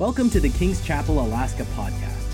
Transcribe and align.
Welcome 0.00 0.30
to 0.30 0.40
the 0.40 0.48
King's 0.48 0.82
Chapel 0.82 1.20
Alaska 1.20 1.64
podcast. 1.76 2.32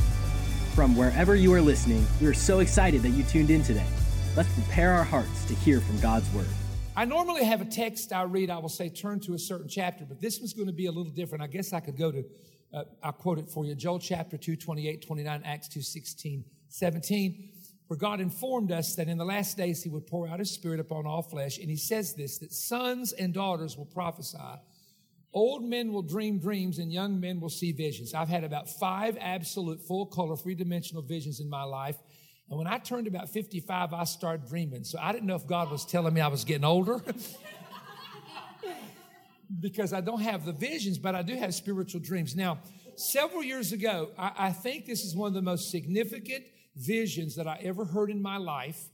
From 0.77 0.95
wherever 0.95 1.35
you 1.35 1.53
are 1.53 1.61
listening, 1.61 2.07
we 2.21 2.29
are 2.29 2.33
so 2.33 2.61
excited 2.61 3.03
that 3.03 3.09
you 3.09 3.25
tuned 3.25 3.51
in 3.51 3.65
today. 3.65 3.89
Let's 4.37 4.49
prepare 4.55 4.93
our 4.93 5.03
hearts 5.03 5.45
to 5.47 5.55
hear 5.57 5.81
from 5.81 5.99
God's 5.99 6.33
word. 6.33 6.47
I 6.95 7.07
normally 7.07 7.43
have 7.43 7.61
a 7.61 7.65
text 7.65 8.13
I 8.13 8.23
read, 8.23 8.51
I 8.51 8.59
will 8.59 8.69
say 8.69 8.89
turn 8.89 9.19
to 9.23 9.35
a 9.35 9.39
certain 9.41 9.67
chapter, 9.67 10.05
but 10.05 10.21
this 10.21 10.39
one's 10.39 10.53
going 10.53 10.69
to 10.69 10.73
be 10.73 10.87
a 10.87 10.93
little 10.93 11.11
different. 11.11 11.43
I 11.43 11.49
guess 11.49 11.73
I 11.73 11.81
could 11.81 11.99
go 11.99 12.13
to, 12.13 12.25
uh, 12.73 12.85
I'll 13.03 13.11
quote 13.11 13.41
it 13.41 13.51
for 13.51 13.65
you 13.65 13.75
Joel 13.75 13.99
chapter 13.99 14.37
2, 14.37 14.55
28, 14.55 15.05
29, 15.05 15.43
Acts 15.45 15.67
2, 15.67 15.83
16, 15.83 16.45
17, 16.69 17.51
where 17.89 17.99
God 17.99 18.21
informed 18.21 18.71
us 18.71 18.95
that 18.95 19.09
in 19.09 19.19
the 19.19 19.25
last 19.25 19.57
days 19.57 19.83
he 19.83 19.89
would 19.89 20.07
pour 20.07 20.29
out 20.29 20.39
his 20.39 20.53
spirit 20.53 20.79
upon 20.79 21.05
all 21.05 21.21
flesh. 21.21 21.59
And 21.59 21.69
he 21.69 21.77
says 21.77 22.15
this 22.15 22.39
that 22.39 22.53
sons 22.53 23.11
and 23.11 23.35
daughters 23.35 23.77
will 23.77 23.87
prophesy 23.87 24.39
Old 25.37 25.63
men 25.63 25.93
will 25.93 26.01
dream 26.01 26.39
dreams 26.39 26.79
and 26.79 26.91
young 26.91 27.21
men 27.21 27.41
will 27.41 27.51
see 27.51 27.71
visions. 27.71 28.15
I've 28.15 28.31
had 28.31 28.43
about 28.43 28.71
five 28.71 29.19
absolute 29.21 29.83
full 29.83 30.07
color, 30.07 30.35
three 30.35 30.55
dimensional 30.55 31.03
visions 31.03 31.41
in 31.41 31.51
my 31.51 31.63
life. 31.63 31.99
And 32.49 32.57
when 32.57 32.67
I 32.67 32.79
turned 32.79 33.07
about 33.07 33.29
55, 33.29 33.93
I 33.93 34.05
started 34.05 34.49
dreaming. 34.49 34.85
So 34.85 34.99
I 34.99 35.13
didn't 35.13 35.27
know 35.27 35.35
if 35.35 35.47
God 35.47 35.71
was 35.71 35.85
telling 35.85 36.15
me 36.15 36.23
I 36.23 36.29
was 36.29 36.45
getting 36.45 36.65
older. 36.65 37.05
because 39.61 39.93
I 39.93 40.01
don't 40.01 40.23
have 40.23 40.47
the 40.47 40.55
visions, 40.55 40.97
but 40.97 41.15
I 41.15 41.21
do 41.21 41.37
have 41.37 41.55
spiritual 41.55 42.01
dreams. 42.01 42.35
Now, 42.35 42.61
several 42.95 43.43
years 43.43 43.73
ago, 43.73 44.13
I, 44.17 44.33
I, 44.39 44.53
think 44.53 44.87
this 44.87 45.05
is 45.05 45.15
one 45.15 45.29
of 45.29 45.35
the 45.35 45.43
most 45.43 45.71
significant 45.71 46.47
visions 46.77 47.37
that 47.37 47.47
I 47.47 47.61
ever 47.63 47.85
heard 47.85 48.11
in 48.11 48.23
my 48.23 48.39
life. 48.39 48.89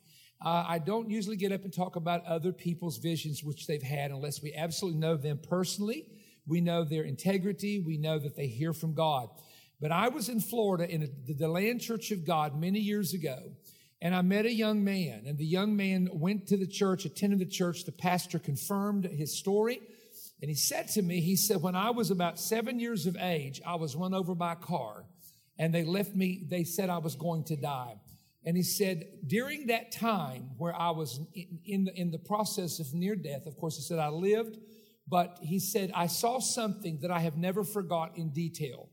Uh, 0.45 0.65
I 0.67 0.81
don't 0.81 1.09
usually 1.09 1.37
get 1.37 1.53
up 1.53 1.63
and 1.63 1.73
talk 1.73 1.95
about 1.95 2.27
other 2.27 2.53
people's 2.53 2.99
visions, 2.99 3.45
which 3.45 3.69
they've 3.69 3.81
had, 3.81 4.11
unless 4.11 4.43
we 4.43 4.53
absolutely 4.55 4.99
know 4.99 5.17
them 5.17 5.39
personally 5.49 6.09
we 6.47 6.61
know 6.61 6.85
their 6.85 7.05
integrity. 7.05 7.79
We 7.79 7.99
know 7.99 8.19
that 8.19 8.37
they 8.37 8.47
hear 8.47 8.73
from 8.73 8.95
God. 8.95 9.29
But 9.81 9.93
I 9.93 10.09
was 10.09 10.29
in 10.29 10.41
Florida 10.41 10.89
in 10.89 11.03
a, 11.03 11.07
the 11.27 11.35
Deland 11.35 11.81
Church 11.81 12.11
of 12.11 12.25
God 12.25 12.59
many 12.59 12.79
years 12.79 13.15
ago, 13.15 13.39
and 14.01 14.15
I 14.15 14.23
met 14.23 14.47
a 14.47 14.53
young 14.53 14.85
man. 14.85 15.25
And 15.27 15.39
the 15.39 15.47
young 15.47 15.77
man 15.77 16.09
went 16.13 16.47
to 16.49 16.57
the 16.57 16.67
church, 16.67 17.05
attended 17.05 17.39
the 17.39 17.47
church. 17.47 17.85
The 17.85 17.93
pastor 17.93 18.39
confirmed 18.39 19.05
his 19.05 19.39
story. 19.39 19.81
And 20.41 20.49
he 20.49 20.57
said 20.57 20.89
to 20.89 21.03
me, 21.03 21.21
he 21.21 21.37
said, 21.37 21.63
when 21.63 21.77
I 21.77 21.91
was 21.91 22.11
about 22.11 22.39
seven 22.39 22.81
years 22.81 23.07
of 23.07 23.17
age, 23.17 23.61
I 23.65 23.77
was 23.77 23.95
run 23.95 24.13
over 24.13 24.35
by 24.35 24.55
a 24.55 24.57
car 24.57 25.05
and 25.59 25.73
they 25.73 25.85
left 25.85 26.17
me, 26.17 26.45
they 26.51 26.65
said 26.65 26.91
I 26.91 26.99
was 26.99 27.15
going 27.15 27.45
to 27.45 27.57
die. 27.57 27.95
And 28.45 28.57
he 28.57 28.65
said, 28.65 29.05
during 29.25 29.69
that 29.69 29.93
time 29.93 30.51
where 30.59 30.75
I 30.75 30.91
was 30.91 31.21
in, 31.35 31.61
in, 31.65 31.85
the, 31.85 31.95
in 31.95 32.11
the 32.11 32.19
process 32.19 32.81
of 32.81 32.93
near 32.93 33.15
death, 33.15 33.47
of 33.47 33.57
course, 33.57 33.77
he 33.77 33.83
said, 33.83 34.01
I 34.01 34.09
lived 34.09 34.59
but 35.13 35.37
he 35.43 35.59
said, 35.59 35.93
I 35.95 36.07
saw 36.07 36.39
something 36.39 37.01
that 37.03 37.11
I 37.11 37.19
have 37.19 37.37
never 37.37 37.65
forgot 37.65 38.17
in 38.17 38.31
detail. 38.31 38.89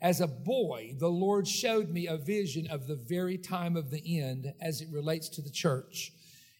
As 0.00 0.20
a 0.20 0.28
boy, 0.28 0.94
the 1.00 1.08
Lord 1.08 1.48
showed 1.48 1.90
me 1.90 2.06
a 2.06 2.16
vision 2.16 2.68
of 2.68 2.86
the 2.86 2.94
very 2.94 3.36
time 3.36 3.76
of 3.76 3.90
the 3.90 4.20
end 4.20 4.54
as 4.60 4.80
it 4.80 4.88
relates 4.92 5.28
to 5.30 5.42
the 5.42 5.50
church. 5.50 6.12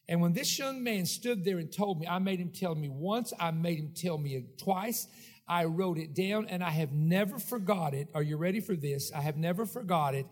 And 0.09 0.21
when 0.21 0.33
this 0.33 0.59
young 0.59 0.83
man 0.83 1.07
stood 1.07 1.45
there 1.45 1.59
and 1.59 1.73
told 1.73 2.01
me, 2.01 2.09
I 2.09 2.19
made 2.19 2.41
him 2.41 2.51
tell 2.51 2.75
me 2.75 2.89
once, 2.89 3.33
I 3.39 3.53
made 3.53 3.79
him 3.79 3.93
tell 3.95 4.19
me 4.19 4.47
twice. 4.59 5.07
I 5.47 5.67
wrote 5.67 5.99
it 5.99 6.13
down 6.13 6.49
and 6.49 6.65
I 6.65 6.71
have 6.71 6.91
never 6.91 7.39
forgot 7.39 7.95
it. 7.95 8.09
Are 8.17 8.23
you 8.23 8.37
ready 8.37 8.59
for 8.59 8.75
this? 8.75 9.13
I 9.15 9.21
have 9.21 9.37
never 9.37 9.65
forgot 9.65 10.17
it 10.17 10.27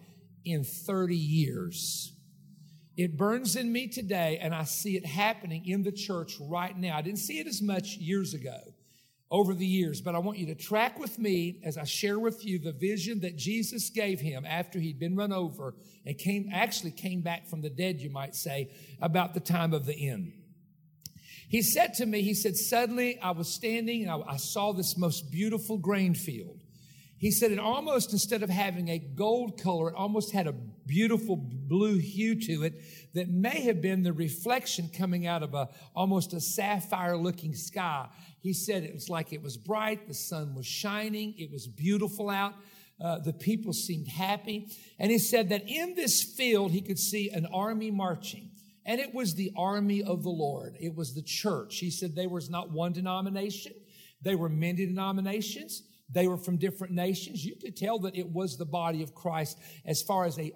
in 0.44 0.64
30 0.64 1.14
years. 1.14 2.12
It 2.96 3.16
burns 3.16 3.56
in 3.56 3.72
me 3.72 3.88
today, 3.88 4.38
and 4.40 4.54
I 4.54 4.64
see 4.64 4.96
it 4.96 5.06
happening 5.06 5.66
in 5.66 5.82
the 5.82 5.92
church 5.92 6.36
right 6.38 6.76
now. 6.76 6.96
I 6.96 7.02
didn't 7.02 7.20
see 7.20 7.38
it 7.38 7.46
as 7.46 7.62
much 7.62 7.96
years 7.96 8.34
ago, 8.34 8.71
over 9.32 9.54
the 9.54 9.66
years, 9.66 10.02
but 10.02 10.14
I 10.14 10.18
want 10.18 10.36
you 10.36 10.46
to 10.48 10.54
track 10.54 10.98
with 10.98 11.18
me 11.18 11.58
as 11.64 11.78
I 11.78 11.84
share 11.84 12.18
with 12.18 12.44
you 12.44 12.58
the 12.58 12.72
vision 12.72 13.20
that 13.20 13.34
Jesus 13.34 13.88
gave 13.88 14.20
him 14.20 14.44
after 14.44 14.78
he'd 14.78 14.98
been 14.98 15.16
run 15.16 15.32
over 15.32 15.74
and 16.04 16.18
came, 16.18 16.50
actually 16.52 16.90
came 16.90 17.22
back 17.22 17.48
from 17.48 17.62
the 17.62 17.70
dead, 17.70 17.98
you 17.98 18.10
might 18.10 18.34
say, 18.34 18.68
about 19.00 19.32
the 19.32 19.40
time 19.40 19.72
of 19.72 19.86
the 19.86 20.10
end. 20.10 20.34
He 21.48 21.62
said 21.62 21.94
to 21.94 22.04
me, 22.04 22.20
he 22.20 22.34
said, 22.34 22.56
suddenly 22.56 23.18
I 23.20 23.30
was 23.30 23.54
standing 23.54 24.02
and 24.02 24.10
I, 24.10 24.34
I 24.34 24.36
saw 24.36 24.72
this 24.72 24.98
most 24.98 25.30
beautiful 25.30 25.78
grain 25.78 26.14
field. 26.14 26.61
He 27.22 27.30
said 27.30 27.52
it 27.52 27.60
almost, 27.60 28.12
instead 28.12 28.42
of 28.42 28.50
having 28.50 28.88
a 28.88 28.98
gold 28.98 29.62
color, 29.62 29.90
it 29.90 29.94
almost 29.94 30.32
had 30.32 30.48
a 30.48 30.52
beautiful 30.52 31.36
blue 31.36 31.96
hue 31.98 32.34
to 32.34 32.64
it 32.64 32.82
that 33.14 33.28
may 33.28 33.60
have 33.60 33.80
been 33.80 34.02
the 34.02 34.12
reflection 34.12 34.90
coming 34.92 35.24
out 35.24 35.44
of 35.44 35.54
a 35.54 35.68
almost 35.94 36.32
a 36.32 36.40
sapphire 36.40 37.16
looking 37.16 37.54
sky. 37.54 38.08
He 38.40 38.52
said 38.52 38.82
it 38.82 38.92
was 38.92 39.08
like 39.08 39.32
it 39.32 39.40
was 39.40 39.56
bright, 39.56 40.08
the 40.08 40.14
sun 40.14 40.56
was 40.56 40.66
shining, 40.66 41.36
it 41.38 41.52
was 41.52 41.68
beautiful 41.68 42.28
out. 42.28 42.54
Uh, 43.00 43.20
the 43.20 43.32
people 43.32 43.72
seemed 43.72 44.08
happy. 44.08 44.66
And 44.98 45.12
he 45.12 45.20
said 45.20 45.50
that 45.50 45.62
in 45.68 45.94
this 45.94 46.24
field, 46.24 46.72
he 46.72 46.80
could 46.80 46.98
see 46.98 47.30
an 47.30 47.46
army 47.46 47.92
marching. 47.92 48.50
And 48.84 49.00
it 49.00 49.14
was 49.14 49.36
the 49.36 49.52
army 49.56 50.02
of 50.02 50.24
the 50.24 50.28
Lord. 50.28 50.76
It 50.80 50.96
was 50.96 51.14
the 51.14 51.22
church. 51.22 51.78
He 51.78 51.92
said 51.92 52.16
there 52.16 52.28
was 52.28 52.50
not 52.50 52.72
one 52.72 52.92
denomination. 52.92 53.74
They 54.22 54.34
were 54.34 54.48
many 54.48 54.86
denominations. 54.86 55.84
They 56.12 56.28
were 56.28 56.36
from 56.36 56.58
different 56.58 56.92
nations. 56.92 57.44
You 57.44 57.56
could 57.56 57.76
tell 57.76 57.98
that 58.00 58.16
it 58.16 58.28
was 58.28 58.56
the 58.56 58.66
body 58.66 59.02
of 59.02 59.14
Christ 59.14 59.58
as 59.84 60.02
far 60.02 60.24
as 60.24 60.38
a, 60.38 60.52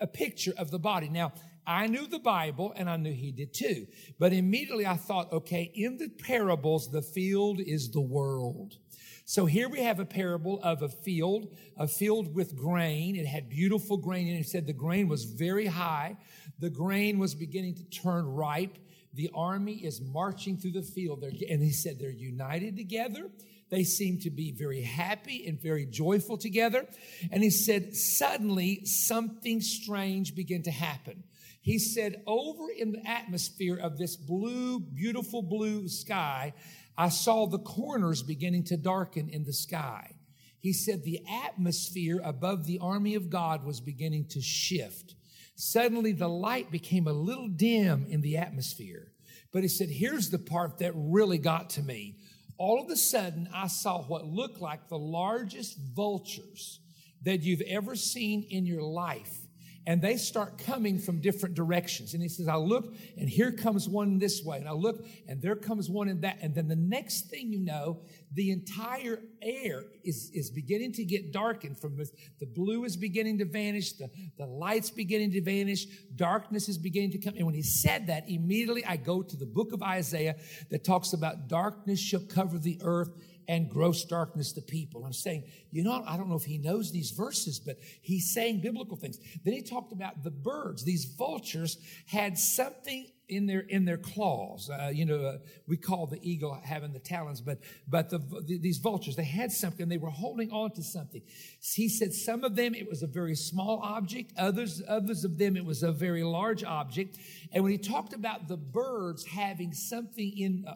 a 0.00 0.06
picture 0.06 0.52
of 0.58 0.70
the 0.70 0.78
body. 0.78 1.08
Now, 1.08 1.32
I 1.66 1.86
knew 1.88 2.06
the 2.06 2.20
Bible 2.20 2.72
and 2.76 2.88
I 2.88 2.96
knew 2.96 3.12
he 3.12 3.32
did 3.32 3.52
too. 3.52 3.86
But 4.18 4.32
immediately 4.32 4.86
I 4.86 4.96
thought, 4.96 5.32
okay, 5.32 5.72
in 5.74 5.98
the 5.98 6.08
parables, 6.08 6.90
the 6.90 7.02
field 7.02 7.60
is 7.60 7.90
the 7.90 8.00
world. 8.00 8.76
So 9.24 9.46
here 9.46 9.68
we 9.68 9.80
have 9.80 9.98
a 9.98 10.04
parable 10.04 10.60
of 10.62 10.82
a 10.82 10.88
field, 10.88 11.56
a 11.76 11.88
field 11.88 12.32
with 12.32 12.56
grain. 12.56 13.16
It 13.16 13.26
had 13.26 13.48
beautiful 13.48 13.96
grain 13.96 14.28
and 14.28 14.38
it 14.38 14.46
said 14.46 14.66
the 14.66 14.72
grain 14.72 15.08
was 15.08 15.24
very 15.24 15.66
high. 15.66 16.16
The 16.60 16.70
grain 16.70 17.18
was 17.18 17.34
beginning 17.34 17.74
to 17.74 17.84
turn 17.84 18.24
ripe. 18.24 18.78
The 19.14 19.30
army 19.34 19.84
is 19.84 20.00
marching 20.00 20.58
through 20.58 20.72
the 20.72 20.82
field. 20.82 21.24
and 21.24 21.62
he 21.62 21.72
said 21.72 21.98
they're 21.98 22.10
united 22.10 22.76
together. 22.76 23.28
They 23.68 23.82
seemed 23.82 24.22
to 24.22 24.30
be 24.30 24.52
very 24.52 24.82
happy 24.82 25.46
and 25.46 25.60
very 25.60 25.86
joyful 25.86 26.38
together. 26.38 26.86
And 27.32 27.42
he 27.42 27.50
said, 27.50 27.96
suddenly 27.96 28.84
something 28.84 29.60
strange 29.60 30.34
began 30.34 30.62
to 30.62 30.70
happen. 30.70 31.24
He 31.60 31.80
said, 31.80 32.22
over 32.28 32.70
in 32.70 32.92
the 32.92 33.04
atmosphere 33.04 33.76
of 33.76 33.98
this 33.98 34.14
blue, 34.14 34.78
beautiful 34.78 35.42
blue 35.42 35.88
sky, 35.88 36.54
I 36.96 37.08
saw 37.08 37.46
the 37.46 37.58
corners 37.58 38.22
beginning 38.22 38.64
to 38.66 38.76
darken 38.76 39.28
in 39.28 39.44
the 39.44 39.52
sky. 39.52 40.12
He 40.60 40.72
said, 40.72 41.02
the 41.02 41.20
atmosphere 41.44 42.20
above 42.22 42.66
the 42.66 42.78
army 42.80 43.16
of 43.16 43.30
God 43.30 43.64
was 43.64 43.80
beginning 43.80 44.26
to 44.30 44.40
shift. 44.40 45.16
Suddenly 45.56 46.12
the 46.12 46.28
light 46.28 46.70
became 46.70 47.08
a 47.08 47.12
little 47.12 47.48
dim 47.48 48.06
in 48.08 48.20
the 48.20 48.36
atmosphere. 48.36 49.12
But 49.52 49.62
he 49.62 49.68
said, 49.68 49.88
here's 49.88 50.30
the 50.30 50.38
part 50.38 50.78
that 50.78 50.92
really 50.94 51.38
got 51.38 51.70
to 51.70 51.82
me 51.82 52.16
all 52.58 52.82
of 52.82 52.90
a 52.90 52.96
sudden 52.96 53.48
I 53.54 53.66
saw 53.66 54.02
what 54.02 54.26
looked 54.26 54.60
like 54.60 54.88
the 54.88 54.98
largest 54.98 55.78
vultures 55.78 56.80
that 57.22 57.42
you've 57.42 57.62
ever 57.62 57.94
seen 57.96 58.44
in 58.50 58.66
your 58.66 58.82
life 58.82 59.45
and 59.86 60.02
they 60.02 60.16
start 60.16 60.58
coming 60.58 60.98
from 60.98 61.20
different 61.20 61.54
directions. 61.54 62.12
And 62.12 62.22
he 62.22 62.28
says, 62.28 62.48
I 62.48 62.56
look, 62.56 62.94
and 63.16 63.28
here 63.28 63.52
comes 63.52 63.88
one 63.88 64.18
this 64.18 64.42
way, 64.44 64.58
and 64.58 64.68
I 64.68 64.72
look, 64.72 65.06
and 65.28 65.40
there 65.40 65.54
comes 65.54 65.88
one 65.88 66.08
in 66.08 66.22
that. 66.22 66.38
And 66.42 66.54
then 66.54 66.66
the 66.66 66.76
next 66.76 67.30
thing 67.30 67.52
you 67.52 67.60
know, 67.60 68.00
the 68.32 68.50
entire 68.50 69.22
air 69.40 69.84
is, 70.02 70.30
is 70.34 70.50
beginning 70.50 70.92
to 70.94 71.04
get 71.04 71.32
darkened 71.32 71.78
from 71.78 71.96
the, 71.96 72.10
the 72.40 72.46
blue 72.46 72.84
is 72.84 72.96
beginning 72.96 73.38
to 73.38 73.44
vanish, 73.44 73.92
the, 73.92 74.10
the 74.36 74.46
light's 74.46 74.90
beginning 74.90 75.30
to 75.32 75.40
vanish, 75.40 75.86
darkness 76.16 76.68
is 76.68 76.78
beginning 76.78 77.12
to 77.12 77.18
come. 77.18 77.34
And 77.36 77.46
when 77.46 77.54
he 77.54 77.62
said 77.62 78.08
that, 78.08 78.28
immediately 78.28 78.84
I 78.84 78.96
go 78.96 79.22
to 79.22 79.36
the 79.36 79.46
book 79.46 79.72
of 79.72 79.82
Isaiah 79.82 80.34
that 80.70 80.84
talks 80.84 81.12
about 81.12 81.46
darkness 81.48 82.00
shall 82.00 82.20
cover 82.20 82.58
the 82.58 82.80
earth 82.82 83.10
and 83.48 83.70
gross 83.70 84.04
darkness 84.04 84.52
to 84.52 84.60
people. 84.60 85.04
I'm 85.04 85.12
saying, 85.12 85.44
you 85.70 85.84
know, 85.84 86.04
I 86.06 86.16
don't 86.16 86.28
know 86.28 86.36
if 86.36 86.44
he 86.44 86.58
knows 86.58 86.92
these 86.92 87.10
verses, 87.10 87.58
but 87.58 87.76
he's 88.02 88.32
saying 88.32 88.60
biblical 88.60 88.96
things. 88.96 89.18
Then 89.44 89.54
he 89.54 89.62
talked 89.62 89.92
about 89.92 90.24
the 90.24 90.30
birds. 90.30 90.84
These 90.84 91.04
vultures 91.16 91.78
had 92.06 92.38
something 92.38 93.06
in 93.28 93.46
their 93.46 93.60
in 93.60 93.84
their 93.84 93.96
claws. 93.96 94.70
Uh, 94.70 94.90
you 94.92 95.04
know, 95.04 95.18
uh, 95.18 95.38
we 95.66 95.76
call 95.76 96.06
the 96.06 96.18
eagle 96.22 96.58
having 96.64 96.92
the 96.92 96.98
talons, 96.98 97.40
but 97.40 97.58
but 97.88 98.10
the, 98.10 98.18
the, 98.18 98.58
these 98.58 98.78
vultures 98.78 99.16
they 99.16 99.24
had 99.24 99.50
something. 99.52 99.88
They 99.88 99.98
were 99.98 100.10
holding 100.10 100.50
on 100.50 100.72
to 100.72 100.82
something. 100.82 101.22
He 101.60 101.88
said 101.88 102.12
some 102.12 102.44
of 102.44 102.56
them 102.56 102.74
it 102.74 102.88
was 102.88 103.02
a 103.02 103.06
very 103.06 103.34
small 103.34 103.80
object. 103.82 104.32
Others 104.38 104.82
others 104.88 105.24
of 105.24 105.38
them 105.38 105.56
it 105.56 105.64
was 105.64 105.82
a 105.82 105.92
very 105.92 106.22
large 106.22 106.62
object. 106.64 107.18
And 107.52 107.62
when 107.64 107.72
he 107.72 107.78
talked 107.78 108.12
about 108.12 108.48
the 108.48 108.56
birds 108.56 109.24
having 109.24 109.72
something 109.72 110.32
in, 110.36 110.64
uh, 110.66 110.74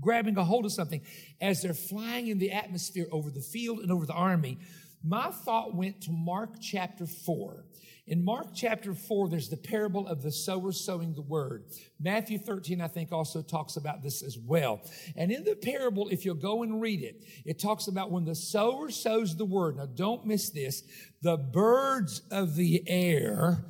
grabbing 0.00 0.36
a 0.36 0.44
hold 0.44 0.64
of 0.64 0.72
something 0.72 1.02
as 1.40 1.62
they're 1.62 1.74
flying 1.74 2.28
in 2.28 2.38
the 2.38 2.50
atmosphere 2.50 3.06
over 3.10 3.30
the 3.30 3.40
field 3.40 3.80
and 3.80 3.90
over 3.90 4.06
the 4.06 4.12
army. 4.12 4.58
my 5.04 5.30
thought 5.30 5.74
went 5.74 6.00
to 6.02 6.12
Mark 6.12 6.60
chapter 6.60 7.06
4. 7.06 7.64
In 8.08 8.24
Mark 8.24 8.48
chapter 8.52 8.94
4, 8.94 9.28
there's 9.28 9.48
the 9.48 9.56
parable 9.56 10.08
of 10.08 10.22
the 10.22 10.32
sower 10.32 10.72
sowing 10.72 11.14
the 11.14 11.22
word. 11.22 11.66
Matthew 12.00 12.36
13, 12.36 12.80
I 12.80 12.88
think, 12.88 13.12
also 13.12 13.42
talks 13.42 13.76
about 13.76 14.02
this 14.02 14.22
as 14.22 14.36
well. 14.36 14.80
And 15.16 15.30
in 15.30 15.44
the 15.44 15.54
parable, 15.54 16.08
if 16.08 16.24
you'll 16.24 16.34
go 16.34 16.64
and 16.64 16.80
read 16.80 17.00
it, 17.02 17.22
it 17.46 17.60
talks 17.60 17.86
about 17.86 18.10
when 18.10 18.24
the 18.24 18.34
sower 18.34 18.90
sows 18.90 19.36
the 19.36 19.44
word. 19.44 19.76
Now, 19.76 19.86
don't 19.86 20.26
miss 20.26 20.50
this. 20.50 20.82
The 21.22 21.36
birds 21.36 22.22
of 22.32 22.56
the 22.56 22.82
air 22.88 23.64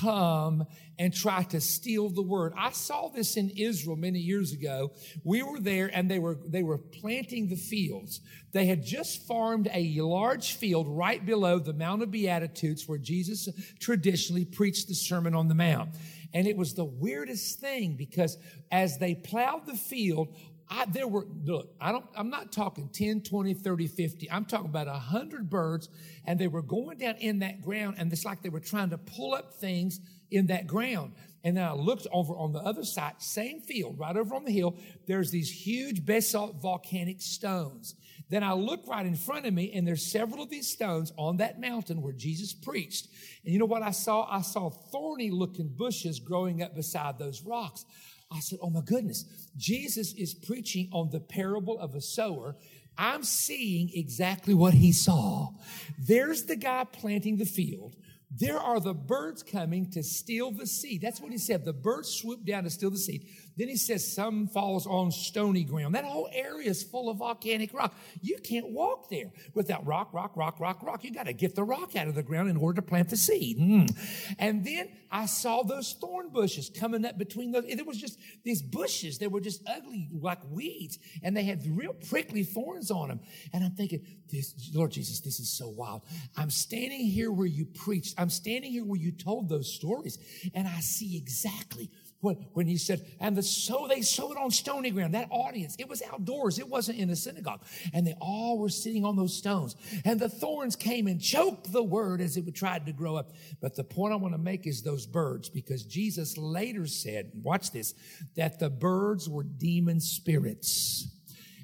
come 0.00 0.64
and 0.98 1.12
try 1.12 1.42
to 1.44 1.60
steal 1.60 2.08
the 2.08 2.22
word. 2.22 2.52
I 2.56 2.70
saw 2.70 3.08
this 3.08 3.36
in 3.36 3.50
Israel 3.50 3.96
many 3.96 4.20
years 4.20 4.52
ago. 4.52 4.92
We 5.24 5.42
were 5.42 5.58
there 5.58 5.90
and 5.92 6.10
they 6.10 6.18
were, 6.18 6.38
they 6.46 6.62
were 6.62 6.78
planting 6.78 7.48
the 7.48 7.56
fields. 7.56 8.20
They 8.52 8.66
had 8.66 8.84
just 8.84 9.26
farmed 9.26 9.68
a 9.72 10.00
large 10.00 10.54
field 10.54 10.86
right 10.88 11.24
below 11.24 11.58
the 11.58 11.72
Mount 11.72 12.02
of 12.02 12.10
Beatitudes 12.10 12.86
where 12.86 12.98
Jesus 12.98 13.48
traditionally 13.80 14.44
preached 14.44 14.88
the 14.88 14.94
Sermon 14.94 15.34
on 15.34 15.48
the 15.48 15.54
Mount. 15.54 15.90
And 16.32 16.46
it 16.46 16.56
was 16.56 16.74
the 16.74 16.84
weirdest 16.84 17.60
thing 17.60 17.94
because 17.96 18.36
as 18.70 18.98
they 18.98 19.14
plowed 19.14 19.66
the 19.66 19.74
field, 19.74 20.36
I, 20.68 20.86
there 20.86 21.06
were, 21.06 21.26
look, 21.44 21.74
I 21.80 21.92
don't, 21.92 22.06
I'm 22.16 22.30
not 22.30 22.50
talking 22.50 22.88
10, 22.88 23.22
20, 23.22 23.54
30, 23.54 23.86
50. 23.86 24.30
I'm 24.30 24.44
talking 24.44 24.66
about 24.66 24.86
100 24.86 25.50
birds, 25.50 25.88
and 26.24 26.38
they 26.38 26.48
were 26.48 26.62
going 26.62 26.98
down 26.98 27.16
in 27.16 27.40
that 27.40 27.60
ground, 27.60 27.96
and 27.98 28.10
it's 28.12 28.24
like 28.24 28.42
they 28.42 28.48
were 28.48 28.60
trying 28.60 28.90
to 28.90 28.98
pull 28.98 29.34
up 29.34 29.54
things 29.54 30.00
in 30.34 30.46
that 30.46 30.66
ground. 30.66 31.12
And 31.44 31.58
then 31.58 31.64
I 31.64 31.72
looked 31.72 32.06
over 32.10 32.34
on 32.34 32.52
the 32.52 32.60
other 32.60 32.84
side, 32.84 33.14
same 33.18 33.60
field, 33.60 33.98
right 33.98 34.16
over 34.16 34.34
on 34.34 34.44
the 34.44 34.50
hill. 34.50 34.76
There's 35.06 35.30
these 35.30 35.50
huge 35.50 36.04
basalt 36.04 36.60
volcanic 36.62 37.20
stones. 37.20 37.94
Then 38.30 38.42
I 38.42 38.54
look 38.54 38.86
right 38.88 39.04
in 39.04 39.14
front 39.14 39.44
of 39.44 39.52
me, 39.52 39.70
and 39.74 39.86
there's 39.86 40.10
several 40.10 40.42
of 40.42 40.48
these 40.48 40.70
stones 40.70 41.12
on 41.18 41.36
that 41.36 41.60
mountain 41.60 42.00
where 42.00 42.14
Jesus 42.14 42.54
preached. 42.54 43.08
And 43.44 43.52
you 43.52 43.58
know 43.58 43.66
what 43.66 43.82
I 43.82 43.90
saw? 43.90 44.26
I 44.30 44.40
saw 44.40 44.70
thorny 44.70 45.30
looking 45.30 45.68
bushes 45.68 46.18
growing 46.18 46.62
up 46.62 46.74
beside 46.74 47.18
those 47.18 47.42
rocks. 47.42 47.84
I 48.32 48.40
said, 48.40 48.58
Oh 48.62 48.70
my 48.70 48.80
goodness, 48.80 49.24
Jesus 49.56 50.14
is 50.14 50.34
preaching 50.34 50.88
on 50.92 51.10
the 51.10 51.20
parable 51.20 51.78
of 51.78 51.94
a 51.94 52.00
sower. 52.00 52.56
I'm 52.96 53.22
seeing 53.22 53.90
exactly 53.92 54.54
what 54.54 54.74
he 54.74 54.92
saw. 54.92 55.50
There's 55.98 56.44
the 56.44 56.56
guy 56.56 56.84
planting 56.84 57.36
the 57.36 57.44
field. 57.44 57.96
There 58.36 58.58
are 58.58 58.80
the 58.80 58.94
birds 58.94 59.42
coming 59.42 59.90
to 59.92 60.02
steal 60.02 60.50
the 60.50 60.66
seed. 60.66 61.02
That's 61.02 61.20
what 61.20 61.30
he 61.30 61.38
said. 61.38 61.64
The 61.64 61.72
birds 61.72 62.08
swoop 62.08 62.44
down 62.44 62.64
to 62.64 62.70
steal 62.70 62.90
the 62.90 62.98
seed. 62.98 63.28
Then 63.56 63.68
he 63.68 63.76
says 63.76 64.12
some 64.12 64.48
falls 64.48 64.86
on 64.86 65.12
stony 65.12 65.64
ground. 65.64 65.94
That 65.94 66.04
whole 66.04 66.28
area 66.32 66.68
is 66.70 66.82
full 66.82 67.08
of 67.08 67.18
volcanic 67.18 67.72
rock. 67.72 67.94
You 68.20 68.38
can't 68.42 68.70
walk 68.70 69.08
there 69.10 69.30
without 69.54 69.86
rock, 69.86 70.12
rock, 70.12 70.36
rock, 70.36 70.58
rock, 70.58 70.82
rock. 70.82 71.04
You 71.04 71.12
got 71.12 71.26
to 71.26 71.32
get 71.32 71.54
the 71.54 71.62
rock 71.62 71.94
out 71.94 72.08
of 72.08 72.14
the 72.14 72.22
ground 72.22 72.48
in 72.48 72.56
order 72.56 72.80
to 72.80 72.86
plant 72.86 73.10
the 73.10 73.16
seed. 73.16 73.58
Mm. 73.58 74.34
And 74.38 74.64
then 74.64 74.88
I 75.10 75.26
saw 75.26 75.62
those 75.62 75.92
thorn 76.00 76.30
bushes 76.30 76.70
coming 76.70 77.04
up 77.04 77.16
between 77.16 77.52
those. 77.52 77.64
It 77.66 77.86
was 77.86 77.98
just 78.00 78.18
these 78.42 78.62
bushes. 78.62 79.18
They 79.18 79.28
were 79.28 79.40
just 79.40 79.62
ugly 79.68 80.08
like 80.12 80.40
weeds 80.50 80.98
and 81.22 81.36
they 81.36 81.44
had 81.44 81.62
real 81.76 81.92
prickly 81.92 82.42
thorns 82.42 82.90
on 82.90 83.08
them. 83.08 83.20
And 83.52 83.64
I'm 83.64 83.72
thinking, 83.72 84.04
this, 84.30 84.70
Lord 84.74 84.90
Jesus, 84.90 85.20
this 85.20 85.38
is 85.38 85.56
so 85.56 85.68
wild. 85.68 86.02
I'm 86.36 86.50
standing 86.50 87.06
here 87.06 87.30
where 87.30 87.46
you 87.46 87.66
preached. 87.66 88.14
I'm 88.18 88.30
standing 88.30 88.72
here 88.72 88.84
where 88.84 88.98
you 88.98 89.12
told 89.12 89.48
those 89.48 89.72
stories 89.72 90.18
and 90.54 90.66
I 90.66 90.80
see 90.80 91.16
exactly 91.16 91.90
when, 92.24 92.36
when 92.54 92.66
he 92.66 92.76
said, 92.76 93.04
and 93.20 93.36
the, 93.36 93.42
so 93.42 93.86
they 93.88 94.00
sowed 94.00 94.36
on 94.36 94.50
stony 94.50 94.90
ground. 94.90 95.14
That 95.14 95.28
audience, 95.30 95.76
it 95.78 95.88
was 95.88 96.02
outdoors. 96.12 96.58
It 96.58 96.68
wasn't 96.68 96.98
in 96.98 97.10
a 97.10 97.16
synagogue. 97.16 97.62
And 97.92 98.06
they 98.06 98.16
all 98.20 98.58
were 98.58 98.70
sitting 98.70 99.04
on 99.04 99.16
those 99.16 99.36
stones. 99.36 99.76
And 100.04 100.18
the 100.18 100.28
thorns 100.28 100.74
came 100.74 101.06
and 101.06 101.20
choked 101.20 101.72
the 101.72 101.82
word 101.82 102.20
as 102.20 102.36
it 102.36 102.52
tried 102.54 102.86
to 102.86 102.92
grow 102.92 103.16
up. 103.16 103.32
But 103.60 103.76
the 103.76 103.84
point 103.84 104.12
I 104.12 104.16
want 104.16 104.34
to 104.34 104.38
make 104.38 104.66
is 104.66 104.82
those 104.82 105.06
birds, 105.06 105.48
because 105.48 105.84
Jesus 105.84 106.36
later 106.38 106.86
said, 106.86 107.30
watch 107.34 107.70
this, 107.70 107.94
that 108.36 108.58
the 108.58 108.70
birds 108.70 109.28
were 109.28 109.44
demon 109.44 110.00
spirits. 110.00 111.06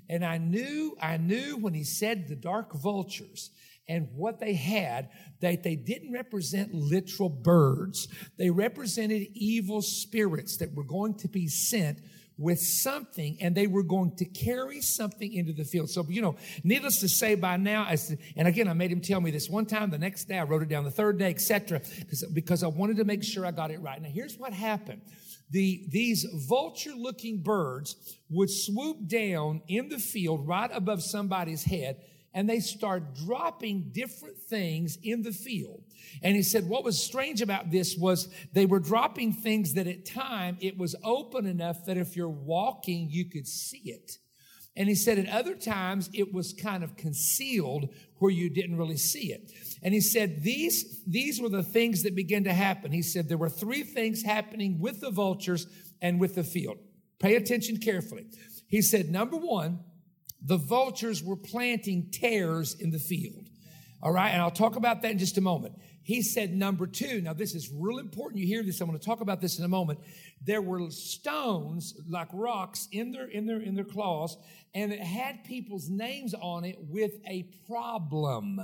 And 0.09 0.25
I 0.25 0.39
knew, 0.39 0.97
I 1.01 1.17
knew 1.17 1.57
when 1.57 1.73
he 1.73 1.85
said 1.85 2.29
the 2.29 2.37
dark 2.37 2.75
vultures, 2.75 3.51
and 3.91 4.09
what 4.15 4.39
they 4.39 4.55
had 4.55 5.11
that 5.41 5.65
they 5.65 5.75
didn't 5.75 6.13
represent 6.13 6.73
literal 6.73 7.29
birds. 7.29 8.07
They 8.39 8.49
represented 8.49 9.27
evil 9.35 9.83
spirits 9.83 10.59
that 10.59 10.73
were 10.75 10.85
going 10.85 11.15
to 11.19 11.29
be 11.29 11.49
sent 11.49 11.99
with 12.39 12.61
something 12.61 13.37
and 13.41 13.55
they 13.55 13.67
were 13.67 13.83
going 13.83 14.15
to 14.17 14.25
carry 14.25 14.81
something 14.81 15.33
into 15.33 15.53
the 15.53 15.65
field. 15.65 15.91
So, 15.91 16.07
you 16.09 16.23
know, 16.23 16.37
needless 16.63 17.01
to 17.01 17.09
say 17.09 17.35
by 17.35 17.57
now, 17.57 17.87
as, 17.87 18.17
and 18.37 18.47
again, 18.47 18.69
I 18.69 18.75
made 18.75 18.93
him 18.93 19.01
tell 19.01 19.21
me 19.21 19.33
this 19.33 19.51
one 19.51 19.67
time, 19.67 19.91
the 19.91 19.99
next 19.99 20.27
day 20.27 20.39
I 20.39 20.45
wrote 20.45 20.63
it 20.63 20.69
down, 20.69 20.85
the 20.85 20.91
third 20.93 21.19
day, 21.19 21.31
etc., 21.31 21.83
because 22.33 22.63
I 22.63 22.69
wanted 22.69 22.97
to 22.99 23.05
make 23.05 23.25
sure 23.25 23.45
I 23.45 23.51
got 23.51 23.73
it 23.73 23.81
right. 23.81 24.01
Now, 24.01 24.09
here's 24.09 24.39
what 24.39 24.53
happened. 24.53 25.03
The, 25.51 25.85
these 25.89 26.25
vulture 26.49 26.95
looking 26.97 27.43
birds 27.43 27.97
would 28.31 28.51
swoop 28.51 29.09
down 29.09 29.63
in 29.67 29.89
the 29.89 29.99
field 29.99 30.47
right 30.47 30.71
above 30.73 31.03
somebody's 31.03 31.65
head 31.65 31.97
and 32.33 32.49
they 32.49 32.61
start 32.61 33.15
dropping 33.15 33.91
different 33.93 34.39
things 34.39 34.99
in 35.03 35.23
the 35.23 35.33
field. 35.33 35.83
And 36.23 36.37
he 36.37 36.43
said 36.43 36.69
what 36.69 36.85
was 36.85 37.03
strange 37.03 37.43
about 37.43 37.71
this 37.71 37.97
was 37.97 38.29
they 38.53 38.67
were 38.67 38.81
dropping 38.81 39.33
things 39.33 39.75
that 39.75 39.87
at 39.87 40.05
time 40.05 40.57
it 40.61 40.79
was 40.79 40.95
open 41.03 41.47
enough 41.47 41.85
that 41.87 41.97
if 41.97 42.17
you're 42.17 42.29
walking, 42.29 43.09
you 43.11 43.29
could 43.29 43.47
see 43.47 43.83
it. 43.85 44.13
And 44.77 44.89
he 44.89 44.95
said 44.95 45.19
at 45.19 45.29
other 45.29 45.57
times 45.57 46.09
it 46.13 46.33
was 46.33 46.53
kind 46.53 46.85
of 46.85 46.97
concealed 46.97 47.89
where 48.19 48.31
you 48.31 48.49
didn't 48.49 48.79
really 48.79 48.97
see 48.97 49.33
it. 49.33 49.51
And 49.83 49.93
he 49.93 50.01
said 50.01 50.43
these, 50.43 51.03
these 51.07 51.41
were 51.41 51.49
the 51.49 51.63
things 51.63 52.05
that 52.05 52.15
began 52.15 52.45
to 52.45 52.53
happen. 52.53 52.93
He 52.93 53.03
said 53.03 53.29
there 53.29 53.37
were 53.37 53.51
three 53.51 53.83
things 53.83 54.23
happening 54.23 54.79
with 54.79 55.01
the 55.01 55.11
vultures 55.11 55.67
and 56.01 56.21
with 56.21 56.37
the 56.37 56.45
field. 56.45 56.79
Pay 57.19 57.35
attention 57.35 57.79
carefully. 57.79 58.27
He 58.69 58.81
said, 58.81 59.11
number 59.11 59.37
one, 59.37 59.81
the 60.43 60.57
vultures 60.57 61.23
were 61.23 61.37
planting 61.37 62.11
tares 62.11 62.75
in 62.75 62.91
the 62.91 62.99
field. 62.99 63.49
All 64.03 64.13
right, 64.13 64.31
and 64.31 64.41
I'll 64.41 64.51
talk 64.51 64.77
about 64.77 65.03
that 65.03 65.11
in 65.11 65.19
just 65.19 65.37
a 65.37 65.43
moment. 65.43 65.75
He 66.03 66.23
said, 66.23 66.55
number 66.55 66.87
two, 66.87 67.21
now 67.21 67.35
this 67.35 67.55
is 67.55 67.71
real 67.71 67.99
important. 67.99 68.41
You 68.41 68.47
hear 68.47 68.63
this. 68.63 68.81
I'm 68.81 68.89
going 68.89 68.99
to 68.99 69.05
talk 69.05 69.21
about 69.21 69.43
this 69.43 69.59
in 69.59 69.65
a 69.65 69.69
moment. 69.69 70.01
There 70.43 70.63
were 70.63 70.91
stones 70.91 71.95
like 72.09 72.29
rocks 72.33 72.89
in 72.91 73.13
their 73.13 73.29
in 73.29 73.47
their 73.47 73.61
in 73.61 73.75
their 73.75 73.85
claws, 73.85 74.39
and 74.75 74.93
it 74.93 75.01
had 75.01 75.45
people's 75.45 75.91
names 75.91 76.35
on 76.35 76.65
it 76.65 76.77
with 76.81 77.13
a 77.29 77.51
problem. 77.67 78.59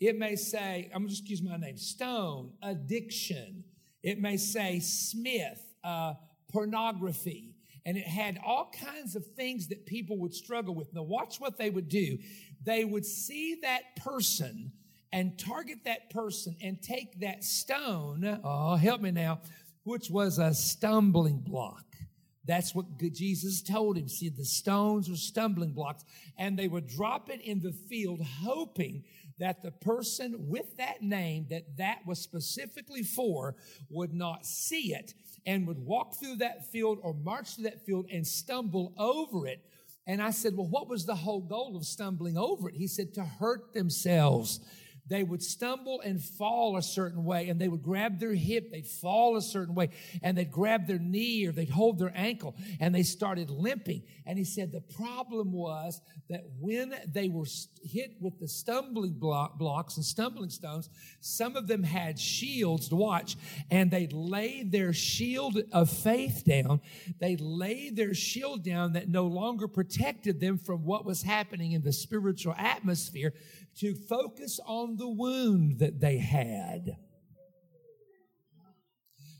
It 0.00 0.18
may 0.18 0.34
say, 0.34 0.90
I'm 0.92 1.06
just 1.06 1.28
use 1.28 1.42
my 1.42 1.56
name, 1.56 1.76
Stone, 1.76 2.54
addiction. 2.60 3.62
It 4.02 4.20
may 4.20 4.36
say 4.36 4.80
Smith, 4.80 5.62
uh, 5.84 6.14
pornography 6.50 7.51
and 7.84 7.96
it 7.96 8.06
had 8.06 8.38
all 8.44 8.70
kinds 8.70 9.16
of 9.16 9.26
things 9.36 9.68
that 9.68 9.86
people 9.86 10.18
would 10.18 10.34
struggle 10.34 10.74
with. 10.74 10.92
Now, 10.94 11.02
watch 11.02 11.40
what 11.40 11.58
they 11.58 11.70
would 11.70 11.88
do. 11.88 12.18
They 12.64 12.84
would 12.84 13.04
see 13.04 13.56
that 13.62 13.96
person 13.96 14.72
and 15.12 15.38
target 15.38 15.78
that 15.84 16.10
person 16.10 16.56
and 16.62 16.80
take 16.80 17.20
that 17.20 17.44
stone, 17.44 18.40
oh, 18.42 18.76
help 18.76 19.00
me 19.00 19.10
now, 19.10 19.40
which 19.84 20.10
was 20.10 20.38
a 20.38 20.54
stumbling 20.54 21.40
block. 21.40 21.84
That's 22.44 22.74
what 22.74 22.86
Jesus 22.98 23.62
told 23.62 23.96
him. 23.96 24.08
See, 24.08 24.28
the 24.28 24.44
stones 24.44 25.08
were 25.08 25.16
stumbling 25.16 25.72
blocks, 25.72 26.04
and 26.36 26.58
they 26.58 26.66
would 26.66 26.88
drop 26.88 27.30
it 27.30 27.40
in 27.40 27.60
the 27.60 27.72
field, 27.72 28.20
hoping 28.20 29.04
that 29.38 29.62
the 29.62 29.70
person 29.70 30.34
with 30.38 30.76
that 30.76 31.02
name 31.02 31.46
that 31.50 31.76
that 31.76 31.98
was 32.06 32.18
specifically 32.18 33.02
for 33.02 33.56
would 33.90 34.12
not 34.12 34.46
see 34.46 34.94
it 34.94 35.14
and 35.46 35.66
would 35.66 35.78
walk 35.78 36.14
through 36.18 36.36
that 36.36 36.70
field 36.70 36.98
or 37.02 37.14
march 37.14 37.54
through 37.54 37.64
that 37.64 37.84
field 37.84 38.06
and 38.12 38.26
stumble 38.26 38.94
over 38.98 39.46
it. 39.46 39.64
And 40.06 40.22
I 40.22 40.30
said, 40.30 40.56
Well, 40.56 40.68
what 40.68 40.88
was 40.88 41.06
the 41.06 41.14
whole 41.14 41.40
goal 41.40 41.76
of 41.76 41.84
stumbling 41.84 42.36
over 42.36 42.68
it? 42.68 42.74
He 42.74 42.86
said, 42.86 43.14
To 43.14 43.24
hurt 43.24 43.72
themselves 43.72 44.60
they 45.12 45.22
would 45.22 45.42
stumble 45.42 46.00
and 46.00 46.22
fall 46.22 46.76
a 46.78 46.82
certain 46.82 47.22
way 47.22 47.50
and 47.50 47.60
they 47.60 47.68
would 47.68 47.82
grab 47.82 48.18
their 48.18 48.34
hip, 48.34 48.70
they'd 48.70 48.86
fall 48.86 49.36
a 49.36 49.42
certain 49.42 49.74
way 49.74 49.90
and 50.22 50.38
they'd 50.38 50.50
grab 50.50 50.86
their 50.86 50.98
knee 50.98 51.46
or 51.46 51.52
they'd 51.52 51.68
hold 51.68 51.98
their 51.98 52.12
ankle 52.14 52.56
and 52.80 52.94
they 52.94 53.02
started 53.02 53.50
limping. 53.50 54.02
And 54.24 54.38
he 54.38 54.44
said 54.44 54.72
the 54.72 54.80
problem 54.80 55.52
was 55.52 56.00
that 56.30 56.44
when 56.58 56.94
they 57.06 57.28
were 57.28 57.44
hit 57.84 58.12
with 58.20 58.38
the 58.38 58.48
stumbling 58.48 59.18
block, 59.18 59.58
blocks 59.58 59.96
and 59.96 60.04
stumbling 60.04 60.48
stones, 60.48 60.88
some 61.20 61.56
of 61.56 61.66
them 61.68 61.82
had 61.82 62.18
shields 62.18 62.88
to 62.88 62.96
watch 62.96 63.36
and 63.70 63.90
they'd 63.90 64.14
lay 64.14 64.62
their 64.62 64.94
shield 64.94 65.58
of 65.72 65.90
faith 65.90 66.42
down. 66.46 66.80
They'd 67.20 67.42
lay 67.42 67.90
their 67.90 68.14
shield 68.14 68.64
down 68.64 68.94
that 68.94 69.10
no 69.10 69.26
longer 69.26 69.68
protected 69.68 70.40
them 70.40 70.56
from 70.56 70.86
what 70.86 71.04
was 71.04 71.22
happening 71.22 71.72
in 71.72 71.82
the 71.82 71.92
spiritual 71.92 72.54
atmosphere 72.56 73.34
to 73.78 73.94
focus 73.94 74.60
on 74.66 74.96
the 74.96 75.08
wound 75.08 75.78
that 75.78 76.00
they 76.00 76.18
had. 76.18 76.96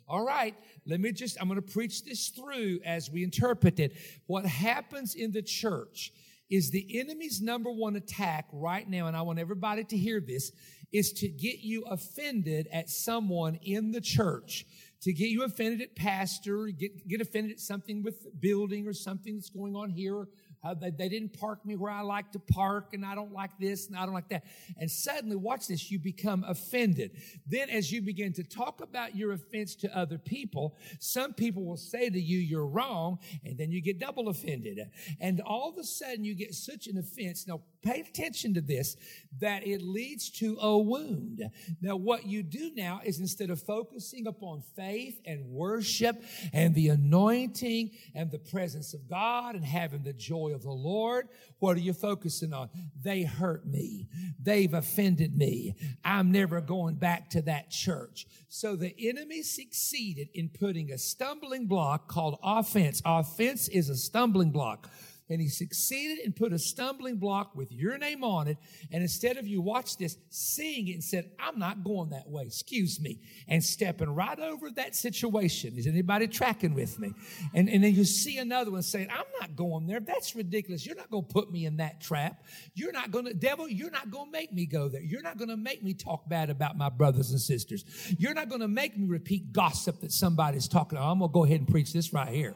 All 0.08 0.24
right, 0.24 0.54
let 0.84 1.00
me 1.00 1.12
just, 1.12 1.40
I'm 1.40 1.48
going 1.48 1.60
to 1.60 1.72
preach 1.72 2.04
this 2.04 2.28
through 2.28 2.80
as 2.84 3.10
we 3.10 3.24
interpret 3.24 3.80
it. 3.80 3.94
What 4.26 4.44
happens 4.44 5.14
in 5.14 5.32
the 5.32 5.42
church 5.42 6.12
is 6.50 6.70
the 6.70 7.00
enemy's 7.00 7.40
number 7.40 7.70
one 7.70 7.96
attack 7.96 8.46
right 8.52 8.86
now, 8.86 9.06
and 9.06 9.16
I 9.16 9.22
want 9.22 9.38
everybody 9.38 9.84
to 9.84 9.96
hear 9.96 10.20
this, 10.20 10.52
is 10.92 11.12
to 11.14 11.28
get 11.28 11.60
you 11.60 11.84
offended 11.84 12.68
at 12.70 12.90
someone 12.90 13.58
in 13.62 13.92
the 13.92 14.02
church, 14.02 14.66
to 15.02 15.12
get 15.12 15.28
you 15.28 15.44
offended 15.44 15.80
at 15.82 15.94
pastor, 15.94 16.66
get, 16.68 17.06
get 17.08 17.20
offended 17.20 17.52
at 17.52 17.60
something 17.60 18.02
with 18.02 18.40
building 18.40 18.86
or 18.86 18.92
something 18.92 19.34
that's 19.34 19.50
going 19.50 19.76
on 19.76 19.90
here 19.90 20.26
uh, 20.64 20.74
they, 20.74 20.90
they, 20.90 21.08
didn't 21.08 21.38
park 21.38 21.64
me 21.66 21.74
where 21.74 21.90
I 21.90 22.02
like 22.02 22.30
to 22.32 22.38
park, 22.38 22.90
and 22.92 23.04
I 23.04 23.16
don't 23.16 23.32
like 23.32 23.50
this, 23.58 23.88
and 23.88 23.96
I 23.96 24.04
don't 24.04 24.14
like 24.14 24.28
that. 24.28 24.44
And 24.76 24.88
suddenly, 24.88 25.34
watch 25.34 25.66
this, 25.66 25.90
you 25.90 25.98
become 25.98 26.44
offended. 26.46 27.16
Then, 27.46 27.68
as 27.68 27.90
you 27.90 28.00
begin 28.00 28.32
to 28.34 28.44
talk 28.44 28.80
about 28.80 29.16
your 29.16 29.32
offense 29.32 29.74
to 29.76 29.96
other 29.96 30.18
people, 30.18 30.76
some 31.00 31.32
people 31.34 31.64
will 31.64 31.76
say 31.76 32.10
to 32.10 32.20
you, 32.20 32.38
You're 32.38 32.66
wrong, 32.66 33.18
and 33.44 33.58
then 33.58 33.72
you 33.72 33.80
get 33.80 33.98
double 33.98 34.28
offended. 34.28 34.78
And 35.20 35.40
all 35.40 35.68
of 35.68 35.78
a 35.78 35.84
sudden, 35.84 36.24
you 36.24 36.34
get 36.34 36.54
such 36.54 36.86
an 36.86 36.96
offense. 36.96 37.48
Now, 37.48 37.62
pay 37.82 38.00
attention 38.00 38.54
to 38.54 38.60
this 38.60 38.96
that 39.40 39.66
it 39.66 39.82
leads 39.82 40.30
to 40.30 40.56
a 40.60 40.78
wound. 40.78 41.42
Now, 41.80 41.96
what 41.96 42.26
you 42.26 42.42
do 42.42 42.70
now 42.76 43.00
is 43.04 43.18
instead 43.18 43.50
of 43.50 43.60
focusing 43.62 44.26
upon 44.26 44.62
faith 44.76 45.20
and 45.24 45.46
worship 45.46 46.22
and 46.52 46.74
the 46.74 46.88
anointing 46.88 47.90
and 48.14 48.30
the 48.30 48.38
presence 48.38 48.94
of 48.94 49.08
God 49.08 49.54
and 49.54 49.64
having 49.64 50.02
the 50.02 50.12
joy 50.12 50.52
of 50.54 50.62
the 50.62 50.70
Lord, 50.70 51.28
what 51.58 51.76
are 51.76 51.80
you 51.80 51.92
focusing 51.92 52.52
on? 52.52 52.68
They 53.00 53.22
hurt 53.22 53.66
me. 53.66 54.08
They've 54.40 54.72
offended 54.72 55.36
me. 55.36 55.74
I'm 56.04 56.30
never 56.30 56.60
going 56.60 56.96
back 56.96 57.30
to 57.30 57.42
that 57.42 57.70
church. 57.70 58.26
So 58.48 58.76
the 58.76 58.94
enemy 58.98 59.42
succeeded 59.42 60.28
in 60.34 60.50
putting 60.50 60.92
a 60.92 60.98
stumbling 60.98 61.66
block 61.66 62.08
called 62.08 62.38
offense. 62.42 63.00
Offense 63.04 63.68
is 63.68 63.88
a 63.88 63.96
stumbling 63.96 64.50
block 64.50 64.90
and 65.32 65.40
he 65.40 65.48
succeeded 65.48 66.18
and 66.24 66.36
put 66.36 66.52
a 66.52 66.58
stumbling 66.58 67.16
block 67.16 67.54
with 67.54 67.72
your 67.72 67.96
name 67.98 68.22
on 68.22 68.48
it. 68.48 68.58
And 68.90 69.02
instead 69.02 69.36
of 69.36 69.46
you 69.46 69.60
watch 69.60 69.96
this, 69.96 70.16
seeing 70.28 70.88
it 70.88 70.92
and 70.92 71.04
said, 71.04 71.30
I'm 71.38 71.58
not 71.58 71.82
going 71.82 72.10
that 72.10 72.28
way, 72.28 72.44
excuse 72.44 73.00
me, 73.00 73.20
and 73.48 73.64
stepping 73.64 74.14
right 74.14 74.38
over 74.38 74.70
that 74.72 74.94
situation. 74.94 75.74
Is 75.76 75.86
anybody 75.86 76.28
tracking 76.28 76.74
with 76.74 76.98
me? 76.98 77.14
And, 77.54 77.68
and 77.68 77.82
then 77.82 77.94
you 77.94 78.04
see 78.04 78.38
another 78.38 78.70
one 78.70 78.82
saying, 78.82 79.08
I'm 79.10 79.24
not 79.40 79.56
going 79.56 79.86
there. 79.86 80.00
That's 80.00 80.36
ridiculous. 80.36 80.86
You're 80.86 80.96
not 80.96 81.10
going 81.10 81.24
to 81.24 81.32
put 81.32 81.50
me 81.50 81.66
in 81.66 81.78
that 81.78 82.00
trap. 82.00 82.44
You're 82.74 82.92
not 82.92 83.10
going 83.10 83.24
to, 83.24 83.34
devil, 83.34 83.68
you're 83.68 83.90
not 83.90 84.10
going 84.10 84.26
to 84.26 84.32
make 84.32 84.52
me 84.52 84.66
go 84.66 84.88
there. 84.88 85.02
You're 85.02 85.22
not 85.22 85.38
going 85.38 85.50
to 85.50 85.56
make 85.56 85.82
me 85.82 85.94
talk 85.94 86.28
bad 86.28 86.50
about 86.50 86.76
my 86.76 86.90
brothers 86.90 87.30
and 87.30 87.40
sisters. 87.40 87.84
You're 88.18 88.34
not 88.34 88.48
going 88.48 88.60
to 88.60 88.68
make 88.68 88.96
me 88.98 89.06
repeat 89.06 89.52
gossip 89.52 90.00
that 90.00 90.12
somebody's 90.12 90.68
talking. 90.68 90.98
I'm 90.98 91.20
going 91.20 91.30
to 91.30 91.32
go 91.32 91.44
ahead 91.44 91.60
and 91.60 91.68
preach 91.68 91.92
this 91.92 92.12
right 92.12 92.28
here. 92.28 92.54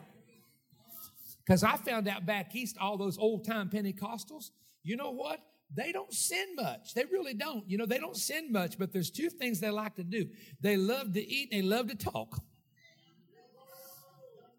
Because 1.46 1.62
I 1.62 1.76
found 1.76 2.08
out 2.08 2.26
back 2.26 2.54
east, 2.56 2.76
all 2.80 2.96
those 2.96 3.18
old 3.18 3.46
time 3.46 3.70
Pentecostals, 3.70 4.50
you 4.82 4.96
know 4.96 5.12
what? 5.12 5.40
They 5.74 5.92
don't 5.92 6.12
sin 6.12 6.54
much. 6.56 6.94
They 6.94 7.04
really 7.04 7.34
don't. 7.34 7.68
You 7.68 7.78
know, 7.78 7.86
they 7.86 7.98
don't 7.98 8.16
sin 8.16 8.52
much, 8.52 8.78
but 8.78 8.92
there's 8.92 9.10
two 9.10 9.30
things 9.30 9.60
they 9.60 9.70
like 9.70 9.96
to 9.96 10.04
do. 10.04 10.28
They 10.60 10.76
love 10.76 11.12
to 11.12 11.20
eat 11.20 11.48
and 11.52 11.62
they 11.62 11.66
love 11.66 11.88
to 11.88 11.96
talk. 11.96 12.40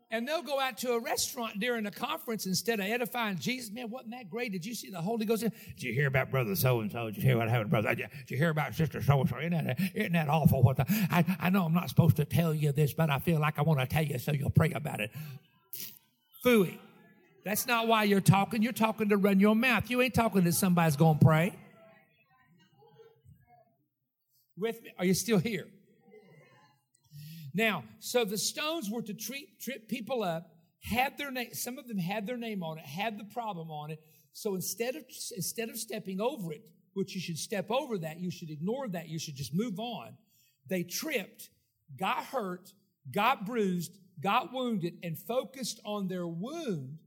And 0.10 0.26
they'll 0.26 0.42
go 0.42 0.58
out 0.58 0.78
to 0.80 0.94
a 0.94 1.00
restaurant 1.02 1.60
during 1.60 1.86
a 1.86 1.92
conference 1.92 2.46
instead 2.46 2.80
of 2.80 2.86
edifying 2.86 3.38
Jesus. 3.38 3.74
Man, 3.74 3.90
wasn't 3.90 4.12
that 4.12 4.30
great? 4.30 4.54
Did 4.54 4.66
you 4.66 4.74
see 4.74 4.90
the 4.90 5.02
Holy 5.02 5.26
Ghost? 5.26 5.42
Did 5.42 5.84
you 5.84 5.94
hear 5.94 6.08
about 6.08 6.32
brother 6.32 6.56
so 6.56 6.80
and 6.80 6.90
so? 6.90 7.08
Did 7.08 7.18
you 7.18 7.24
hear 7.24 7.38
what 7.38 7.50
happened, 7.50 7.72
brother? 7.72 7.94
Did 7.94 8.10
you 8.30 8.38
hear 8.38 8.50
about 8.50 8.74
sister 8.74 9.02
so 9.02 9.20
and 9.20 9.30
so? 9.30 9.38
Isn't 9.38 10.14
that, 10.14 10.30
awful? 10.30 10.64
What 10.64 10.78
the, 10.78 10.86
I, 11.12 11.26
I 11.42 11.50
know 11.50 11.66
I'm 11.66 11.74
not 11.74 11.90
supposed 11.90 12.16
to 12.18 12.26
tell 12.26 12.54
you 12.54 12.72
this, 12.72 12.94
but 12.94 13.10
I 13.10 13.20
feel 13.20 13.42
like 13.42 13.60
I 13.60 13.64
want 13.64 13.82
to 13.82 13.86
tell 13.86 14.04
you 14.04 14.18
so 14.18 14.32
you'll 14.32 14.50
pray 14.50 14.72
about 14.72 15.02
it. 15.02 15.12
Fooey. 16.46 16.80
That's 17.44 17.66
not 17.66 17.88
why 17.88 18.04
you're 18.04 18.20
talking. 18.20 18.62
You're 18.62 18.74
talking 18.74 19.10
to 19.10 19.18
run 19.18 19.40
your 19.40 19.56
mouth. 19.56 19.90
You 19.90 20.02
ain't 20.02 20.14
talking 20.14 20.44
to 20.44 20.52
somebody's 20.52 20.98
going 20.98 21.20
to 21.20 21.26
pray. 21.26 21.54
With 24.58 24.82
me? 24.84 24.92
Are 24.98 25.06
you 25.06 25.14
still 25.14 25.38
here? 25.38 25.68
Now, 27.54 27.84
so 28.00 28.26
the 28.26 28.38
stones 28.38 28.90
were 28.90 29.02
to 29.02 29.14
treat, 29.14 29.60
trip 29.62 29.88
people 29.88 30.24
up, 30.24 30.52
had 30.84 31.18
their 31.18 31.32
name, 31.32 31.54
some 31.54 31.78
of 31.78 31.88
them 31.88 31.98
had 31.98 32.28
their 32.28 32.38
name 32.38 32.64
on 32.64 32.78
it, 32.78 32.86
had 32.86 33.18
the 33.18 33.24
problem 33.24 33.72
on 33.72 33.92
it. 33.92 34.00
So 34.34 34.56
instead 34.56 34.96
of, 34.96 35.04
instead 35.36 35.70
of 35.70 35.78
stepping 35.78 36.22
over 36.22 36.52
it, 36.54 36.62
which 36.94 37.16
you 37.16 37.22
should 37.22 37.38
step 37.38 37.72
over 37.72 37.98
that, 38.00 38.20
you 38.20 38.30
should 38.30 38.50
ignore 38.50 38.88
that, 38.90 39.10
you 39.10 39.20
should 39.20 39.36
just 39.36 39.54
move 39.54 39.80
on. 39.80 40.18
They 40.70 40.84
tripped, 40.84 41.50
got 42.00 42.26
hurt, 42.26 42.74
got 43.12 43.46
bruised, 43.46 43.98
got 44.22 44.54
wounded, 44.54 44.98
and 45.04 45.18
focused 45.18 45.80
on 45.86 46.08
their 46.08 46.28
wound. 46.28 46.98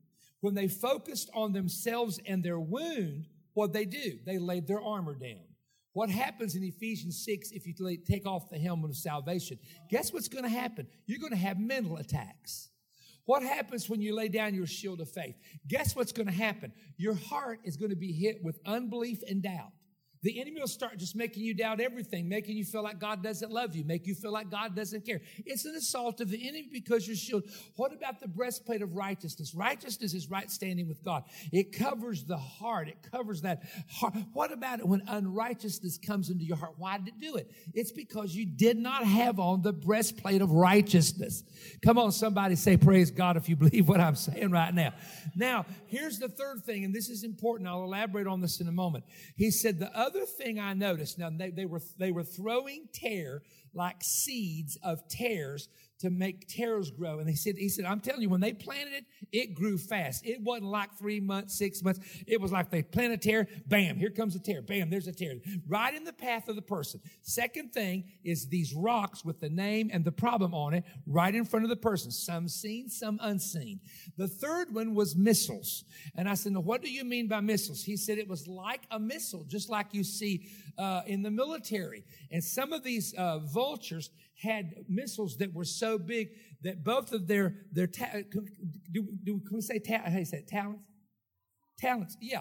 When 0.40 0.54
they 0.54 0.68
focused 0.68 1.30
on 1.34 1.52
themselves 1.52 2.18
and 2.26 2.42
their 2.42 2.58
wound, 2.58 3.26
what 3.54 3.72
they 3.72 3.84
do? 3.84 4.18
They 4.24 4.38
laid 4.38 4.66
their 4.66 4.80
armor 4.80 5.14
down. 5.14 5.44
What 5.92 6.08
happens 6.08 6.54
in 6.54 6.62
Ephesians 6.62 7.22
6 7.24 7.50
if 7.50 7.66
you 7.66 7.74
take 8.06 8.26
off 8.26 8.48
the 8.48 8.58
helmet 8.58 8.90
of 8.90 8.96
salvation? 8.96 9.58
Guess 9.90 10.12
what's 10.12 10.28
going 10.28 10.44
to 10.44 10.50
happen? 10.50 10.86
You're 11.06 11.18
going 11.18 11.32
to 11.32 11.38
have 11.38 11.58
mental 11.58 11.96
attacks. 11.96 12.68
What 13.26 13.42
happens 13.42 13.88
when 13.88 14.00
you 14.00 14.14
lay 14.14 14.28
down 14.28 14.54
your 14.54 14.66
shield 14.66 15.00
of 15.00 15.10
faith? 15.10 15.36
Guess 15.68 15.94
what's 15.94 16.12
going 16.12 16.26
to 16.26 16.32
happen? 16.32 16.72
Your 16.96 17.14
heart 17.14 17.60
is 17.64 17.76
going 17.76 17.90
to 17.90 17.96
be 17.96 18.12
hit 18.12 18.42
with 18.42 18.60
unbelief 18.64 19.22
and 19.28 19.42
doubt. 19.42 19.72
The 20.22 20.40
enemy 20.40 20.60
will 20.60 20.68
start 20.68 20.98
just 20.98 21.16
making 21.16 21.44
you 21.44 21.54
doubt 21.54 21.80
everything, 21.80 22.28
making 22.28 22.56
you 22.56 22.64
feel 22.64 22.82
like 22.82 22.98
God 22.98 23.22
doesn't 23.22 23.50
love 23.50 23.74
you, 23.74 23.84
make 23.84 24.06
you 24.06 24.14
feel 24.14 24.32
like 24.32 24.50
God 24.50 24.76
doesn't 24.76 25.06
care. 25.06 25.20
It's 25.46 25.64
an 25.64 25.74
assault 25.74 26.20
of 26.20 26.28
the 26.28 26.46
enemy 26.46 26.68
because 26.70 27.06
you're 27.06 27.16
shield. 27.16 27.44
What 27.76 27.92
about 27.92 28.20
the 28.20 28.28
breastplate 28.28 28.82
of 28.82 28.94
righteousness? 28.94 29.54
Righteousness 29.54 30.12
is 30.12 30.28
right 30.28 30.50
standing 30.50 30.88
with 30.88 31.02
God. 31.02 31.24
It 31.52 31.72
covers 31.72 32.24
the 32.24 32.36
heart. 32.36 32.88
It 32.88 32.98
covers 33.10 33.42
that 33.42 33.62
heart. 33.88 34.14
What 34.34 34.52
about 34.52 34.80
it 34.80 34.86
when 34.86 35.02
unrighteousness 35.06 35.98
comes 35.98 36.28
into 36.28 36.44
your 36.44 36.56
heart? 36.56 36.74
Why 36.76 36.98
did 36.98 37.08
it 37.08 37.20
do 37.20 37.36
it? 37.36 37.50
It's 37.72 37.92
because 37.92 38.34
you 38.34 38.44
did 38.44 38.76
not 38.76 39.04
have 39.04 39.38
on 39.38 39.62
the 39.62 39.72
breastplate 39.72 40.42
of 40.42 40.50
righteousness. 40.50 41.44
Come 41.82 41.98
on, 41.98 42.12
somebody 42.12 42.56
say 42.56 42.76
praise 42.76 43.10
God 43.10 43.36
if 43.36 43.48
you 43.48 43.56
believe 43.56 43.88
what 43.88 44.00
I'm 44.00 44.16
saying 44.16 44.50
right 44.50 44.74
now. 44.74 44.92
Now, 45.34 45.64
here's 45.86 46.18
the 46.18 46.28
third 46.28 46.64
thing, 46.64 46.84
and 46.84 46.94
this 46.94 47.08
is 47.08 47.24
important. 47.24 47.68
I'll 47.68 47.84
elaborate 47.84 48.26
on 48.26 48.40
this 48.40 48.60
in 48.60 48.68
a 48.68 48.72
moment. 48.72 49.04
He 49.36 49.50
said 49.50 49.78
the 49.78 49.90
other 49.96 50.09
other 50.10 50.26
thing 50.26 50.58
I 50.58 50.74
noticed, 50.74 51.18
now 51.18 51.30
they, 51.30 51.50
they, 51.50 51.66
were, 51.66 51.80
they 51.98 52.12
were 52.12 52.24
throwing 52.24 52.88
tear 52.92 53.42
like 53.72 54.02
seeds 54.02 54.76
of 54.82 55.06
tares 55.08 55.68
to 56.00 56.10
make 56.10 56.48
tares 56.48 56.90
grow. 56.90 57.18
And 57.18 57.28
he 57.28 57.36
said, 57.36 57.56
he 57.58 57.68
said, 57.68 57.84
I'm 57.84 58.00
telling 58.00 58.22
you, 58.22 58.30
when 58.30 58.40
they 58.40 58.52
planted 58.52 58.94
it, 58.94 59.04
it 59.32 59.54
grew 59.54 59.76
fast. 59.76 60.24
It 60.26 60.40
wasn't 60.40 60.70
like 60.70 60.96
three 60.98 61.20
months, 61.20 61.56
six 61.56 61.82
months. 61.82 62.00
It 62.26 62.40
was 62.40 62.52
like 62.52 62.70
they 62.70 62.82
plant 62.82 63.12
a 63.12 63.18
tear, 63.18 63.46
bam, 63.66 63.96
here 63.96 64.10
comes 64.10 64.34
a 64.34 64.40
tear, 64.40 64.62
bam, 64.62 64.88
there's 64.88 65.06
a 65.06 65.12
tear. 65.12 65.34
Right 65.68 65.94
in 65.94 66.04
the 66.04 66.12
path 66.12 66.48
of 66.48 66.56
the 66.56 66.62
person. 66.62 67.00
Second 67.22 67.72
thing 67.72 68.04
is 68.24 68.48
these 68.48 68.74
rocks 68.74 69.24
with 69.24 69.40
the 69.40 69.50
name 69.50 69.90
and 69.92 70.04
the 70.04 70.12
problem 70.12 70.54
on 70.54 70.74
it 70.74 70.84
right 71.06 71.34
in 71.34 71.44
front 71.44 71.64
of 71.64 71.70
the 71.70 71.76
person. 71.76 72.10
Some 72.10 72.48
seen, 72.48 72.88
some 72.88 73.18
unseen. 73.22 73.80
The 74.16 74.28
third 74.28 74.72
one 74.74 74.94
was 74.94 75.14
missiles. 75.14 75.84
And 76.16 76.28
I 76.28 76.34
said, 76.34 76.52
now 76.52 76.60
what 76.60 76.82
do 76.82 76.90
you 76.90 77.04
mean 77.04 77.28
by 77.28 77.40
missiles? 77.40 77.84
He 77.84 77.96
said 77.96 78.16
it 78.16 78.28
was 78.28 78.48
like 78.48 78.82
a 78.90 78.98
missile, 78.98 79.44
just 79.44 79.68
like 79.68 79.92
you 79.92 80.02
see 80.02 80.48
uh, 80.78 81.02
in 81.06 81.22
the 81.22 81.30
military. 81.30 82.04
And 82.30 82.42
some 82.42 82.72
of 82.72 82.82
these 82.82 83.12
uh, 83.14 83.40
vultures 83.40 84.10
had 84.40 84.72
missiles 84.88 85.36
that 85.38 85.52
were 85.52 85.64
so 85.64 85.98
big 85.98 86.30
that 86.62 86.82
both 86.82 87.12
of 87.12 87.26
their 87.26 87.56
their 87.72 87.86
ta- 87.86 88.22
do, 88.90 89.06
do 89.24 89.40
can 89.40 89.56
we 89.56 89.60
say 89.60 89.78
ta- 89.78 90.02
how 90.10 90.18
you 90.18 90.24
say 90.24 90.38
it? 90.38 90.48
talents? 90.48 90.84
Talents 91.78 92.16
yeah. 92.20 92.40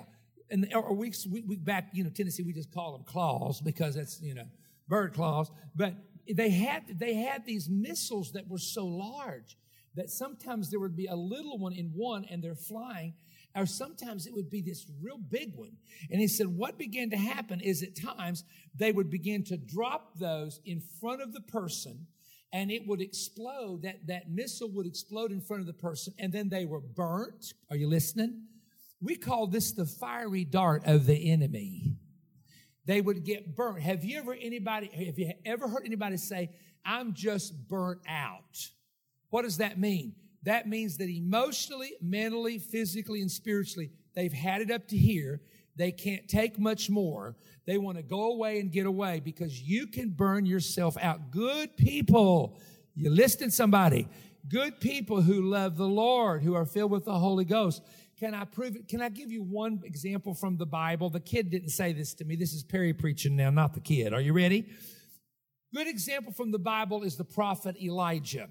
And 0.49 0.67
or 0.73 0.93
we, 0.93 1.13
we, 1.29 1.43
we 1.43 1.55
back 1.57 1.89
you 1.93 2.03
know 2.03 2.09
Tennessee 2.09 2.43
we 2.43 2.53
just 2.53 2.71
call 2.71 2.93
them 2.93 3.03
claws 3.03 3.61
because 3.61 3.95
that's 3.95 4.21
you 4.21 4.33
know 4.33 4.45
bird 4.87 5.13
claws. 5.13 5.51
But 5.75 5.95
they 6.33 6.49
had 6.49 6.83
they 6.99 7.15
had 7.15 7.45
these 7.45 7.69
missiles 7.69 8.31
that 8.33 8.47
were 8.47 8.57
so 8.57 8.85
large 8.85 9.57
that 9.95 10.09
sometimes 10.09 10.69
there 10.69 10.79
would 10.79 10.95
be 10.95 11.07
a 11.07 11.15
little 11.15 11.57
one 11.57 11.73
in 11.73 11.91
one 11.95 12.25
and 12.29 12.43
they're 12.43 12.55
flying 12.55 13.13
or 13.55 13.65
sometimes 13.65 14.27
it 14.27 14.33
would 14.33 14.49
be 14.49 14.61
this 14.61 14.85
real 15.01 15.17
big 15.17 15.55
one. 15.55 15.71
And 16.11 16.21
he 16.21 16.27
said, 16.27 16.47
what 16.47 16.77
began 16.77 17.09
to 17.09 17.17
happen 17.17 17.59
is 17.61 17.83
at 17.83 17.95
times 17.95 18.43
they 18.75 18.91
would 18.91 19.09
begin 19.09 19.43
to 19.45 19.57
drop 19.57 20.17
those 20.19 20.59
in 20.65 20.81
front 21.01 21.21
of 21.21 21.33
the 21.33 21.41
person 21.41 22.07
and 22.51 22.71
it 22.71 22.87
would 22.87 23.01
explode. 23.01 23.83
That, 23.83 24.07
that 24.07 24.29
missile 24.29 24.69
would 24.71 24.85
explode 24.85 25.31
in 25.31 25.41
front 25.41 25.61
of 25.61 25.67
the 25.67 25.73
person 25.73 26.13
and 26.19 26.31
then 26.31 26.49
they 26.49 26.65
were 26.65 26.79
burnt. 26.79 27.53
Are 27.69 27.75
you 27.75 27.87
listening? 27.87 28.43
We 29.01 29.15
call 29.15 29.47
this 29.47 29.71
the 29.71 29.85
fiery 29.85 30.45
dart 30.45 30.83
of 30.85 31.05
the 31.05 31.31
enemy. 31.31 31.95
They 32.85 33.01
would 33.01 33.23
get 33.23 33.55
burnt. 33.55 33.81
Have 33.81 34.03
you 34.03 34.19
ever 34.19 34.33
anybody, 34.33 34.89
have 35.05 35.17
you 35.17 35.31
ever 35.45 35.67
heard 35.67 35.83
anybody 35.85 36.17
say, 36.17 36.51
I'm 36.85 37.13
just 37.13 37.67
burnt 37.67 38.01
out? 38.07 38.57
What 39.29 39.43
does 39.43 39.57
that 39.57 39.79
mean? 39.79 40.15
That 40.43 40.67
means 40.67 40.97
that 40.97 41.09
emotionally, 41.09 41.93
mentally, 42.01 42.59
physically, 42.59 43.21
and 43.21 43.31
spiritually, 43.31 43.91
they've 44.15 44.33
had 44.33 44.61
it 44.61 44.71
up 44.71 44.87
to 44.87 44.97
here. 44.97 45.41
They 45.75 45.91
can't 45.91 46.27
take 46.27 46.59
much 46.59 46.89
more. 46.89 47.35
They 47.65 47.77
want 47.77 47.97
to 47.97 48.03
go 48.03 48.31
away 48.31 48.59
and 48.59 48.71
get 48.71 48.85
away 48.85 49.21
because 49.23 49.61
you 49.61 49.87
can 49.87 50.09
burn 50.09 50.45
yourself 50.45 50.97
out. 51.01 51.31
Good 51.31 51.77
people, 51.77 52.59
you 52.95 53.09
listening 53.09 53.49
somebody, 53.49 54.07
good 54.47 54.79
people 54.79 55.21
who 55.21 55.41
love 55.41 55.77
the 55.77 55.87
Lord, 55.87 56.43
who 56.43 56.53
are 56.55 56.65
filled 56.65 56.91
with 56.91 57.05
the 57.05 57.17
Holy 57.17 57.45
Ghost, 57.45 57.81
Can 58.19 58.33
I 58.33 58.43
prove 58.43 58.75
it? 58.75 58.89
Can 58.89 59.01
I 59.01 59.07
give 59.07 59.31
you 59.31 59.41
one 59.41 59.79
example 59.85 60.33
from 60.33 60.57
the 60.57 60.65
Bible? 60.65 61.09
The 61.09 61.21
kid 61.21 61.49
didn't 61.49 61.69
say 61.69 61.93
this 61.93 62.13
to 62.15 62.25
me. 62.25 62.35
This 62.35 62.51
is 62.51 62.63
Perry 62.63 62.93
preaching 62.93 63.37
now, 63.37 63.49
not 63.49 63.73
the 63.73 63.79
kid. 63.79 64.13
Are 64.13 64.19
you 64.19 64.33
ready? 64.33 64.65
Good 65.73 65.87
example 65.87 66.33
from 66.33 66.51
the 66.51 66.59
Bible 66.59 67.03
is 67.03 67.15
the 67.15 67.23
prophet 67.23 67.77
Elijah. 67.81 68.49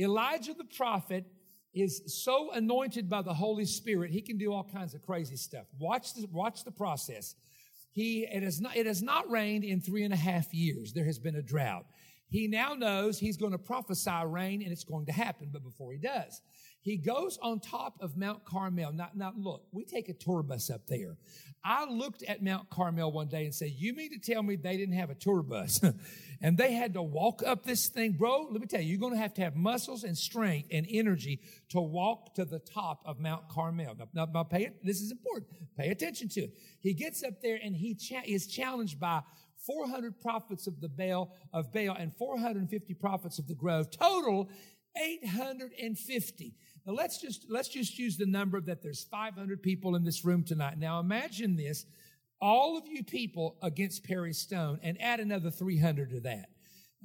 Elijah 0.00 0.54
the 0.54 0.64
prophet 0.64 1.26
is 1.72 2.02
so 2.06 2.50
anointed 2.52 3.08
by 3.08 3.22
the 3.22 3.34
Holy 3.34 3.64
Spirit, 3.64 4.10
he 4.10 4.20
can 4.20 4.38
do 4.38 4.52
all 4.52 4.64
kinds 4.64 4.94
of 4.94 5.02
crazy 5.02 5.36
stuff. 5.36 5.66
Watch 5.78 6.14
the, 6.14 6.26
watch 6.32 6.64
the 6.64 6.72
process. 6.72 7.36
He, 7.92 8.24
it, 8.24 8.42
has 8.42 8.60
not, 8.60 8.76
it 8.76 8.86
has 8.86 9.02
not 9.02 9.30
rained 9.30 9.64
in 9.64 9.80
three 9.80 10.04
and 10.04 10.12
a 10.12 10.16
half 10.16 10.52
years. 10.52 10.92
There 10.92 11.04
has 11.04 11.18
been 11.18 11.36
a 11.36 11.42
drought. 11.42 11.86
He 12.28 12.46
now 12.46 12.74
knows 12.74 13.18
he's 13.18 13.36
going 13.36 13.52
to 13.52 13.58
prophesy 13.58 14.24
rain 14.24 14.62
and 14.62 14.70
it's 14.70 14.84
going 14.84 15.06
to 15.06 15.12
happen, 15.12 15.50
but 15.52 15.64
before 15.64 15.92
he 15.92 15.98
does, 15.98 16.40
he 16.82 16.96
goes 16.96 17.38
on 17.42 17.60
top 17.60 17.96
of 18.00 18.16
Mount 18.16 18.44
Carmel. 18.44 18.92
Now, 18.92 19.10
now 19.14 19.32
look, 19.36 19.64
we 19.70 19.84
take 19.84 20.08
a 20.08 20.14
tour 20.14 20.42
bus 20.42 20.70
up 20.70 20.86
there. 20.86 21.16
I 21.62 21.84
looked 21.84 22.22
at 22.22 22.42
Mount 22.42 22.70
Carmel 22.70 23.12
one 23.12 23.28
day 23.28 23.44
and 23.44 23.54
said, 23.54 23.72
You 23.76 23.94
mean 23.94 24.10
to 24.12 24.18
tell 24.18 24.42
me 24.42 24.56
they 24.56 24.78
didn't 24.78 24.94
have 24.94 25.10
a 25.10 25.14
tour 25.14 25.42
bus? 25.42 25.80
and 26.40 26.56
they 26.56 26.72
had 26.72 26.94
to 26.94 27.02
walk 27.02 27.42
up 27.46 27.64
this 27.64 27.88
thing? 27.88 28.12
Bro, 28.12 28.48
let 28.50 28.62
me 28.62 28.66
tell 28.66 28.80
you, 28.80 28.88
you're 28.88 28.98
going 28.98 29.12
to 29.12 29.18
have 29.18 29.34
to 29.34 29.42
have 29.42 29.56
muscles 29.56 30.04
and 30.04 30.16
strength 30.16 30.68
and 30.72 30.86
energy 30.88 31.40
to 31.68 31.80
walk 31.80 32.34
to 32.36 32.46
the 32.46 32.60
top 32.60 33.02
of 33.04 33.20
Mount 33.20 33.48
Carmel. 33.50 33.94
Now, 33.98 34.08
now, 34.14 34.26
now 34.32 34.42
pay 34.44 34.70
this 34.82 35.02
is 35.02 35.10
important. 35.10 35.50
Pay 35.76 35.90
attention 35.90 36.30
to 36.30 36.44
it. 36.44 36.54
He 36.80 36.94
gets 36.94 37.22
up 37.22 37.42
there 37.42 37.58
and 37.62 37.76
he 37.76 37.94
cha- 37.94 38.22
is 38.24 38.46
challenged 38.46 38.98
by 38.98 39.20
400 39.66 40.18
prophets 40.18 40.66
of 40.66 40.80
the 40.80 40.88
Baal, 40.88 41.34
of 41.52 41.72
Baal 41.72 41.94
and 41.98 42.16
450 42.16 42.94
prophets 42.94 43.38
of 43.38 43.46
the 43.46 43.54
Grove. 43.54 43.90
Total 43.90 44.48
850. 44.96 46.54
Let's 46.86 47.20
just, 47.20 47.46
let's 47.48 47.68
just 47.68 47.98
use 47.98 48.16
the 48.16 48.26
number 48.26 48.60
that 48.60 48.82
there's 48.82 49.04
500 49.04 49.62
people 49.62 49.96
in 49.96 50.04
this 50.04 50.24
room 50.24 50.44
tonight. 50.44 50.78
Now 50.78 51.00
imagine 51.00 51.56
this, 51.56 51.86
all 52.40 52.78
of 52.78 52.86
you 52.86 53.04
people 53.04 53.56
against 53.62 54.04
Perry 54.04 54.32
Stone 54.32 54.80
and 54.82 55.00
add 55.00 55.20
another 55.20 55.50
300 55.50 56.10
to 56.10 56.20
that. 56.20 56.48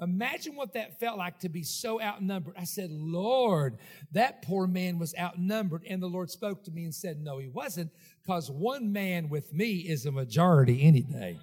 Imagine 0.01 0.55
what 0.55 0.73
that 0.73 0.99
felt 0.99 1.17
like 1.17 1.39
to 1.39 1.49
be 1.49 1.63
so 1.63 2.01
outnumbered. 2.01 2.55
I 2.57 2.65
said, 2.65 2.91
Lord, 2.91 3.77
that 4.11 4.41
poor 4.41 4.67
man 4.67 4.99
was 4.99 5.15
outnumbered. 5.17 5.83
And 5.89 6.01
the 6.01 6.07
Lord 6.07 6.29
spoke 6.29 6.65
to 6.65 6.71
me 6.71 6.83
and 6.83 6.93
said, 6.93 7.21
No, 7.21 7.37
he 7.37 7.47
wasn't, 7.47 7.91
because 8.21 8.51
one 8.51 8.91
man 8.91 9.29
with 9.29 9.53
me 9.53 9.77
is 9.77 10.05
a 10.05 10.11
majority 10.11 10.83
any 10.83 11.01
day. 11.01 11.39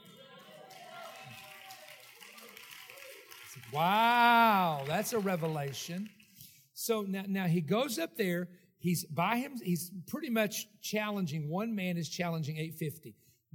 Wow, 3.73 4.85
that's 4.87 5.15
a 5.15 5.19
revelation. 5.19 6.11
So 6.83 7.03
now, 7.03 7.23
now 7.29 7.47
he 7.47 7.61
goes 7.61 7.99
up 7.99 8.17
there. 8.17 8.49
He's 8.79 9.05
by 9.05 9.37
him. 9.37 9.53
He's 9.63 9.93
pretty 10.09 10.31
much 10.31 10.67
challenging. 10.81 11.49
One 11.49 11.77
man 11.77 11.97
is 11.97 12.09
challenging 12.09 12.57
850. 12.57 13.15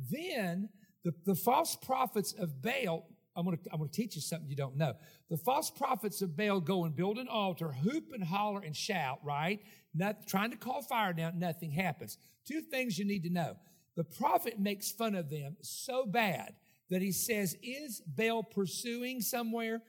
Then 0.10 0.70
the, 1.04 1.12
the 1.26 1.36
false 1.36 1.76
prophets 1.76 2.34
of 2.34 2.62
Baal. 2.62 3.06
I'm 3.36 3.46
going 3.46 3.58
to 3.58 3.64
I'm 3.72 3.80
going 3.80 3.90
to 3.90 3.96
teach 3.96 4.16
you 4.16 4.22
something 4.22 4.50
you 4.50 4.56
don't 4.56 4.78
know. 4.78 4.94
The 5.30 5.36
false 5.38 5.70
prophets 5.70 6.22
of 6.22 6.38
Baal 6.38 6.62
go 6.62 6.86
and 6.86 6.96
build 6.96 7.18
an 7.18 7.28
altar, 7.28 7.74
hoop 7.74 8.06
and 8.14 8.24
holler 8.24 8.62
and 8.62 8.76
shout. 8.76 9.20
Right? 9.24 9.60
Not, 9.94 10.26
trying 10.28 10.52
to 10.52 10.58
call 10.58 10.82
fire 10.82 11.12
down. 11.12 11.38
Nothing 11.38 11.72
happens. 11.72 12.18
Two 12.48 12.62
things 12.62 12.98
you 12.98 13.06
need 13.06 13.24
to 13.24 13.30
know. 13.30 13.58
The 13.98 14.06
prophet 14.06 14.58
makes 14.58 14.92
fun 14.92 15.16
of 15.16 15.30
them 15.30 15.58
so 15.62 16.06
bad 16.06 16.54
that 16.90 17.02
he 17.02 17.12
says, 17.12 17.58
"Is 17.62 18.02
Baal 18.08 18.44
pursuing 18.44 19.20
somewhere?" 19.20 19.82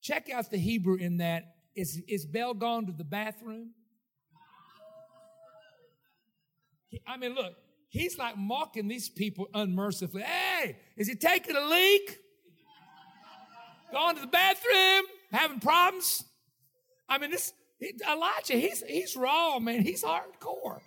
Check 0.00 0.30
out 0.30 0.50
the 0.50 0.58
Hebrew 0.58 0.96
in 0.96 1.16
that. 1.16 1.54
Is, 1.74 2.00
is 2.06 2.24
Baal 2.24 2.54
gone 2.54 2.86
to 2.86 2.92
the 2.92 3.04
bathroom? 3.04 3.70
I 7.06 7.16
mean, 7.16 7.34
look, 7.34 7.54
he's 7.88 8.18
like 8.18 8.36
mocking 8.36 8.88
these 8.88 9.08
people 9.08 9.48
unmercifully. 9.52 10.22
Hey, 10.22 10.76
is 10.96 11.08
he 11.08 11.16
taking 11.16 11.56
a 11.56 11.64
leak? 11.64 12.18
Going 13.92 14.16
to 14.16 14.20
the 14.20 14.26
bathroom? 14.28 15.04
Having 15.32 15.60
problems? 15.60 16.24
I 17.08 17.18
mean, 17.18 17.30
this 17.30 17.52
Elijah, 18.08 18.54
he's 18.54 18.82
he's 18.82 19.16
raw, 19.16 19.58
man. 19.58 19.82
He's 19.82 20.02
hardcore. 20.02 20.80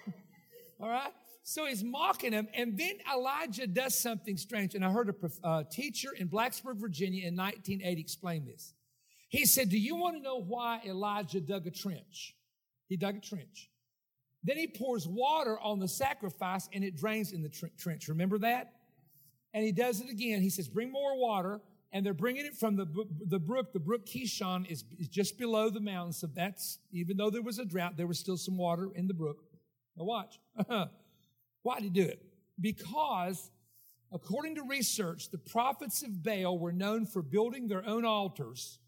All 0.80 0.90
right. 0.90 1.12
So 1.44 1.66
he's 1.66 1.84
mocking 1.84 2.34
him, 2.34 2.50
and 2.54 2.78
then 2.78 2.96
Elijah 3.14 3.68
does 3.68 3.96
something 3.96 4.36
strange. 4.36 4.76
And 4.76 4.84
I 4.84 4.92
heard 4.92 5.10
a 5.10 5.48
uh, 5.48 5.64
teacher 5.72 6.10
in 6.14 6.28
Blacksburg, 6.28 6.76
Virginia, 6.76 7.26
in 7.26 7.38
1980 7.38 8.02
explain 8.02 8.46
this. 8.46 8.74
He 9.30 9.46
said, 9.46 9.70
Do 9.70 9.78
you 9.78 9.96
want 9.96 10.18
to 10.18 10.22
know 10.22 10.42
why 10.42 10.82
Elijah 10.86 11.42
dug 11.42 11.68
a 11.68 11.72
trench? 11.72 12.36
He 12.88 12.96
dug 12.96 13.18
a 13.18 13.20
trench. 13.20 13.70
Then 14.44 14.58
he 14.58 14.68
pours 14.68 15.08
water 15.08 15.60
on 15.60 15.80
the 15.80 15.88
sacrifice 15.88 16.70
and 16.72 16.84
it 16.84 16.96
drains 16.96 17.34
in 17.34 17.42
the 17.42 17.50
tr- 17.50 17.66
trench. 17.78 18.08
Remember 18.08 18.38
that? 18.40 18.74
And 19.54 19.66
he 19.66 19.72
does 19.72 20.00
it 20.00 20.10
again. 20.10 20.42
He 20.42 20.50
says, 20.50 20.68
Bring 20.68 20.92
more 20.92 21.20
water. 21.20 21.62
And 21.94 22.06
they're 22.06 22.14
bringing 22.14 22.46
it 22.46 22.56
from 22.56 22.76
the, 22.76 22.86
the 23.28 23.40
brook. 23.40 23.72
The 23.72 23.80
brook 23.80 24.06
Kishon 24.06 24.70
is, 24.70 24.84
is 25.00 25.08
just 25.08 25.38
below 25.38 25.70
the 25.70 25.80
mountain. 25.80 26.14
So 26.14 26.28
that's, 26.28 26.80
even 26.92 27.16
though 27.16 27.30
there 27.30 27.42
was 27.42 27.60
a 27.60 27.66
drought, 27.66 27.96
there 27.96 28.08
was 28.08 28.20
still 28.20 28.38
some 28.38 28.58
water 28.58 28.90
in 28.94 29.08
the 29.08 29.14
brook. 29.14 29.38
Now 29.96 30.04
watch. 30.04 30.38
Why 31.64 31.76
did 31.76 31.84
he 31.84 31.90
do 31.90 32.04
it? 32.04 32.22
Because 32.60 33.50
according 34.14 34.56
to 34.56 34.64
research, 34.64 35.32
the 35.32 35.38
prophets 35.38 36.04
of 36.04 36.24
Baal 36.24 36.60
were 36.60 36.74
known 36.74 37.06
for 37.06 37.22
building 37.22 37.68
their 37.68 37.86
own 37.86 38.06
altars 38.06 38.80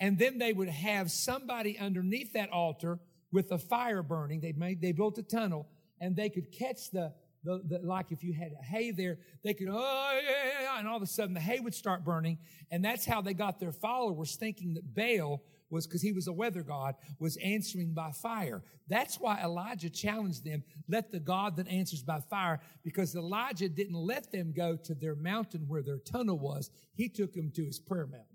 and 0.00 0.18
then 0.18 0.38
they 0.38 0.52
would 0.52 0.68
have 0.68 1.10
somebody 1.10 1.78
underneath 1.78 2.32
that 2.32 2.50
altar 2.50 2.98
with 3.30 3.50
a 3.52 3.58
fire 3.58 4.02
burning. 4.02 4.40
They 4.40 4.52
made, 4.52 4.80
they 4.80 4.92
built 4.92 5.18
a 5.18 5.22
tunnel 5.22 5.68
and 6.00 6.16
they 6.16 6.28
could 6.28 6.50
catch 6.52 6.90
the, 6.90 7.12
the, 7.44 7.62
the, 7.68 7.78
like 7.86 8.12
if 8.12 8.22
you 8.22 8.32
had 8.32 8.52
hay 8.62 8.90
there, 8.90 9.18
they 9.42 9.54
could, 9.54 9.68
oh, 9.70 10.20
yeah, 10.22 10.62
yeah, 10.62 10.78
and 10.78 10.88
all 10.88 10.96
of 10.96 11.02
a 11.02 11.06
sudden 11.06 11.34
the 11.34 11.40
hay 11.40 11.60
would 11.60 11.74
start 11.74 12.04
burning. 12.04 12.38
And 12.70 12.84
that's 12.84 13.04
how 13.04 13.20
they 13.20 13.34
got 13.34 13.58
their 13.58 13.72
followers 13.72 14.36
thinking 14.36 14.74
that 14.74 14.94
Baal 14.94 15.42
was, 15.70 15.86
because 15.86 16.02
he 16.02 16.12
was 16.12 16.28
a 16.28 16.32
weather 16.32 16.62
god, 16.62 16.94
was 17.18 17.38
answering 17.38 17.94
by 17.94 18.12
fire. 18.12 18.62
That's 18.88 19.16
why 19.18 19.40
Elijah 19.42 19.88
challenged 19.88 20.44
them, 20.44 20.62
let 20.86 21.10
the 21.10 21.18
God 21.18 21.56
that 21.56 21.66
answers 21.66 22.02
by 22.02 22.20
fire, 22.20 22.60
because 22.84 23.16
Elijah 23.16 23.70
didn't 23.70 23.96
let 23.96 24.30
them 24.30 24.52
go 24.54 24.76
to 24.76 24.94
their 24.94 25.14
mountain 25.14 25.64
where 25.66 25.82
their 25.82 25.98
tunnel 25.98 26.38
was. 26.38 26.70
He 26.94 27.08
took 27.08 27.32
them 27.32 27.50
to 27.52 27.64
his 27.64 27.78
prayer 27.78 28.06
mountain. 28.06 28.31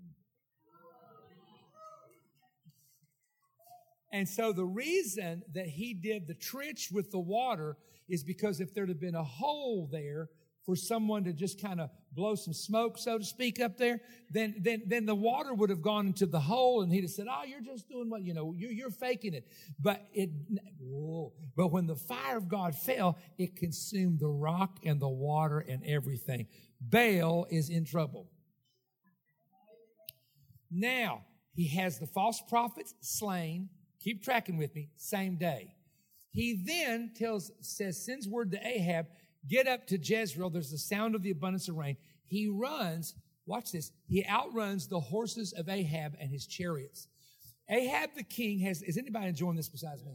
And 4.10 4.28
so 4.28 4.52
the 4.52 4.64
reason 4.64 5.42
that 5.54 5.66
he 5.66 5.94
did 5.94 6.26
the 6.26 6.34
trench 6.34 6.88
with 6.92 7.10
the 7.10 7.18
water 7.18 7.76
is 8.08 8.24
because 8.24 8.60
if 8.60 8.74
there'd 8.74 8.88
have 8.88 9.00
been 9.00 9.14
a 9.14 9.24
hole 9.24 9.88
there 9.90 10.30
for 10.64 10.76
someone 10.76 11.24
to 11.24 11.32
just 11.32 11.60
kind 11.62 11.80
of 11.80 11.88
blow 12.12 12.34
some 12.34 12.52
smoke, 12.52 12.98
so 12.98 13.18
to 13.18 13.24
speak, 13.24 13.58
up 13.60 13.78
there, 13.78 14.00
then, 14.30 14.54
then, 14.60 14.82
then 14.86 15.06
the 15.06 15.14
water 15.14 15.54
would 15.54 15.70
have 15.70 15.80
gone 15.80 16.08
into 16.08 16.26
the 16.26 16.40
hole 16.40 16.82
and 16.82 16.92
he'd 16.92 17.02
have 17.02 17.10
said, 17.10 17.26
Oh, 17.30 17.44
you're 17.44 17.62
just 17.62 17.88
doing 17.88 18.10
what, 18.10 18.22
you 18.22 18.34
know, 18.34 18.54
you're, 18.56 18.70
you're 18.70 18.90
faking 18.90 19.34
it. 19.34 19.46
But 19.80 20.06
it, 20.12 20.30
whoa. 20.78 21.32
but 21.56 21.68
when 21.68 21.86
the 21.86 21.96
fire 21.96 22.36
of 22.36 22.48
God 22.48 22.74
fell, 22.74 23.18
it 23.38 23.56
consumed 23.56 24.20
the 24.20 24.28
rock 24.28 24.78
and 24.84 25.00
the 25.00 25.08
water 25.08 25.60
and 25.60 25.82
everything. 25.86 26.48
Baal 26.80 27.46
is 27.50 27.70
in 27.70 27.84
trouble. 27.84 28.28
Now, 30.70 31.24
he 31.54 31.68
has 31.68 31.98
the 31.98 32.06
false 32.06 32.42
prophets 32.46 32.94
slain. 33.00 33.70
Keep 34.00 34.22
tracking 34.22 34.56
with 34.56 34.74
me. 34.74 34.90
Same 34.96 35.36
day. 35.36 35.74
He 36.30 36.62
then 36.64 37.12
tells, 37.16 37.50
says, 37.60 38.04
sends 38.04 38.28
word 38.28 38.52
to 38.52 38.66
Ahab, 38.66 39.06
get 39.48 39.66
up 39.66 39.86
to 39.88 39.98
Jezreel. 39.98 40.50
There's 40.50 40.70
the 40.70 40.78
sound 40.78 41.14
of 41.14 41.22
the 41.22 41.30
abundance 41.30 41.68
of 41.68 41.76
rain. 41.76 41.96
He 42.26 42.48
runs, 42.48 43.14
watch 43.46 43.72
this, 43.72 43.90
he 44.06 44.24
outruns 44.26 44.86
the 44.86 45.00
horses 45.00 45.52
of 45.52 45.68
Ahab 45.68 46.16
and 46.20 46.30
his 46.30 46.46
chariots. 46.46 47.08
Ahab 47.68 48.10
the 48.14 48.22
king 48.22 48.60
has, 48.60 48.82
is 48.82 48.96
anybody 48.96 49.28
enjoying 49.28 49.56
this 49.56 49.68
besides 49.68 50.04
me? 50.04 50.12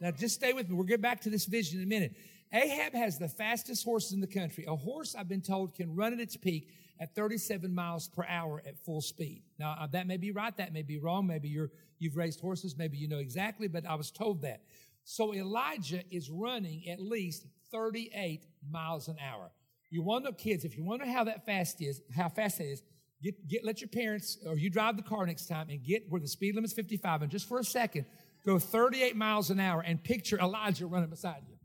Now 0.00 0.10
just 0.10 0.34
stay 0.34 0.52
with 0.52 0.68
me. 0.68 0.74
We'll 0.74 0.84
get 0.84 1.02
back 1.02 1.20
to 1.22 1.30
this 1.30 1.44
vision 1.44 1.78
in 1.78 1.84
a 1.84 1.88
minute. 1.88 2.14
Ahab 2.52 2.94
has 2.94 3.18
the 3.18 3.28
fastest 3.28 3.84
horses 3.84 4.12
in 4.12 4.20
the 4.20 4.26
country. 4.26 4.64
A 4.66 4.74
horse, 4.74 5.14
I've 5.14 5.28
been 5.28 5.42
told, 5.42 5.74
can 5.74 5.94
run 5.94 6.12
at 6.12 6.20
its 6.20 6.36
peak 6.36 6.70
at 7.00 7.14
37 7.14 7.72
miles 7.74 8.08
per 8.08 8.24
hour 8.28 8.62
at 8.66 8.78
full 8.78 9.00
speed. 9.00 9.42
Now, 9.58 9.76
uh, 9.78 9.86
that 9.88 10.06
may 10.06 10.16
be 10.16 10.32
right, 10.32 10.54
that 10.56 10.72
may 10.72 10.82
be 10.82 10.98
wrong. 10.98 11.26
Maybe 11.26 11.48
you're, 11.48 11.70
you've 12.00 12.16
raised 12.16 12.40
horses, 12.40 12.76
maybe 12.76 12.96
you 12.96 13.08
know 13.08 13.18
exactly, 13.18 13.68
but 13.68 13.86
I 13.86 13.94
was 13.94 14.10
told 14.10 14.42
that. 14.42 14.62
So 15.04 15.32
Elijah 15.34 16.02
is 16.10 16.30
running 16.30 16.88
at 16.88 17.00
least 17.00 17.46
38 17.70 18.44
miles 18.68 19.08
an 19.08 19.16
hour. 19.20 19.50
You 19.90 20.04
know, 20.04 20.32
kids, 20.32 20.64
if 20.64 20.76
you 20.76 20.84
wonder 20.84 21.06
how 21.06 21.24
that 21.24 21.46
fast 21.46 21.80
is, 21.80 22.00
how 22.14 22.28
fast 22.28 22.58
that 22.58 22.64
is, 22.64 22.82
get, 23.22 23.48
get, 23.48 23.64
let 23.64 23.80
your 23.80 23.88
parents, 23.88 24.38
or 24.46 24.56
you 24.56 24.70
drive 24.70 24.96
the 24.96 25.02
car 25.02 25.26
next 25.26 25.46
time 25.46 25.68
and 25.68 25.82
get 25.82 26.04
where 26.08 26.20
the 26.20 26.28
speed 26.28 26.54
limit 26.54 26.70
is 26.70 26.74
55, 26.74 27.22
and 27.22 27.30
just 27.30 27.48
for 27.48 27.58
a 27.58 27.64
second, 27.64 28.06
go 28.46 28.58
38 28.58 29.16
miles 29.16 29.50
an 29.50 29.60
hour 29.60 29.80
and 29.80 30.02
picture 30.02 30.38
Elijah 30.38 30.86
running 30.86 31.10
beside 31.10 31.42
you. 31.48 31.56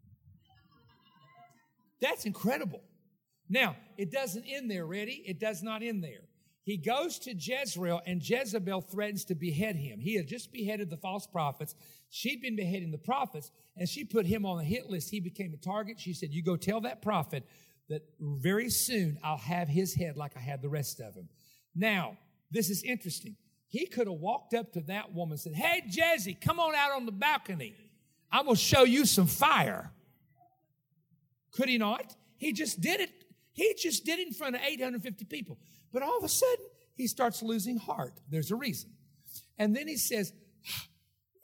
That's 2.02 2.26
incredible. 2.26 2.82
Now, 3.48 3.76
it 3.98 4.12
doesn't 4.12 4.44
end 4.46 4.72
there, 4.72 4.86
ready? 4.86 5.24
It 5.26 5.40
does 5.40 5.62
not 5.62 5.84
end 5.84 6.04
there. 6.04 6.22
He 6.66 6.78
goes 6.78 7.20
to 7.20 7.36
Jezreel 7.36 8.02
and 8.08 8.28
Jezebel 8.28 8.82
threatens 8.82 9.24
to 9.26 9.36
behead 9.36 9.76
him. 9.76 10.00
He 10.00 10.16
had 10.16 10.28
just 10.28 10.52
beheaded 10.52 10.90
the 10.90 10.98
false 10.98 11.28
prophets. 11.28 11.76
She'd 12.10 12.42
been 12.42 12.56
beheading 12.56 12.92
the 12.92 12.98
prophets 12.98 13.52
and 13.78 13.88
she 13.88 14.04
put 14.04 14.26
him 14.26 14.48
on 14.48 14.58
the 14.58 14.64
hit 14.64 14.90
list. 14.90 15.12
He 15.12 15.20
became 15.20 15.54
a 15.54 15.58
target. 15.58 16.00
She 16.00 16.12
said, 16.12 16.34
You 16.34 16.42
go 16.42 16.56
tell 16.56 16.82
that 16.82 17.04
prophet 17.04 17.44
that 17.88 18.02
very 18.20 18.72
soon 18.72 19.20
I'll 19.24 19.38
have 19.38 19.68
his 19.68 19.94
head 19.94 20.18
like 20.18 20.36
I 20.36 20.40
had 20.40 20.64
the 20.64 20.70
rest 20.70 21.00
of 21.00 21.14
him. 21.14 21.30
Now, 21.76 22.18
this 22.50 22.72
is 22.72 22.82
interesting. 22.82 23.36
He 23.68 23.86
could 23.86 24.08
have 24.08 24.18
walked 24.18 24.56
up 24.56 24.74
to 24.74 24.82
that 24.82 25.14
woman 25.14 25.34
and 25.34 25.40
said, 25.40 25.54
Hey, 25.54 25.84
Jezzy, 25.88 26.40
come 26.42 26.60
on 26.60 26.74
out 26.74 26.94
on 26.94 27.06
the 27.06 27.12
balcony. 27.12 27.76
I'm 28.32 28.46
going 28.46 28.56
to 28.56 28.62
show 28.62 28.86
you 28.86 29.06
some 29.06 29.28
fire. 29.28 29.92
Could 31.52 31.70
he 31.70 31.78
not? 31.78 32.16
He 32.38 32.54
just 32.54 32.82
did 32.82 33.02
it. 33.02 33.12
He 33.54 33.76
just 33.78 34.04
did 34.04 34.18
it 34.20 34.28
in 34.28 34.34
front 34.34 34.56
of 34.56 34.62
850 34.66 35.26
people. 35.26 35.60
But 35.96 36.04
all 36.04 36.18
of 36.18 36.26
a 36.26 36.30
sudden, 36.30 36.66
he 36.96 37.08
starts 37.08 37.42
losing 37.42 37.78
heart. 37.78 38.20
There's 38.30 38.52
a 38.52 38.56
reason. 38.58 38.90
And 39.58 39.74
then 39.74 39.88
he 39.88 39.96
says, 39.96 40.34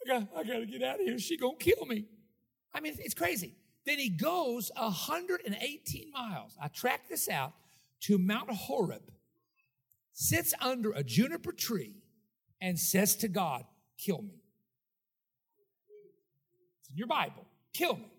I 0.05 0.09
got, 0.09 0.27
I 0.35 0.43
got 0.43 0.59
to 0.59 0.65
get 0.65 0.83
out 0.83 0.95
of 0.95 1.05
here. 1.05 1.17
She 1.19 1.37
going 1.37 1.57
to 1.57 1.63
kill 1.63 1.85
me. 1.85 2.03
I 2.73 2.81
mean, 2.81 2.95
it's 2.99 3.13
crazy. 3.13 3.55
Then 3.85 3.97
he 3.97 4.09
goes 4.09 4.69
118 4.75 6.11
miles. 6.11 6.57
I 6.61 6.67
tracked 6.67 7.07
this 7.07 7.29
out 7.29 7.53
to 8.01 8.17
Mount 8.17 8.51
Horeb, 8.51 9.13
sits 10.11 10.53
under 10.59 10.91
a 10.91 11.01
juniper 11.01 11.53
tree, 11.53 11.93
and 12.59 12.77
says 12.77 13.15
to 13.17 13.29
God, 13.29 13.63
Kill 13.97 14.21
me. 14.21 14.41
It's 16.81 16.89
in 16.89 16.97
your 16.97 17.07
Bible. 17.07 17.45
Kill 17.71 17.95
me. 17.95 18.11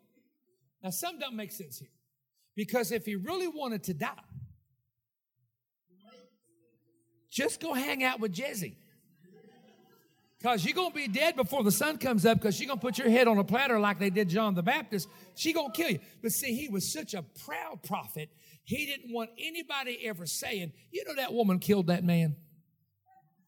Now, 0.82 0.90
some 0.90 1.18
don't 1.18 1.36
make 1.36 1.52
sense 1.52 1.78
here. 1.78 1.90
Because 2.56 2.90
if 2.90 3.04
he 3.04 3.16
really 3.16 3.48
wanted 3.48 3.82
to 3.84 3.92
die, 3.94 4.14
just 7.32 7.60
go 7.60 7.72
hang 7.72 8.04
out 8.04 8.20
with 8.20 8.32
Jesse. 8.32 8.76
Because 10.38 10.64
you're 10.64 10.74
going 10.74 10.90
to 10.90 10.94
be 10.94 11.08
dead 11.08 11.36
before 11.36 11.62
the 11.62 11.70
sun 11.70 11.98
comes 11.98 12.26
up 12.26 12.38
because 12.38 12.56
she's 12.56 12.66
going 12.66 12.78
to 12.78 12.84
put 12.84 12.98
your 12.98 13.08
head 13.08 13.28
on 13.28 13.38
a 13.38 13.44
platter 13.44 13.78
like 13.78 13.98
they 14.00 14.10
did 14.10 14.28
John 14.28 14.54
the 14.54 14.62
Baptist. 14.62 15.08
She 15.36 15.52
going 15.52 15.70
to 15.70 15.76
kill 15.76 15.90
you. 15.90 16.00
But 16.20 16.32
see, 16.32 16.52
he 16.54 16.68
was 16.68 16.92
such 16.92 17.14
a 17.14 17.22
proud 17.22 17.82
prophet. 17.84 18.28
He 18.64 18.84
didn't 18.86 19.12
want 19.12 19.30
anybody 19.38 20.00
ever 20.04 20.26
saying, 20.26 20.72
you 20.90 21.04
know, 21.06 21.14
that 21.14 21.32
woman 21.32 21.58
killed 21.58 21.86
that 21.86 22.04
man. 22.04 22.36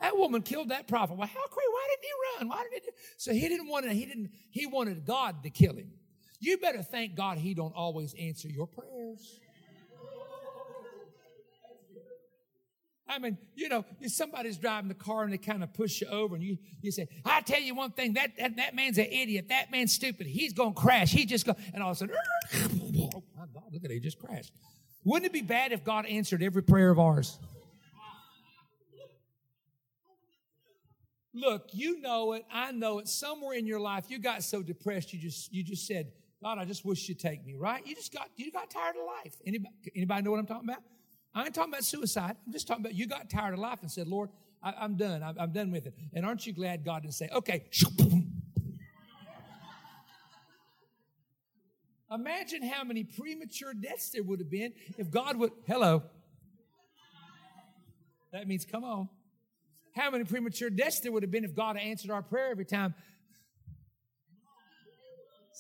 That 0.01 0.17
woman 0.17 0.43
killed 0.43 0.69
that 0.69 0.87
prophet. 0.87 1.17
Well, 1.17 1.27
how 1.27 1.47
crazy? 1.49 1.69
Why 1.71 1.89
didn't 1.91 2.05
he 2.05 2.39
run? 2.39 2.49
Why 2.49 2.63
didn't 2.63 2.85
he? 2.85 2.91
Do? 2.91 2.97
So 3.17 3.33
he 3.33 3.49
didn't 3.49 3.69
want 3.69 3.87
to, 3.87 3.93
he 3.93 4.07
didn't, 4.07 4.31
he 4.51 4.67
wanted 4.67 5.05
God 5.05 5.43
to 5.43 5.51
kill 5.51 5.75
him. 5.75 5.91
You 6.39 6.59
better 6.59 6.83
thank 6.83 7.17
God 7.17 7.39
he 7.39 7.55
don't 7.55 7.75
always 7.75 8.15
answer 8.15 8.49
your 8.49 8.67
prayers. 8.67 9.41
I 13.07 13.19
mean, 13.19 13.37
you 13.55 13.69
know, 13.69 13.85
somebody's 14.07 14.57
driving 14.57 14.89
the 14.89 14.95
car 14.95 15.25
and 15.25 15.33
they 15.33 15.39
kind 15.39 15.63
of 15.63 15.75
push 15.75 16.01
you 16.01 16.07
over 16.09 16.35
and 16.35 16.43
you, 16.43 16.57
you 16.81 16.91
say, 16.91 17.07
I 17.25 17.43
tell 17.43 17.61
you 17.61 17.75
one 17.75 17.91
thing, 17.91 18.15
that, 18.15 18.37
that, 18.39 18.57
that 18.57 18.75
man's 18.75 18.97
an 18.97 19.07
idiot. 19.07 19.51
That 19.51 19.71
man's 19.71 19.93
stupid. 19.93 20.27
He's 20.27 20.55
going 20.55 20.75
to 20.75 20.81
crash. 20.81 21.13
He 21.13 21.27
just 21.27 21.45
go, 21.45 21.55
and 21.75 21.83
all 21.83 21.91
of 21.91 21.97
a 21.97 21.99
sudden, 21.99 22.17
oh 23.15 23.23
my 23.37 23.45
God, 23.53 23.65
look 23.73 23.85
at 23.85 23.91
it. 23.91 23.95
He 23.95 24.01
just 24.01 24.19
crashed. 24.19 24.53
Wouldn't 25.05 25.27
it 25.27 25.33
be 25.33 25.43
bad 25.43 25.73
if 25.73 25.85
God 25.85 26.07
answered 26.07 26.43
every 26.43 26.63
prayer 26.63 26.91
of 26.91 26.99
ours? 26.99 27.39
Look, 31.35 31.69
you 31.73 32.01
know 32.01 32.33
it. 32.35 32.45
I 32.51 32.73
know 32.73 33.01
it. 33.01 33.09
Somewhere 33.09 33.55
in 33.59 33.67
your 33.67 33.81
life, 33.81 34.05
you 34.09 34.19
got 34.19 34.43
so 34.45 34.63
depressed, 34.63 35.13
you 35.13 35.19
just, 35.19 35.53
you 35.53 35.63
just 35.63 35.87
said, 35.87 36.13
God, 36.43 36.59
I 36.59 36.65
just 36.65 36.85
wish 36.85 37.09
you'd 37.09 37.19
take 37.19 37.45
me, 37.45 37.57
right? 37.57 37.87
You 37.87 37.95
just 37.95 38.13
got, 38.13 38.31
you 38.37 38.51
got 38.53 38.71
tired 38.71 38.97
of 38.97 39.03
life. 39.05 39.35
Anybody, 39.45 39.75
anybody 39.97 40.23
know 40.23 40.31
what 40.31 40.41
I'm 40.41 40.47
talking 40.47 40.69
about? 40.69 40.83
I 41.35 41.45
ain't 41.45 41.55
talking 41.55 41.73
about 41.73 41.85
suicide. 41.85 42.37
I'm 42.47 42.53
just 42.53 42.69
talking 42.69 42.85
about 42.85 42.95
you 42.95 43.07
got 43.07 43.29
tired 43.29 43.55
of 43.55 43.61
life 43.61 43.81
and 43.83 43.91
said, 43.91 44.07
Lord, 44.07 44.31
I, 44.63 44.85
am 44.85 44.97
done. 44.97 45.23
I, 45.23 45.35
I'm 45.39 45.53
done 45.53 45.71
with 45.71 45.87
it. 45.87 45.95
And 46.13 46.25
aren't 46.25 46.47
you 46.47 46.53
glad 46.53 46.85
God 46.85 47.03
didn't 47.03 47.15
say, 47.15 47.29
okay. 47.35 47.65
Imagine 52.11 52.63
how 52.63 52.85
many 52.85 53.03
premature 53.03 53.75
deaths 53.75 54.11
there 54.11 54.23
would 54.23 54.39
have 54.39 54.51
been 54.51 54.73
if 54.97 55.11
God 55.11 55.37
would, 55.37 55.51
hello. 55.67 56.05
That 58.33 58.47
means 58.47 58.65
come 58.65 58.85
on. 58.85 59.09
How 59.97 60.11
many 60.11 60.25
premature 60.25 60.71
deaths 60.71 61.01
there 61.01 61.11
would 61.13 61.23
have 61.23 61.31
been 61.31 61.45
if 61.45 61.55
God 61.55 61.77
answered 61.77 62.11
our 62.11 62.23
prayer 62.23 62.51
every 62.51 62.65
time 62.65 62.95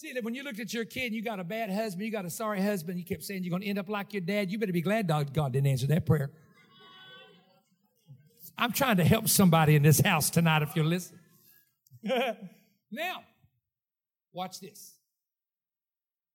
See 0.05 0.21
when 0.21 0.35
you 0.35 0.43
looked 0.43 0.61
at 0.61 0.75
your 0.75 0.85
kid 0.85 1.07
and 1.07 1.15
you 1.15 1.23
got 1.23 1.41
a 1.41 1.45
bad 1.45 1.71
husband, 1.71 2.05
you 2.05 2.13
got 2.13 2.27
a 2.27 2.31
sorry 2.31 2.61
husband, 2.61 2.99
you 2.99 3.07
kept 3.07 3.23
saying 3.23 3.43
you're 3.43 3.51
going 3.51 3.63
to 3.63 3.69
end 3.69 3.79
up 3.79 3.89
like 3.89 4.13
your 4.13 4.21
dad, 4.21 4.51
you 4.51 4.59
better 4.59 4.71
be 4.71 4.83
glad 4.83 5.09
God 5.09 5.53
didn't 5.55 5.67
answer 5.67 5.87
that 5.87 6.05
prayer. 6.05 6.31
I'm 8.59 8.73
trying 8.73 8.99
to 8.99 9.05
help 9.05 9.29
somebody 9.29 9.77
in 9.77 9.83
this 9.83 10.01
house 10.01 10.29
tonight 10.29 10.61
if 10.61 10.77
you're 10.77 10.85
listening. 10.85 11.21
now, 12.05 13.23
watch 14.35 14.61
this. 14.61 14.95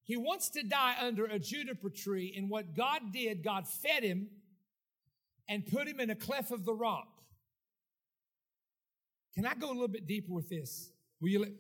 He 0.01 0.17
wants 0.17 0.49
to 0.49 0.63
die 0.63 0.95
under 0.99 1.25
a 1.25 1.37
juniper 1.37 1.91
tree, 1.91 2.33
and 2.35 2.49
what 2.49 2.75
God 2.75 3.13
did, 3.13 3.43
God 3.43 3.67
fed 3.67 4.01
him 4.01 4.29
and 5.47 5.63
put 5.63 5.87
him 5.87 5.99
in 5.99 6.09
a 6.09 6.15
cleft 6.15 6.51
of 6.51 6.65
the 6.65 6.73
rock. 6.73 7.07
Can 9.35 9.45
I 9.45 9.53
go 9.53 9.67
a 9.67 9.73
little 9.73 9.87
bit 9.87 10.07
deeper 10.07 10.33
with 10.33 10.49
this? 10.49 10.89
Will 11.21 11.29
you 11.29 11.39
let, 11.41 11.51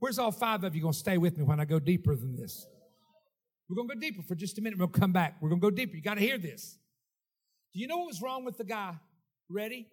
Where's 0.00 0.18
all 0.18 0.32
five 0.32 0.64
of 0.64 0.74
you 0.74 0.82
going 0.82 0.92
to 0.92 0.98
stay 0.98 1.18
with 1.18 1.36
me 1.38 1.44
when 1.44 1.60
I 1.60 1.64
go 1.64 1.78
deeper 1.78 2.16
than 2.16 2.34
this? 2.34 2.66
We're 3.68 3.76
going 3.76 3.88
to 3.88 3.94
go 3.94 4.00
deeper 4.00 4.22
for 4.22 4.34
just 4.34 4.58
a 4.58 4.62
minute. 4.62 4.78
We'll 4.78 4.88
come 4.88 5.12
back. 5.12 5.36
We're 5.40 5.50
going 5.50 5.60
to 5.60 5.66
go 5.66 5.70
deeper. 5.70 5.94
You 5.94 6.02
got 6.02 6.14
to 6.14 6.20
hear 6.20 6.38
this. 6.38 6.78
Do 7.72 7.78
you 7.78 7.86
know 7.86 7.98
what 7.98 8.08
was 8.08 8.20
wrong 8.20 8.44
with 8.44 8.56
the 8.56 8.64
guy? 8.64 8.94
Ready? 9.48 9.86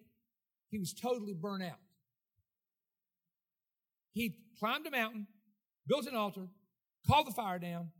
He 0.70 0.78
was 0.78 0.92
totally 0.92 1.34
burnt 1.34 1.62
out. 1.62 1.78
He 4.12 4.36
climbed 4.58 4.86
a 4.86 4.90
mountain, 4.90 5.26
built 5.86 6.06
an 6.06 6.16
altar, 6.16 6.48
called 7.06 7.28
the 7.28 7.32
fire 7.32 7.58
down, 7.58 7.90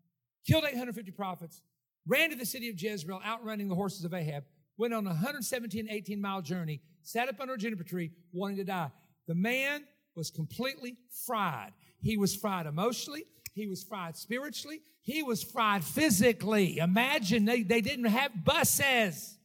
killed 0.47 0.65
850 0.65 1.13
prophets, 1.13 1.63
ran 2.07 2.31
to 2.31 2.37
the 2.37 2.47
city 2.47 2.69
of 2.71 2.81
Jezreel, 2.81 3.21
outrunning 3.25 3.69
the 3.69 3.75
horses 3.75 4.05
of 4.05 4.13
Ahab, 4.13 4.45
went 4.79 4.95
on 4.95 5.07
a 5.07 5.11
117, 5.11 5.89
18 5.89 6.21
mile 6.21 6.43
journey, 6.43 6.81
sat 7.03 7.29
up 7.29 7.39
under 7.41 7.55
a 7.55 7.59
juniper 7.59 7.85
tree, 7.85 8.11
wanting 8.33 8.57
to 8.57 8.65
die. 8.65 8.91
The 9.29 9.35
man 9.35 9.85
was 10.17 10.31
completely 10.31 10.97
fried. 11.27 11.73
He 12.01 12.17
was 12.17 12.35
fried 12.35 12.67
emotionally. 12.67 13.25
He 13.55 13.67
was 13.67 13.83
fried 13.83 14.17
spiritually. 14.17 14.83
He 15.03 15.23
was 15.23 15.43
fried 15.43 15.85
physically. 15.85 16.79
Imagine 16.79 17.45
they, 17.45 17.63
they 17.63 17.81
didn't 17.81 18.07
have 18.07 18.45
buses. 18.45 19.37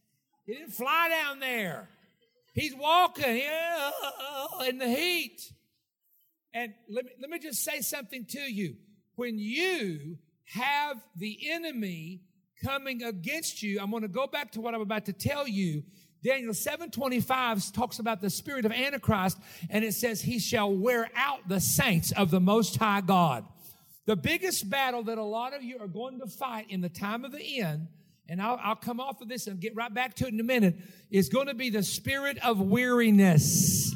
He 0.46 0.54
didn't 0.54 0.74
fly 0.74 1.10
down 1.10 1.39
there. 1.39 1.89
He's 2.54 2.76
walking 2.76 3.42
in 4.68 4.78
the 4.78 4.88
heat. 4.88 5.42
And 6.54 6.74
let 6.89 7.06
me, 7.06 7.12
let 7.20 7.30
me 7.30 7.39
just 7.39 7.63
say 7.63 7.82
something 7.82 8.26
to 8.30 8.39
you. 8.39 8.76
When 9.16 9.39
you 9.39 10.18
have 10.46 10.98
the 11.16 11.50
enemy 11.50 12.22
coming 12.63 13.04
against 13.04 13.63
you, 13.63 13.80
I'm 13.82 13.89
going 13.89 14.04
to 14.04 14.08
go 14.08 14.28
back 14.28 14.52
to 14.52 14.62
what 14.62 14.76
I'm 14.76 14.82
about 14.82 15.06
to 15.06 15.13
tell 15.13 15.48
you. 15.48 15.84
Daniel 16.24 16.54
7:25 16.54 17.74
talks 17.74 18.00
about 18.00 18.22
the 18.22 18.30
spirit 18.30 18.66
of 18.66 18.72
Antichrist 18.72 19.38
and 19.70 19.84
it 19.84 19.94
says 19.94 20.22
he 20.22 20.40
shall 20.40 20.74
wear 20.74 21.10
out 21.16 21.48
the 21.48 21.60
saints 21.60 22.12
of 22.14 22.32
the 22.32 22.40
most 22.40 22.78
high 22.78 23.02
God. 23.02 23.46
The 24.06 24.16
biggest 24.16 24.70
battle 24.70 25.04
that 25.04 25.18
a 25.18 25.24
lot 25.24 25.54
of 25.54 25.64
you 25.64 25.80
are 25.80 25.88
going 25.88 26.20
to 26.20 26.28
fight 26.28 26.68
in 26.70 26.82
the 26.82 26.90
time 26.90 27.26
of 27.26 27.32
the 27.32 27.60
end 27.60 27.88
and 28.30 28.42
I'll, 28.42 28.60
I'll 28.64 28.76
come 28.76 29.00
off 29.00 29.22
of 29.22 29.28
this 29.28 29.48
and 29.48 29.60
get 29.60 29.76
right 29.76 29.94
back 29.94 30.16
to 30.16 30.26
it 30.26 30.34
in 30.34 30.40
a 30.40 30.44
minute, 30.44 30.78
is 31.12 31.30
going 31.30 31.48
to 31.48 31.54
be 31.54 31.70
the 31.70 31.84
spirit 31.84 32.38
of 32.44 32.60
weariness. 32.60 33.94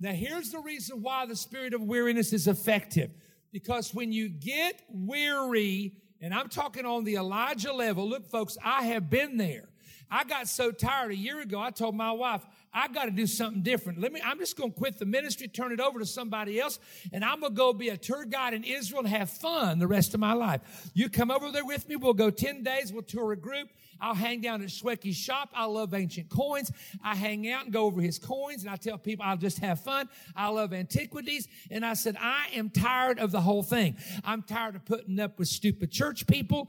Now, 0.00 0.12
here's 0.12 0.50
the 0.50 0.60
reason 0.60 1.02
why 1.02 1.26
the 1.26 1.36
spirit 1.36 1.74
of 1.74 1.82
weariness 1.82 2.32
is 2.32 2.48
effective. 2.48 3.10
Because 3.52 3.94
when 3.94 4.12
you 4.12 4.28
get 4.28 4.82
weary, 4.90 5.92
and 6.20 6.34
I'm 6.34 6.48
talking 6.48 6.84
on 6.84 7.04
the 7.04 7.16
Elijah 7.16 7.72
level, 7.72 8.08
look, 8.08 8.26
folks, 8.26 8.56
I 8.64 8.84
have 8.86 9.08
been 9.08 9.36
there. 9.36 9.68
I 10.10 10.24
got 10.24 10.48
so 10.48 10.70
tired 10.70 11.10
a 11.12 11.16
year 11.16 11.40
ago, 11.40 11.58
I 11.58 11.70
told 11.70 11.94
my 11.94 12.12
wife, 12.12 12.46
I 12.72 12.88
got 12.88 13.06
to 13.06 13.10
do 13.10 13.26
something 13.26 13.62
different. 13.62 14.00
Let 14.00 14.12
me, 14.12 14.20
I'm 14.24 14.38
just 14.38 14.56
going 14.56 14.72
to 14.72 14.78
quit 14.78 14.98
the 14.98 15.06
ministry, 15.06 15.48
turn 15.48 15.72
it 15.72 15.80
over 15.80 15.98
to 15.98 16.06
somebody 16.06 16.60
else, 16.60 16.78
and 17.12 17.24
I'm 17.24 17.40
going 17.40 17.52
to 17.52 17.56
go 17.56 17.72
be 17.72 17.88
a 17.88 17.96
tour 17.96 18.24
guide 18.24 18.54
in 18.54 18.64
Israel 18.64 19.00
and 19.00 19.08
have 19.08 19.30
fun 19.30 19.78
the 19.78 19.86
rest 19.86 20.14
of 20.14 20.20
my 20.20 20.34
life. 20.34 20.60
You 20.94 21.08
come 21.08 21.30
over 21.30 21.50
there 21.50 21.64
with 21.64 21.88
me. 21.88 21.96
We'll 21.96 22.14
go 22.14 22.30
10 22.30 22.62
days. 22.62 22.92
We'll 22.92 23.02
tour 23.02 23.32
a 23.32 23.36
group. 23.36 23.68
I'll 24.00 24.14
hang 24.14 24.40
down 24.40 24.62
at 24.62 24.68
Schwecky's 24.68 25.16
shop. 25.16 25.50
I 25.54 25.64
love 25.64 25.94
ancient 25.94 26.28
coins. 26.28 26.70
I 27.02 27.14
hang 27.14 27.50
out 27.50 27.64
and 27.64 27.72
go 27.72 27.84
over 27.84 28.00
his 28.00 28.18
coins 28.18 28.62
and 28.62 28.70
I 28.70 28.76
tell 28.76 28.98
people 28.98 29.24
I'll 29.26 29.36
just 29.36 29.58
have 29.60 29.80
fun. 29.80 30.08
I 30.34 30.48
love 30.48 30.72
antiquities. 30.74 31.48
And 31.70 31.84
I 31.84 31.94
said, 31.94 32.16
I 32.20 32.48
am 32.54 32.70
tired 32.70 33.18
of 33.18 33.32
the 33.32 33.40
whole 33.40 33.62
thing. 33.62 33.96
I'm 34.24 34.42
tired 34.42 34.76
of 34.76 34.84
putting 34.84 35.18
up 35.18 35.38
with 35.38 35.48
stupid 35.48 35.90
church 35.90 36.26
people 36.26 36.68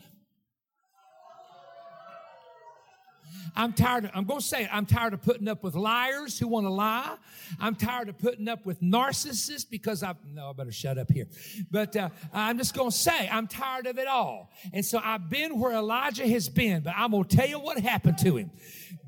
I'm 3.55 3.73
tired 3.73 4.05
of, 4.05 4.11
I'm 4.13 4.25
going 4.25 4.39
to 4.39 4.45
say 4.45 4.63
it. 4.63 4.69
I'm 4.71 4.85
tired 4.85 5.13
of 5.13 5.21
putting 5.21 5.47
up 5.47 5.63
with 5.63 5.75
liars 5.75 6.37
who 6.37 6.47
want 6.47 6.65
to 6.65 6.71
lie. 6.71 7.15
I'm 7.59 7.75
tired 7.75 8.09
of 8.09 8.17
putting 8.17 8.47
up 8.47 8.65
with 8.65 8.81
narcissists 8.81 9.69
because 9.69 10.03
I, 10.03 10.15
no, 10.33 10.49
I 10.49 10.53
better 10.53 10.71
shut 10.71 10.97
up 10.97 11.11
here. 11.11 11.27
But 11.71 11.95
uh, 11.95 12.09
I'm 12.33 12.57
just 12.57 12.73
going 12.73 12.91
to 12.91 12.95
say 12.95 13.29
I'm 13.29 13.47
tired 13.47 13.87
of 13.87 13.97
it 13.97 14.07
all. 14.07 14.51
And 14.73 14.85
so 14.85 14.99
I've 15.03 15.29
been 15.29 15.59
where 15.59 15.73
Elijah 15.73 16.27
has 16.27 16.49
been, 16.49 16.81
but 16.81 16.93
I'm 16.95 17.11
going 17.11 17.23
to 17.25 17.35
tell 17.35 17.47
you 17.47 17.59
what 17.59 17.79
happened 17.79 18.17
to 18.19 18.37
him. 18.37 18.51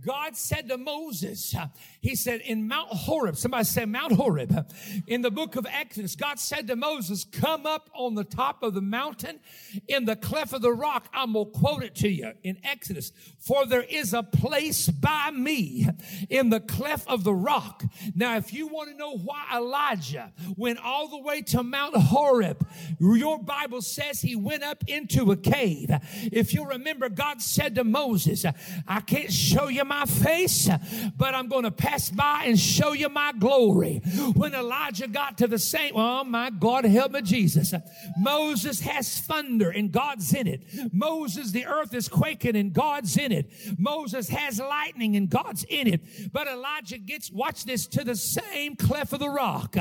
God 0.05 0.37
said 0.37 0.69
to 0.69 0.77
Moses, 0.77 1.53
He 2.01 2.15
said, 2.15 2.41
in 2.41 2.67
Mount 2.67 2.89
Horeb, 2.89 3.35
somebody 3.35 3.65
said 3.65 3.89
Mount 3.89 4.13
Horeb, 4.13 4.71
in 5.07 5.21
the 5.21 5.31
book 5.31 5.55
of 5.55 5.67
Exodus, 5.69 6.15
God 6.15 6.39
said 6.39 6.67
to 6.67 6.75
Moses, 6.75 7.25
Come 7.25 7.65
up 7.65 7.89
on 7.93 8.15
the 8.15 8.23
top 8.23 8.63
of 8.63 8.73
the 8.73 8.81
mountain 8.81 9.39
in 9.87 10.05
the 10.05 10.15
cleft 10.15 10.53
of 10.53 10.61
the 10.61 10.71
rock. 10.71 11.09
I'm 11.13 11.33
going 11.33 11.51
to 11.51 11.59
quote 11.59 11.83
it 11.83 11.95
to 11.95 12.09
you 12.09 12.31
in 12.43 12.57
Exodus. 12.63 13.11
For 13.39 13.65
there 13.65 13.83
is 13.83 14.13
a 14.13 14.23
place 14.23 14.87
by 14.87 15.31
me 15.31 15.87
in 16.29 16.49
the 16.49 16.59
cleft 16.59 17.07
of 17.09 17.23
the 17.23 17.33
rock. 17.33 17.83
Now, 18.15 18.37
if 18.37 18.53
you 18.53 18.67
want 18.67 18.91
to 18.91 18.97
know 18.97 19.17
why 19.17 19.45
Elijah 19.53 20.31
went 20.55 20.79
all 20.79 21.07
the 21.07 21.19
way 21.19 21.41
to 21.41 21.63
Mount 21.63 21.95
Horeb, 21.95 22.65
your 22.99 23.39
Bible 23.39 23.81
says 23.81 24.21
he 24.21 24.35
went 24.35 24.63
up 24.63 24.83
into 24.87 25.31
a 25.31 25.37
cave. 25.37 25.89
If 26.31 26.53
you 26.53 26.65
remember, 26.65 27.09
God 27.09 27.41
said 27.41 27.75
to 27.75 27.83
Moses, 27.83 28.45
I 28.87 29.01
can't 29.01 29.31
show 29.31 29.67
you 29.67 29.83
my 29.89 29.98
face, 30.05 30.69
but 31.17 31.35
I'm 31.35 31.47
going 31.47 31.63
to 31.63 31.71
pass 31.71 32.09
by 32.09 32.43
and 32.45 32.59
show 32.59 32.93
you 32.93 33.09
my 33.09 33.33
glory. 33.33 34.01
When 34.35 34.53
Elijah 34.53 35.07
got 35.07 35.37
to 35.39 35.47
the 35.47 35.59
same, 35.59 35.93
oh 35.95 36.23
my 36.23 36.49
God, 36.49 36.85
help 36.85 37.11
me, 37.11 37.21
Jesus. 37.21 37.73
Moses 38.17 38.81
has 38.81 39.19
thunder 39.21 39.69
and 39.69 39.91
God's 39.91 40.33
in 40.33 40.47
it. 40.47 40.63
Moses, 40.91 41.51
the 41.51 41.65
earth 41.65 41.93
is 41.93 42.07
quaking 42.07 42.55
and 42.55 42.73
God's 42.73 43.17
in 43.17 43.31
it. 43.31 43.51
Moses 43.77 44.29
has 44.29 44.59
lightning 44.59 45.15
and 45.15 45.29
God's 45.29 45.65
in 45.69 45.87
it. 45.87 46.31
But 46.31 46.47
Elijah 46.47 46.97
gets, 46.97 47.31
watch 47.31 47.65
this, 47.65 47.87
to 47.87 48.03
the 48.03 48.15
same 48.15 48.75
cleft 48.75 49.13
of 49.13 49.19
the 49.19 49.29
rock 49.29 49.75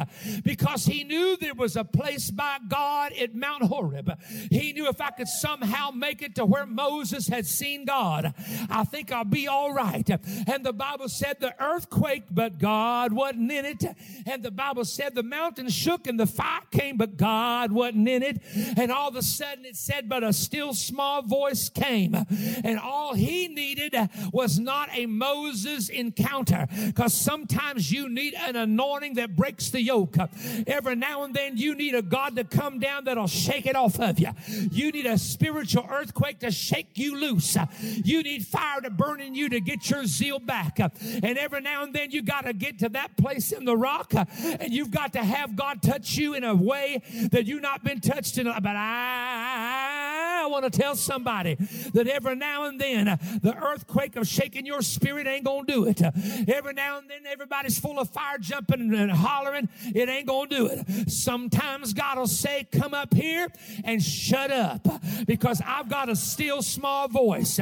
because 0.44 0.84
he 0.86 1.04
knew 1.04 1.36
there 1.36 1.54
was 1.54 1.76
a 1.76 1.84
place 1.84 2.30
by 2.30 2.58
God 2.68 3.12
at 3.12 3.34
Mount 3.34 3.62
Horeb. 3.64 4.18
He 4.50 4.72
knew 4.72 4.88
if 4.88 5.00
I 5.00 5.10
could 5.10 5.28
somehow 5.28 5.90
make 5.90 6.22
it 6.22 6.34
to 6.36 6.44
where 6.44 6.66
Moses 6.66 7.28
had 7.28 7.46
seen 7.46 7.84
God, 7.84 8.34
I 8.70 8.84
think 8.84 9.12
I'll 9.12 9.24
be 9.24 9.48
all 9.48 9.72
right. 9.72 9.97
And 10.46 10.64
the 10.64 10.72
Bible 10.72 11.08
said 11.08 11.36
the 11.40 11.54
earth 11.62 11.90
quaked, 11.90 12.34
but 12.34 12.58
God 12.58 13.12
wasn't 13.12 13.50
in 13.50 13.64
it. 13.64 13.84
And 14.26 14.42
the 14.42 14.50
Bible 14.50 14.84
said 14.84 15.14
the 15.14 15.22
mountain 15.22 15.68
shook 15.68 16.06
and 16.06 16.18
the 16.18 16.26
fire 16.26 16.60
came, 16.70 16.96
but 16.96 17.16
God 17.16 17.72
wasn't 17.72 18.08
in 18.08 18.22
it. 18.22 18.42
And 18.76 18.92
all 18.92 19.08
of 19.08 19.16
a 19.16 19.22
sudden 19.22 19.64
it 19.64 19.76
said, 19.76 20.08
but 20.08 20.22
a 20.22 20.32
still 20.32 20.74
small 20.74 21.22
voice 21.22 21.68
came. 21.68 22.14
And 22.64 22.78
all 22.78 23.14
he 23.14 23.48
needed 23.48 23.94
was 24.32 24.58
not 24.58 24.88
a 24.92 25.06
Moses 25.06 25.88
encounter, 25.88 26.66
because 26.86 27.14
sometimes 27.14 27.90
you 27.90 28.08
need 28.08 28.34
an 28.34 28.56
anointing 28.56 29.14
that 29.14 29.36
breaks 29.36 29.70
the 29.70 29.80
yoke. 29.80 30.16
Every 30.66 30.96
now 30.96 31.24
and 31.24 31.34
then 31.34 31.56
you 31.56 31.74
need 31.74 31.94
a 31.94 32.02
God 32.02 32.36
to 32.36 32.44
come 32.44 32.78
down 32.78 33.04
that'll 33.04 33.26
shake 33.26 33.66
it 33.66 33.76
off 33.76 33.98
of 34.00 34.18
you. 34.18 34.30
You 34.70 34.90
need 34.90 35.06
a 35.06 35.18
spiritual 35.18 35.86
earthquake 35.90 36.40
to 36.40 36.50
shake 36.50 36.90
you 36.94 37.18
loose. 37.18 37.56
You 37.82 38.22
need 38.22 38.46
fire 38.46 38.80
to 38.80 38.90
burn 38.90 39.20
in 39.20 39.34
you 39.34 39.48
to 39.48 39.60
get 39.60 39.87
your 39.90 40.04
zeal 40.06 40.38
back. 40.38 40.78
And 40.78 41.38
every 41.38 41.60
now 41.60 41.82
and 41.82 41.94
then 41.94 42.10
you 42.10 42.22
got 42.22 42.44
to 42.44 42.52
get 42.52 42.78
to 42.80 42.88
that 42.90 43.16
place 43.16 43.52
in 43.52 43.64
the 43.64 43.76
rock 43.76 44.12
and 44.14 44.72
you've 44.72 44.90
got 44.90 45.12
to 45.14 45.22
have 45.22 45.56
God 45.56 45.82
touch 45.82 46.16
you 46.16 46.34
in 46.34 46.44
a 46.44 46.54
way 46.54 47.02
that 47.30 47.46
you've 47.46 47.62
not 47.62 47.84
been 47.84 48.00
touched 48.00 48.38
in. 48.38 48.44
But 48.46 48.66
I, 48.66 50.17
I 50.38 50.46
want 50.46 50.70
to 50.70 50.78
tell 50.78 50.96
somebody 50.96 51.56
that 51.92 52.06
every 52.06 52.36
now 52.36 52.64
and 52.64 52.80
then 52.80 53.08
uh, 53.08 53.16
the 53.42 53.56
earthquake 53.56 54.16
of 54.16 54.26
shaking 54.26 54.66
your 54.66 54.82
spirit 54.82 55.26
ain't 55.26 55.44
going 55.44 55.66
to 55.66 55.72
do 55.72 55.86
it. 55.86 56.00
Every 56.48 56.72
now 56.72 56.98
and 56.98 57.08
then 57.08 57.26
everybody's 57.26 57.78
full 57.78 57.98
of 57.98 58.08
fire 58.10 58.38
jumping 58.38 58.94
and 58.94 59.10
hollering. 59.10 59.68
It 59.94 60.08
ain't 60.08 60.26
going 60.26 60.48
to 60.50 60.56
do 60.56 60.66
it. 60.66 61.10
Sometimes 61.10 61.92
God 61.92 62.18
will 62.18 62.26
say, 62.26 62.66
come 62.70 62.94
up 62.94 63.14
here 63.14 63.48
and 63.84 64.02
shut 64.02 64.50
up 64.50 64.86
because 65.26 65.60
I've 65.64 65.88
got 65.88 66.08
a 66.08 66.16
still 66.16 66.62
small 66.62 67.08
voice. 67.08 67.58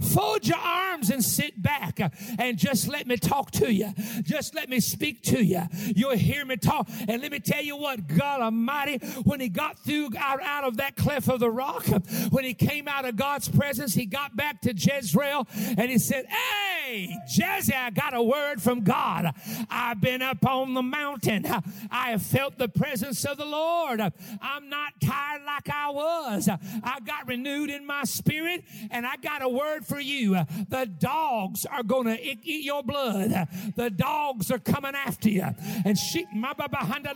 Fold 0.00 0.46
your 0.46 0.58
arms 0.58 1.10
and 1.10 1.24
sit 1.24 1.60
back 1.62 1.98
and 2.38 2.58
just 2.58 2.88
let 2.88 3.06
me 3.06 3.16
talk 3.16 3.50
to 3.52 3.72
you. 3.72 3.92
Just 4.22 4.54
let 4.54 4.68
me 4.68 4.80
speak 4.80 5.22
to 5.24 5.44
you. 5.44 5.62
You'll 5.94 6.16
hear 6.16 6.44
me 6.44 6.56
talk. 6.56 6.88
And 7.08 7.22
let 7.22 7.30
me 7.32 7.40
tell 7.40 7.62
you 7.62 7.76
what, 7.76 8.06
God 8.06 8.40
Almighty, 8.40 8.98
when 9.24 9.40
he 9.40 9.48
got 9.48 9.78
through 9.78 10.10
out, 10.18 10.42
out 10.42 10.64
of 10.64 10.78
that 10.78 10.96
cleft 10.96 11.28
of 11.28 11.41
the 11.42 11.50
rock, 11.50 11.84
when 12.30 12.44
he 12.44 12.54
came 12.54 12.88
out 12.88 13.04
of 13.04 13.16
God's 13.16 13.48
presence, 13.48 13.94
he 13.94 14.06
got 14.06 14.34
back 14.36 14.60
to 14.62 14.72
Jezreel 14.74 15.46
and 15.76 15.90
he 15.90 15.98
said, 15.98 16.26
Hey, 16.26 17.16
Jezreel, 17.28 17.76
I 17.76 17.90
got 17.90 18.14
a 18.14 18.22
word 18.22 18.62
from 18.62 18.82
God. 18.82 19.34
I've 19.68 20.00
been 20.00 20.22
up 20.22 20.44
on 20.46 20.74
the 20.74 20.82
mountain. 20.82 21.46
I 21.90 22.10
have 22.10 22.22
felt 22.22 22.58
the 22.58 22.68
presence 22.68 23.24
of 23.24 23.36
the 23.36 23.44
Lord. 23.44 24.00
I'm 24.00 24.68
not 24.68 24.92
tired 25.02 25.42
like 25.44 25.68
I 25.68 25.90
was. 25.90 26.48
I 26.48 27.00
got 27.00 27.26
renewed 27.26 27.70
in 27.70 27.86
my 27.86 28.04
spirit 28.04 28.64
and 28.90 29.06
I 29.06 29.16
got 29.16 29.42
a 29.42 29.48
word 29.48 29.86
for 29.86 30.00
you. 30.00 30.34
The 30.68 30.86
dogs 30.86 31.66
are 31.66 31.82
going 31.82 32.06
to 32.06 32.22
eat 32.22 32.64
your 32.64 32.82
blood. 32.82 33.48
The 33.76 33.90
dogs 33.90 34.50
are 34.50 34.58
coming 34.58 34.94
after 34.94 35.28
you. 35.28 35.46
And 35.84 35.98
she, 35.98 36.26
my 36.34 36.52
behind 36.52 37.04
the 37.04 37.14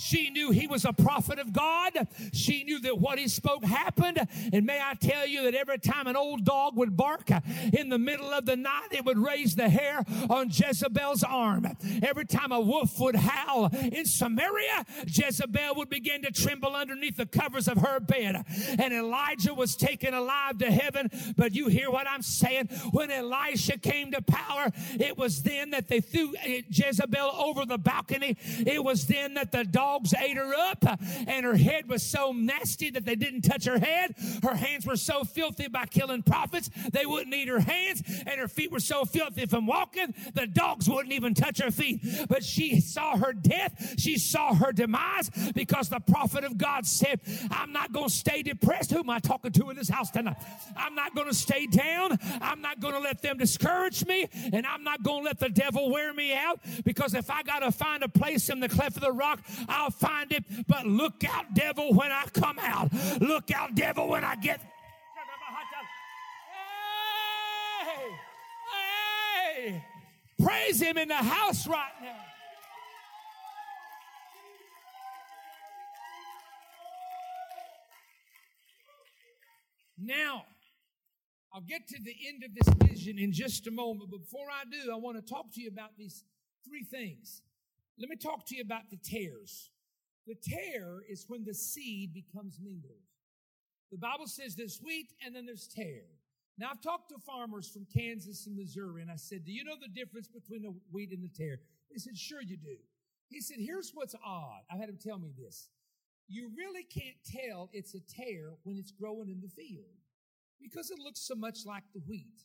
she 0.00 0.30
knew 0.30 0.50
he 0.50 0.66
was 0.66 0.86
a 0.86 0.94
prophet 0.94 1.38
of 1.38 1.52
God. 1.52 2.08
She 2.32 2.64
knew 2.64 2.80
that 2.80 2.98
what 2.98 3.18
he 3.18 3.28
spoke 3.28 3.62
happened. 3.64 4.26
And 4.50 4.64
may 4.64 4.80
I 4.80 4.94
tell 4.94 5.26
you 5.26 5.42
that 5.42 5.54
every 5.54 5.78
time 5.78 6.06
an 6.06 6.16
old 6.16 6.44
dog 6.44 6.74
would 6.76 6.96
bark 6.96 7.30
in 7.72 7.90
the 7.90 7.98
middle 7.98 8.32
of 8.32 8.46
the 8.46 8.56
night, 8.56 8.88
it 8.92 9.04
would 9.04 9.18
raise 9.18 9.56
the 9.56 9.68
hair 9.68 10.02
on 10.30 10.48
Jezebel's 10.48 11.22
arm. 11.22 11.66
Every 12.02 12.24
time 12.24 12.50
a 12.50 12.60
wolf 12.60 12.98
would 12.98 13.16
howl 13.16 13.66
in 13.74 14.06
Samaria, 14.06 14.86
Jezebel 15.06 15.74
would 15.76 15.90
begin 15.90 16.22
to 16.22 16.32
tremble 16.32 16.74
underneath 16.74 17.18
the 17.18 17.26
covers 17.26 17.68
of 17.68 17.78
her 17.78 18.00
bed. 18.00 18.42
And 18.78 18.94
Elijah 18.94 19.52
was 19.52 19.76
taken 19.76 20.14
alive 20.14 20.56
to 20.58 20.70
heaven. 20.70 21.10
But 21.36 21.54
you 21.54 21.68
hear 21.68 21.90
what 21.90 22.08
I'm 22.08 22.22
saying? 22.22 22.68
When 22.92 23.10
Elisha 23.10 23.76
came 23.76 24.12
to 24.12 24.22
power, 24.22 24.70
it 24.98 25.18
was 25.18 25.42
then 25.42 25.70
that 25.70 25.88
they 25.88 26.00
threw 26.00 26.34
Jezebel 26.70 27.32
over 27.36 27.66
the 27.66 27.76
balcony. 27.78 28.38
It 28.40 28.82
was 28.82 29.06
then 29.06 29.34
that 29.34 29.52
the 29.52 29.64
dog 29.64 29.89
dogs 29.90 30.14
ate 30.14 30.36
her 30.36 30.54
up, 30.54 30.84
and 31.26 31.44
her 31.44 31.56
head 31.56 31.88
was 31.88 32.02
so 32.02 32.32
nasty 32.32 32.90
that 32.90 33.04
they 33.04 33.16
didn't 33.16 33.42
touch 33.42 33.64
her 33.64 33.78
head. 33.78 34.14
Her 34.42 34.54
hands 34.54 34.86
were 34.86 34.96
so 34.96 35.24
filthy 35.24 35.68
by 35.68 35.86
killing 35.86 36.22
prophets, 36.22 36.70
they 36.92 37.06
wouldn't 37.06 37.34
eat 37.34 37.48
her 37.48 37.60
hands, 37.60 38.02
and 38.26 38.40
her 38.40 38.48
feet 38.48 38.70
were 38.70 38.80
so 38.80 39.04
filthy 39.04 39.46
from 39.46 39.66
walking, 39.66 40.14
the 40.34 40.46
dogs 40.46 40.88
wouldn't 40.88 41.12
even 41.12 41.34
touch 41.34 41.60
her 41.60 41.70
feet. 41.70 42.00
But 42.28 42.44
she 42.44 42.80
saw 42.80 43.16
her 43.16 43.32
death, 43.32 43.94
she 43.98 44.18
saw 44.18 44.54
her 44.54 44.72
demise, 44.72 45.30
because 45.54 45.88
the 45.88 46.00
prophet 46.00 46.44
of 46.44 46.56
God 46.56 46.86
said, 46.86 47.20
I'm 47.50 47.72
not 47.72 47.92
going 47.92 48.08
to 48.08 48.14
stay 48.14 48.42
depressed. 48.42 48.90
Who 48.92 49.00
am 49.00 49.10
I 49.10 49.18
talking 49.18 49.52
to 49.52 49.70
in 49.70 49.76
this 49.76 49.88
house 49.88 50.10
tonight? 50.10 50.36
I'm 50.76 50.94
not 50.94 51.14
going 51.14 51.28
to 51.28 51.34
stay 51.34 51.66
down. 51.66 52.18
I'm 52.40 52.60
not 52.60 52.80
going 52.80 52.94
to 52.94 53.00
let 53.00 53.22
them 53.22 53.38
discourage 53.38 54.06
me, 54.06 54.28
and 54.52 54.66
I'm 54.66 54.84
not 54.84 55.02
going 55.02 55.22
to 55.22 55.24
let 55.24 55.38
the 55.38 55.48
devil 55.48 55.90
wear 55.90 56.12
me 56.12 56.32
out, 56.32 56.60
because 56.84 57.14
if 57.14 57.30
I 57.30 57.42
got 57.42 57.60
to 57.60 57.72
find 57.72 58.02
a 58.02 58.08
place 58.08 58.48
in 58.48 58.60
the 58.60 58.68
cleft 58.68 58.96
of 58.96 59.02
the 59.02 59.12
rock, 59.12 59.40
I'll 59.80 59.90
find 59.90 60.30
it. 60.30 60.44
But 60.68 60.86
look 60.86 61.24
out, 61.24 61.54
devil, 61.54 61.94
when 61.94 62.12
I 62.12 62.24
come 62.34 62.58
out. 62.58 62.92
Look 63.20 63.50
out, 63.50 63.74
devil, 63.74 64.08
when 64.08 64.24
I 64.24 64.36
get. 64.36 64.60
Hey, 67.82 68.10
hey, 68.74 69.84
praise 70.42 70.82
him 70.82 70.98
in 70.98 71.08
the 71.08 71.14
house 71.14 71.66
right 71.66 71.92
now. 72.02 72.16
Now, 80.02 80.44
I'll 81.54 81.60
get 81.62 81.88
to 81.88 81.96
the 82.02 82.14
end 82.28 82.42
of 82.44 82.50
this 82.54 82.88
vision 82.88 83.18
in 83.18 83.32
just 83.32 83.66
a 83.66 83.70
moment. 83.70 84.10
But 84.10 84.20
before 84.20 84.46
I 84.50 84.64
do, 84.70 84.92
I 84.92 84.96
want 84.96 85.16
to 85.16 85.22
talk 85.22 85.52
to 85.54 85.60
you 85.60 85.68
about 85.68 85.90
these 85.96 86.24
three 86.66 86.84
things. 86.84 87.42
Let 88.00 88.08
me 88.08 88.16
talk 88.16 88.46
to 88.46 88.56
you 88.56 88.62
about 88.62 88.88
the 88.90 88.96
tares. 88.96 89.70
The 90.26 90.34
tare 90.34 91.00
is 91.08 91.26
when 91.28 91.44
the 91.44 91.52
seed 91.52 92.14
becomes 92.14 92.58
mingled. 92.62 93.02
The 93.92 93.98
Bible 93.98 94.26
says 94.26 94.56
there's 94.56 94.80
wheat 94.82 95.12
and 95.24 95.36
then 95.36 95.44
there's 95.44 95.68
tare. 95.68 96.08
Now, 96.56 96.70
I've 96.70 96.80
talked 96.80 97.10
to 97.10 97.18
farmers 97.18 97.68
from 97.68 97.86
Kansas 97.92 98.46
and 98.46 98.56
Missouri, 98.56 99.02
and 99.02 99.10
I 99.10 99.16
said, 99.16 99.44
Do 99.44 99.52
you 99.52 99.64
know 99.64 99.76
the 99.80 99.88
difference 99.88 100.28
between 100.28 100.62
the 100.62 100.74
wheat 100.90 101.10
and 101.10 101.22
the 101.22 101.28
tare? 101.28 101.60
They 101.90 101.98
said, 101.98 102.16
Sure, 102.16 102.42
you 102.42 102.56
do. 102.56 102.76
He 103.28 103.40
said, 103.40 103.58
Here's 103.58 103.92
what's 103.92 104.14
odd. 104.24 104.62
I 104.72 104.76
had 104.76 104.88
him 104.88 104.98
tell 105.02 105.18
me 105.18 105.32
this. 105.38 105.68
You 106.28 106.50
really 106.56 106.84
can't 106.84 107.16
tell 107.24 107.70
it's 107.72 107.94
a 107.94 108.00
tare 108.00 108.52
when 108.62 108.76
it's 108.78 108.92
growing 108.92 109.28
in 109.28 109.40
the 109.40 109.48
field 109.48 109.84
because 110.60 110.90
it 110.90 110.98
looks 110.98 111.20
so 111.20 111.34
much 111.34 111.66
like 111.66 111.84
the 111.92 112.00
wheat. 112.06 112.44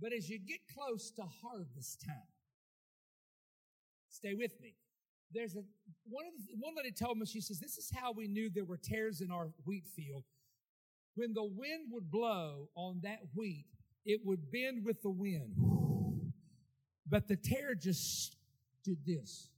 But 0.00 0.12
as 0.12 0.28
you 0.28 0.38
get 0.38 0.60
close 0.72 1.10
to 1.12 1.22
harvest 1.42 2.04
time, 2.06 2.32
stay 4.08 4.34
with 4.34 4.58
me 4.60 4.74
there's 5.32 5.54
a 5.54 5.62
one 6.08 6.24
of 6.26 6.32
the, 6.46 6.54
one 6.58 6.74
lady 6.76 6.92
told 6.92 7.18
me 7.18 7.26
she 7.26 7.40
says 7.40 7.60
this 7.60 7.76
is 7.76 7.90
how 7.94 8.12
we 8.12 8.28
knew 8.28 8.50
there 8.50 8.64
were 8.64 8.78
tares 8.78 9.20
in 9.20 9.30
our 9.30 9.48
wheat 9.64 9.86
field. 9.86 10.24
When 11.14 11.34
the 11.34 11.44
wind 11.44 11.88
would 11.90 12.10
blow 12.10 12.68
on 12.76 13.00
that 13.02 13.20
wheat 13.34 13.66
it 14.08 14.24
would 14.24 14.50
bend 14.50 14.84
with 14.84 15.02
the 15.02 15.10
wind. 15.10 15.54
But 17.06 17.28
the 17.28 17.36
tare 17.36 17.74
just 17.74 18.36
did 18.82 19.04
this. 19.06 19.50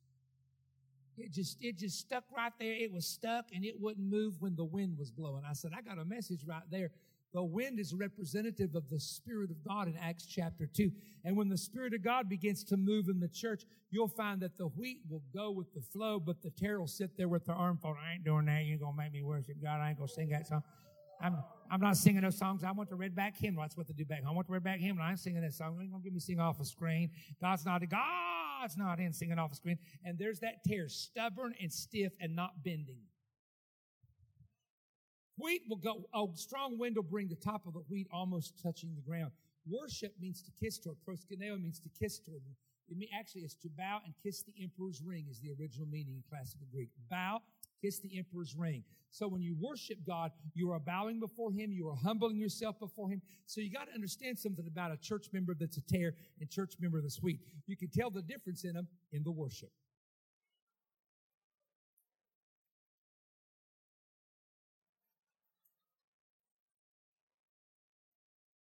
It 1.16 1.33
just 1.33 1.59
it 1.61 1.78
just 1.78 1.98
stuck 1.98 2.24
right 2.37 2.52
there. 2.59 2.72
It 2.72 2.92
was 2.92 3.06
stuck 3.06 3.46
and 3.54 3.64
it 3.64 3.80
wouldn't 3.80 4.11
move 4.11 4.40
when 4.40 4.56
the 4.56 4.64
wind 4.64 4.98
was 4.98 5.11
blowing. 5.11 5.42
I 5.48 5.52
said 5.52 5.72
i 5.76 5.83
got 5.83 5.98
a 5.98 6.04
message 6.04 6.44
right 6.46 6.62
there 6.70 6.90
The 7.33 7.43
wind 7.43 7.79
is 7.79 7.95
representative 7.95 8.75
of 8.75 8.88
the 8.90 8.99
Spirit 8.99 9.51
of 9.51 9.62
God 9.66 9.87
in 9.87 9.97
Acts 9.97 10.27
chapter 10.27 10.66
2. 10.66 10.90
And 11.25 11.37
when 11.37 11.49
the 11.49 11.57
Spirit 11.57 11.95
of 11.95 12.03
God 12.03 12.29
begins 12.29 12.64
to 12.64 12.77
move 12.77 13.09
in 13.09 13.21
the 13.21 13.29
church, 13.29 13.62
you'll 13.90 14.09
find 14.09 14.40
that 14.40 14.59
the 14.59 14.66
wheat 14.66 14.99
will 15.09 15.23
go 15.33 15.51
with 15.53 15.73
the 15.73 15.81
flow, 15.81 16.19
but 16.19 16.43
the 16.43 16.51
tare 16.51 16.81
will 16.81 16.88
sit 16.88 17.16
there 17.16 17.29
with 17.29 17.45
their 17.47 17.55
arm 17.55 17.79
folded. 17.79 18.01
I 18.05 18.14
ain't 18.14 18.25
doing 18.25 18.47
that. 18.47 18.64
You 18.64 18.73
ain't 18.73 18.81
going 18.81 18.95
to 18.95 18.99
make 18.99 19.12
me 19.12 19.23
worship 19.23 19.57
God. 19.62 19.81
I 19.81 19.90
ain't 19.90 19.99
going 19.99 20.09
to 20.09 20.14
sing 20.14 20.29
that 20.31 20.49
song. 20.49 20.62
I'm, 21.23 21.37
I'm 21.71 21.81
not 21.81 21.97
singing 21.97 22.23
those 22.23 22.38
songs. 22.38 22.64
I 22.64 22.73
want 22.73 22.88
the 22.88 22.97
redback 22.97 23.37
hymn. 23.37 23.57
That's 23.57 23.77
what 23.77 23.87
they 23.87 23.93
do 23.93 24.05
back. 24.05 24.25
home. 24.25 24.33
I 24.33 24.35
want 24.35 24.47
the 24.47 24.55
red 24.55 24.64
back 24.64 24.81
hymn. 24.81 24.99
I 25.01 25.11
ain't 25.11 25.21
singing 25.21 25.43
that 25.43 25.53
song. 25.53 25.75
You 25.75 25.83
ain't 25.83 25.90
going 25.90 26.03
to 26.03 26.05
give 26.05 26.14
me 26.14 26.21
sing 26.21 26.40
off 26.40 26.59
a 26.61 26.64
screen. 26.64 27.11
God's 27.40 27.64
not, 27.64 27.83
God's 27.88 28.77
not 28.77 28.99
in 28.99 29.12
singing 29.12 29.38
off 29.38 29.53
a 29.53 29.55
screen. 29.55 29.79
And 30.05 30.19
there's 30.19 30.40
that 30.40 30.64
tare, 30.66 30.88
stubborn 30.88 31.55
and 31.61 31.73
stiff 31.73 32.12
and 32.21 32.35
not 32.35 32.64
bending. 32.64 33.03
Wheat 35.40 35.62
will 35.68 35.76
go, 35.76 36.05
a 36.14 36.26
strong 36.37 36.79
wind 36.79 36.96
will 36.96 37.03
bring 37.03 37.29
the 37.29 37.37
top 37.37 37.66
of 37.66 37.74
the 37.74 37.81
wheat 37.88 38.09
almost 38.12 38.61
touching 38.62 38.94
the 38.94 39.03
ground. 39.03 39.33
Worship 39.68 40.14
means 40.20 40.42
to 40.42 40.50
kiss 40.62 40.79
toward. 40.79 40.96
Proskuneo 41.07 41.61
means 41.61 41.81
to 41.81 41.88
kiss 41.88 42.18
toward. 42.18 42.42
It 42.88 43.09
actually, 43.16 43.42
it's 43.42 43.55
to 43.57 43.68
bow 43.68 44.00
and 44.05 44.14
kiss 44.22 44.42
the 44.42 44.53
emperor's 44.61 45.00
ring 45.00 45.26
is 45.31 45.38
the 45.40 45.50
original 45.61 45.87
meaning 45.87 46.16
in 46.16 46.22
classical 46.29 46.66
Greek. 46.72 46.88
Bow, 47.09 47.40
kiss 47.81 48.00
the 48.00 48.18
emperor's 48.18 48.57
ring. 48.57 48.83
So 49.11 49.29
when 49.29 49.42
you 49.42 49.57
worship 49.61 49.98
God, 50.07 50.33
you 50.55 50.70
are 50.72 50.81
bowing 50.81 51.20
before 51.20 51.53
Him, 51.53 51.72
you 51.72 51.88
are 51.88 51.94
humbling 51.94 52.37
yourself 52.37 52.79
before 52.79 53.09
Him. 53.11 53.22
So 53.46 53.61
you 53.61 53.70
got 53.70 53.88
to 53.88 53.94
understand 53.94 54.38
something 54.38 54.66
about 54.66 54.92
a 54.92 54.96
church 54.96 55.26
member 55.33 55.55
that's 55.59 55.76
a 55.76 55.83
tare 55.83 56.14
and 56.40 56.50
church 56.50 56.74
member 56.81 57.00
that's 57.00 57.22
wheat. 57.22 57.40
You 57.66 57.76
can 57.76 57.88
tell 57.88 58.11
the 58.11 58.22
difference 58.22 58.64
in 58.64 58.74
them 58.74 58.88
in 59.12 59.22
the 59.22 59.31
worship. 59.31 59.70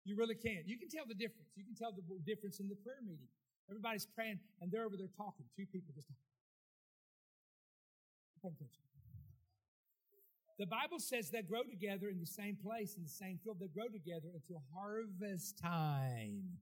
You 0.06 0.14
really 0.14 0.38
can. 0.38 0.62
You 0.66 0.78
can 0.78 0.88
tell 0.88 1.02
the 1.02 1.18
difference. 1.18 1.50
You 1.58 1.66
can 1.66 1.74
tell 1.74 1.90
the 1.90 2.02
difference 2.22 2.60
in 2.62 2.70
the 2.70 2.78
prayer 2.78 3.02
meeting. 3.02 3.26
Everybody's 3.68 4.06
praying 4.06 4.38
and 4.62 4.70
they're 4.70 4.86
over 4.86 4.96
there 4.96 5.10
talking. 5.18 5.44
Two 5.58 5.66
people 5.66 5.90
just 5.92 6.06
talking. 8.40 8.70
The 10.58 10.70
Bible 10.70 11.02
says 11.02 11.28
they 11.28 11.42
grow 11.42 11.66
together 11.66 12.08
in 12.08 12.22
the 12.22 12.30
same 12.30 12.56
place, 12.56 12.94
in 12.96 13.02
the 13.02 13.10
same 13.10 13.42
field. 13.42 13.58
They 13.58 13.66
grow 13.66 13.90
together 13.90 14.30
until 14.32 14.62
harvest 14.72 15.58
time. 15.58 16.56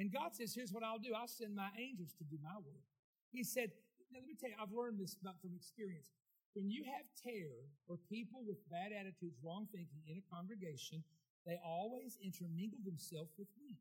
And 0.00 0.10
God 0.10 0.34
says, 0.34 0.54
Here's 0.56 0.72
what 0.72 0.82
I'll 0.82 0.98
do 0.98 1.12
I'll 1.14 1.28
send 1.28 1.54
my 1.54 1.68
angels 1.78 2.16
to 2.18 2.24
do 2.24 2.40
my 2.42 2.56
work. 2.56 2.82
He 3.30 3.44
said, 3.44 3.70
Now, 4.10 4.18
let 4.18 4.26
me 4.26 4.34
tell 4.40 4.48
you, 4.48 4.56
I've 4.56 4.72
learned 4.72 4.98
this 4.98 5.14
from 5.20 5.52
experience. 5.54 6.08
When 6.54 6.68
you 6.72 6.82
have 6.90 7.06
tare 7.22 7.70
or 7.86 8.00
people 8.10 8.42
with 8.42 8.58
bad 8.66 8.90
attitudes, 8.90 9.38
wrong 9.44 9.68
thinking 9.70 10.02
in 10.08 10.18
a 10.18 10.24
congregation, 10.34 11.04
they 11.46 11.58
always 11.64 12.18
intermingle 12.22 12.80
themselves 12.84 13.32
with 13.38 13.48
wheat. 13.60 13.78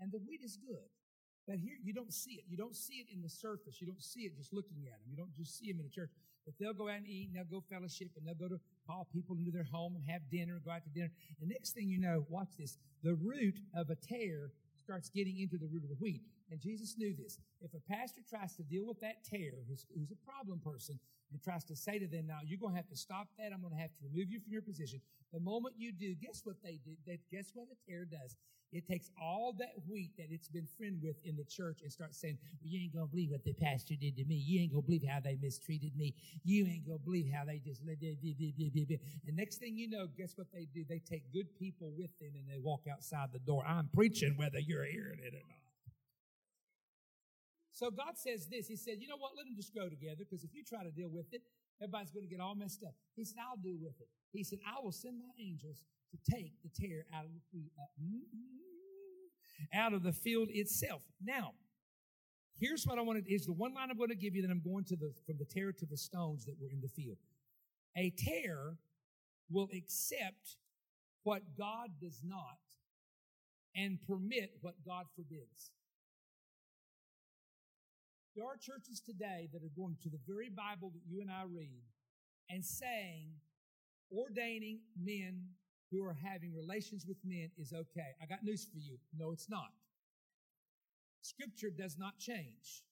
And 0.00 0.12
the 0.12 0.18
wheat 0.18 0.40
is 0.44 0.56
good. 0.56 0.88
But 1.46 1.56
here, 1.56 1.76
you 1.82 1.94
don't 1.94 2.12
see 2.12 2.32
it. 2.32 2.44
You 2.48 2.56
don't 2.56 2.76
see 2.76 3.00
it 3.00 3.06
in 3.12 3.22
the 3.22 3.28
surface. 3.28 3.80
You 3.80 3.86
don't 3.86 4.02
see 4.02 4.20
it 4.28 4.36
just 4.36 4.52
looking 4.52 4.84
at 4.86 5.00
them. 5.00 5.08
You 5.10 5.16
don't 5.16 5.34
just 5.34 5.58
see 5.58 5.72
them 5.72 5.80
in 5.80 5.86
the 5.86 5.90
church. 5.90 6.10
But 6.44 6.54
they'll 6.60 6.74
go 6.74 6.88
out 6.88 6.98
and 6.98 7.06
eat, 7.06 7.28
and 7.28 7.36
they'll 7.36 7.60
go 7.60 7.64
fellowship, 7.70 8.10
and 8.16 8.26
they'll 8.26 8.48
go 8.48 8.48
to 8.54 8.60
call 8.86 9.08
people 9.12 9.36
into 9.36 9.50
their 9.50 9.64
home 9.64 9.96
and 9.96 10.04
have 10.08 10.20
dinner, 10.30 10.54
and 10.54 10.64
go 10.64 10.70
out 10.70 10.84
to 10.84 10.90
dinner. 10.90 11.10
And 11.40 11.48
next 11.48 11.72
thing 11.72 11.88
you 11.88 11.98
know, 11.98 12.24
watch 12.28 12.52
this. 12.58 12.76
The 13.02 13.14
root 13.14 13.56
of 13.74 13.90
a 13.90 13.96
tare 13.96 14.52
starts 14.76 15.08
getting 15.08 15.40
into 15.40 15.56
the 15.56 15.66
root 15.66 15.82
of 15.84 15.88
the 15.88 15.96
wheat. 15.96 16.22
And 16.50 16.60
Jesus 16.60 16.96
knew 16.96 17.14
this. 17.14 17.38
If 17.60 17.74
a 17.74 17.80
pastor 17.92 18.22
tries 18.28 18.56
to 18.56 18.62
deal 18.62 18.86
with 18.86 19.00
that 19.00 19.24
tare, 19.24 19.64
who's, 19.68 19.86
who's 19.94 20.10
a 20.10 20.30
problem 20.30 20.60
person, 20.60 20.98
and 21.32 21.42
tries 21.42 21.64
to 21.64 21.76
say 21.76 21.98
to 21.98 22.06
them, 22.06 22.26
now 22.26 22.38
you're 22.44 22.58
going 22.58 22.72
to 22.72 22.76
have 22.76 22.88
to 22.88 22.96
stop 22.96 23.28
that. 23.38 23.52
I'm 23.52 23.60
going 23.60 23.74
to 23.74 23.80
have 23.80 23.92
to 23.98 24.04
remove 24.10 24.30
you 24.30 24.40
from 24.40 24.52
your 24.52 24.62
position. 24.62 25.00
The 25.32 25.40
moment 25.40 25.74
you 25.76 25.92
do, 25.92 26.14
guess 26.14 26.40
what 26.44 26.56
they 26.62 26.80
do? 26.84 26.92
They, 27.06 27.18
guess 27.30 27.50
what 27.52 27.68
a 27.68 27.90
tare 27.90 28.06
does? 28.06 28.36
It 28.70 28.86
takes 28.86 29.10
all 29.20 29.54
that 29.58 29.72
wheat 29.88 30.12
that 30.18 30.26
it's 30.30 30.48
been 30.48 30.66
friend 30.76 31.00
with 31.02 31.16
in 31.24 31.36
the 31.36 31.44
church 31.44 31.80
and 31.82 31.90
starts 31.90 32.20
saying, 32.20 32.36
well, 32.60 32.68
you 32.68 32.80
ain't 32.80 32.92
going 32.92 33.06
to 33.06 33.10
believe 33.10 33.30
what 33.30 33.44
the 33.44 33.54
pastor 33.54 33.94
did 33.98 34.16
to 34.16 34.24
me. 34.24 34.34
You 34.36 34.60
ain't 34.60 34.72
going 34.72 34.82
to 34.82 34.86
believe 34.86 35.04
how 35.08 35.20
they 35.20 35.38
mistreated 35.40 35.96
me. 35.96 36.14
You 36.44 36.66
ain't 36.66 36.86
going 36.86 36.98
to 36.98 37.04
believe 37.04 37.32
how 37.32 37.44
they 37.46 37.60
just, 37.64 37.80
and 37.80 39.36
next 39.36 39.56
thing 39.56 39.76
you 39.78 39.88
know, 39.88 40.06
guess 40.18 40.36
what 40.36 40.48
they 40.52 40.66
do? 40.74 40.84
They 40.86 40.98
take 40.98 41.32
good 41.32 41.48
people 41.58 41.92
with 41.96 42.10
them 42.20 42.32
and 42.34 42.46
they 42.48 42.58
walk 42.58 42.82
outside 42.90 43.28
the 43.32 43.38
door. 43.38 43.64
I'm 43.66 43.88
preaching 43.94 44.34
whether 44.36 44.58
you're 44.58 44.84
hearing 44.84 45.20
it 45.22 45.34
or 45.34 45.44
not. 45.48 45.67
So 47.78 47.92
God 47.92 48.18
says 48.18 48.48
this. 48.50 48.66
He 48.66 48.74
said, 48.74 48.96
you 48.98 49.06
know 49.06 49.16
what? 49.16 49.36
Let 49.36 49.46
them 49.46 49.54
just 49.54 49.72
grow 49.72 49.88
together 49.88 50.26
because 50.28 50.42
if 50.42 50.52
you 50.52 50.64
try 50.64 50.82
to 50.82 50.90
deal 50.90 51.08
with 51.08 51.32
it, 51.32 51.42
everybody's 51.80 52.10
going 52.10 52.26
to 52.26 52.28
get 52.28 52.40
all 52.40 52.56
messed 52.56 52.82
up. 52.82 52.92
He 53.14 53.24
said, 53.24 53.36
I'll 53.38 53.56
deal 53.56 53.78
with 53.80 53.94
it. 54.00 54.08
He 54.32 54.42
said, 54.42 54.58
I 54.66 54.82
will 54.82 54.90
send 54.90 55.16
my 55.16 55.30
angels 55.38 55.84
to 56.10 56.18
take 56.28 56.54
the 56.64 56.70
tare 56.74 57.06
out 57.14 57.22
of 57.22 57.30
the, 57.52 57.70
uh, 57.78 59.80
out 59.80 59.92
of 59.92 60.02
the 60.02 60.12
field 60.12 60.48
itself. 60.50 61.02
Now, 61.22 61.52
here's 62.58 62.84
what 62.84 62.98
I 62.98 63.02
wanted 63.02 63.26
is 63.28 63.46
the 63.46 63.52
one 63.52 63.74
line 63.74 63.92
I'm 63.92 63.96
going 63.96 64.10
to 64.10 64.16
give 64.16 64.34
you 64.34 64.42
that 64.42 64.50
I'm 64.50 64.62
going 64.64 64.82
to 64.86 64.96
the 64.96 65.12
from 65.24 65.36
the 65.38 65.44
tare 65.44 65.70
to 65.70 65.86
the 65.86 65.96
stones 65.96 66.46
that 66.46 66.56
were 66.60 66.70
in 66.70 66.80
the 66.80 66.88
field. 66.88 67.18
A 67.96 68.12
tare 68.18 68.74
will 69.48 69.68
accept 69.72 70.56
what 71.22 71.42
God 71.56 71.90
does 72.00 72.22
not 72.24 72.58
and 73.76 74.00
permit 74.04 74.50
what 74.62 74.74
God 74.84 75.04
forbids. 75.14 75.70
There 78.38 78.46
are 78.46 78.54
churches 78.54 79.02
today 79.02 79.50
that 79.52 79.66
are 79.66 79.74
going 79.74 79.96
to 80.06 80.08
the 80.08 80.22
very 80.22 80.46
Bible 80.48 80.94
that 80.94 81.02
you 81.10 81.20
and 81.20 81.28
I 81.28 81.42
read 81.42 81.82
and 82.48 82.64
saying, 82.64 83.34
ordaining 84.14 84.78
men 84.94 85.42
who 85.90 86.04
are 86.06 86.14
having 86.14 86.54
relations 86.54 87.02
with 87.04 87.16
men 87.24 87.50
is 87.58 87.72
okay. 87.74 88.14
I 88.22 88.26
got 88.26 88.44
news 88.44 88.62
for 88.70 88.78
you. 88.78 88.94
No, 89.10 89.32
it's 89.32 89.50
not. 89.50 89.74
Scripture 91.20 91.74
does 91.74 91.98
not 91.98 92.16
change. 92.20 92.86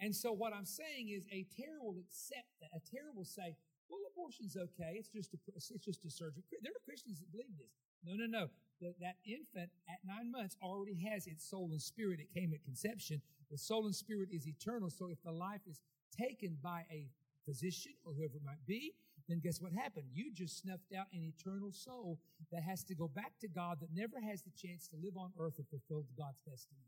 And 0.00 0.10
so 0.10 0.32
what 0.32 0.52
I'm 0.52 0.66
saying 0.66 1.06
is 1.14 1.22
a 1.30 1.46
tare 1.54 1.78
will 1.80 2.02
accept 2.02 2.50
that. 2.60 2.74
A 2.74 2.82
tare 2.82 3.14
will 3.14 3.24
say, 3.24 3.54
well, 3.88 4.02
abortion's 4.10 4.56
okay. 4.56 4.98
It's 4.98 5.06
just 5.08 5.34
a, 5.34 5.38
it's 5.54 5.86
just 5.86 6.04
a 6.04 6.10
surgery. 6.10 6.42
There 6.50 6.72
are 6.74 6.82
Christians 6.84 7.20
that 7.20 7.30
believe 7.30 7.54
this. 7.56 7.78
No, 8.02 8.18
no, 8.18 8.26
no. 8.26 8.50
The, 8.80 8.92
that 8.98 9.22
infant 9.24 9.70
at 9.86 10.02
nine 10.04 10.32
months 10.32 10.56
already 10.60 10.98
has 11.08 11.28
its 11.28 11.48
soul 11.48 11.70
and 11.70 11.80
spirit. 11.80 12.18
It 12.18 12.34
came 12.34 12.52
at 12.52 12.64
conception. 12.64 13.22
The 13.50 13.58
soul 13.58 13.86
and 13.86 13.94
spirit 13.94 14.28
is 14.32 14.46
eternal. 14.46 14.90
So 14.90 15.08
if 15.10 15.22
the 15.22 15.32
life 15.32 15.62
is 15.68 15.80
taken 16.16 16.56
by 16.62 16.84
a 16.90 17.10
physician 17.44 17.92
or 18.04 18.12
whoever 18.12 18.36
it 18.36 18.44
might 18.44 18.64
be, 18.66 18.94
then 19.28 19.40
guess 19.42 19.60
what 19.60 19.72
happened? 19.72 20.06
You 20.12 20.32
just 20.32 20.60
snuffed 20.60 20.92
out 20.96 21.06
an 21.12 21.22
eternal 21.24 21.72
soul 21.72 22.20
that 22.52 22.62
has 22.62 22.84
to 22.84 22.94
go 22.94 23.08
back 23.08 23.32
to 23.40 23.48
God 23.48 23.78
that 23.80 23.88
never 23.94 24.20
has 24.20 24.42
the 24.42 24.52
chance 24.56 24.88
to 24.88 24.96
live 24.96 25.16
on 25.16 25.32
earth 25.38 25.56
and 25.56 25.68
fulfill 25.68 26.04
God's 26.16 26.42
destiny. 26.42 26.84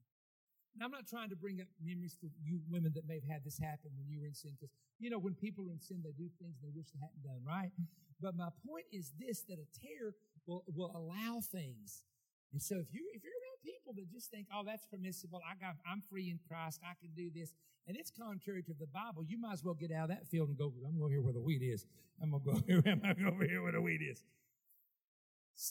Now, 0.77 0.85
I'm 0.85 0.93
not 0.93 1.09
trying 1.09 1.31
to 1.33 1.37
bring 1.37 1.65
up 1.65 1.69
memories 1.81 2.17
for 2.21 2.29
you 2.45 2.61
women 2.69 2.93
that 2.93 3.09
may 3.09 3.17
have 3.17 3.41
had 3.41 3.45
this 3.45 3.57
happen 3.57 3.97
when 3.97 4.05
you 4.13 4.21
were 4.21 4.29
in 4.29 4.37
sin, 4.37 4.53
because, 4.53 4.77
you 5.01 5.09
know, 5.09 5.17
when 5.17 5.33
people 5.33 5.65
are 5.69 5.73
in 5.73 5.81
sin, 5.81 6.05
they 6.05 6.13
do 6.13 6.29
things 6.37 6.61
they 6.61 6.69
wish 6.69 6.93
they 6.93 7.01
hadn't 7.01 7.25
done, 7.25 7.41
right? 7.41 7.73
But 8.21 8.37
my 8.37 8.53
point 8.61 8.85
is 8.93 9.13
this, 9.17 9.41
that 9.49 9.57
a 9.57 9.69
tare 9.73 10.13
will, 10.45 10.65
will 10.77 10.93
allow 10.93 11.41
things. 11.41 12.05
And 12.53 12.61
so 12.61 12.77
if 12.77 12.93
you, 12.93 13.09
if 13.17 13.25
you're 13.25 13.46
people 13.67 13.93
that 13.99 14.07
just 14.09 14.31
think, 14.31 14.47
oh, 14.55 14.63
that's 14.63 14.87
permissible. 14.87 15.43
I 15.43 15.59
got, 15.59 15.75
I'm 15.83 16.01
free 16.07 16.31
in 16.31 16.39
Christ. 16.47 16.79
I 16.87 16.95
can 17.03 17.11
do 17.19 17.31
this. 17.35 17.53
And 17.87 17.97
it's 17.97 18.11
contrary 18.11 18.63
to 18.63 18.75
the 18.79 18.87
Bible. 18.87 19.27
You 19.27 19.39
might 19.39 19.59
as 19.59 19.65
well 19.65 19.75
get 19.75 19.91
out 19.91 20.11
of 20.11 20.15
that 20.15 20.27
field 20.31 20.49
and 20.49 20.59
go, 20.59 20.73
I'm 20.87 20.99
going 20.99 21.11
here 21.11 21.23
where 21.23 21.35
the 21.35 21.43
wheat 21.43 21.63
is. 21.63 21.85
I'm 22.23 22.31
going 22.31 22.43
to 22.43 22.51
go 22.51 22.63
here. 22.67 22.83
I'm 22.87 23.01
going 23.03 23.27
over 23.27 23.45
here 23.45 23.63
where 23.63 23.73
the 23.73 23.83
wheat 23.83 24.03
is. 24.03 24.23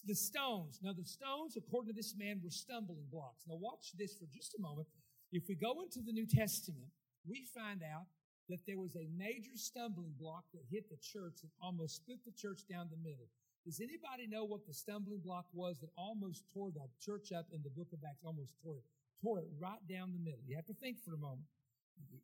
The 0.06 0.16
stones. 0.16 0.80
Now, 0.84 0.94
the 0.94 1.06
stones, 1.06 1.56
according 1.56 1.94
to 1.94 1.96
this 1.96 2.16
man, 2.18 2.42
were 2.44 2.50
stumbling 2.50 3.06
blocks. 3.12 3.46
Now, 3.48 3.56
watch 3.56 3.94
this 3.98 4.16
for 4.16 4.26
just 4.34 4.56
a 4.58 4.62
moment. 4.62 4.88
If 5.32 5.44
we 5.48 5.56
go 5.56 5.82
into 5.82 6.02
the 6.02 6.12
New 6.12 6.26
Testament, 6.26 6.90
we 7.28 7.46
find 7.54 7.82
out 7.84 8.08
that 8.50 8.60
there 8.68 8.78
was 8.78 8.96
a 8.96 9.08
major 9.18 9.56
stumbling 9.56 10.14
block 10.20 10.46
that 10.54 10.64
hit 10.70 10.90
the 10.90 10.98
church 11.02 11.42
that 11.42 11.50
almost 11.62 11.98
split 11.98 12.20
the 12.26 12.32
church 12.32 12.62
down 12.70 12.88
the 12.90 12.98
middle. 12.98 13.30
Does 13.66 13.82
anybody 13.82 14.30
know 14.30 14.46
what 14.46 14.68
the 14.70 14.74
stumbling 14.74 15.26
block 15.26 15.50
was 15.52 15.82
that 15.82 15.90
almost 15.98 16.46
tore 16.54 16.70
the 16.70 16.86
church 17.02 17.34
up 17.34 17.50
in 17.52 17.66
the 17.66 17.74
book 17.74 17.90
of 17.94 18.00
Acts? 18.06 18.22
Almost 18.24 18.54
tore 18.62 18.78
it, 18.78 18.86
tore 19.26 19.40
it 19.42 19.50
right 19.58 19.82
down 19.90 20.14
the 20.14 20.22
middle. 20.22 20.46
You 20.46 20.56
have 20.56 20.70
to 20.70 20.78
think 20.78 21.02
for 21.02 21.18
a 21.18 21.18
moment. 21.18 21.50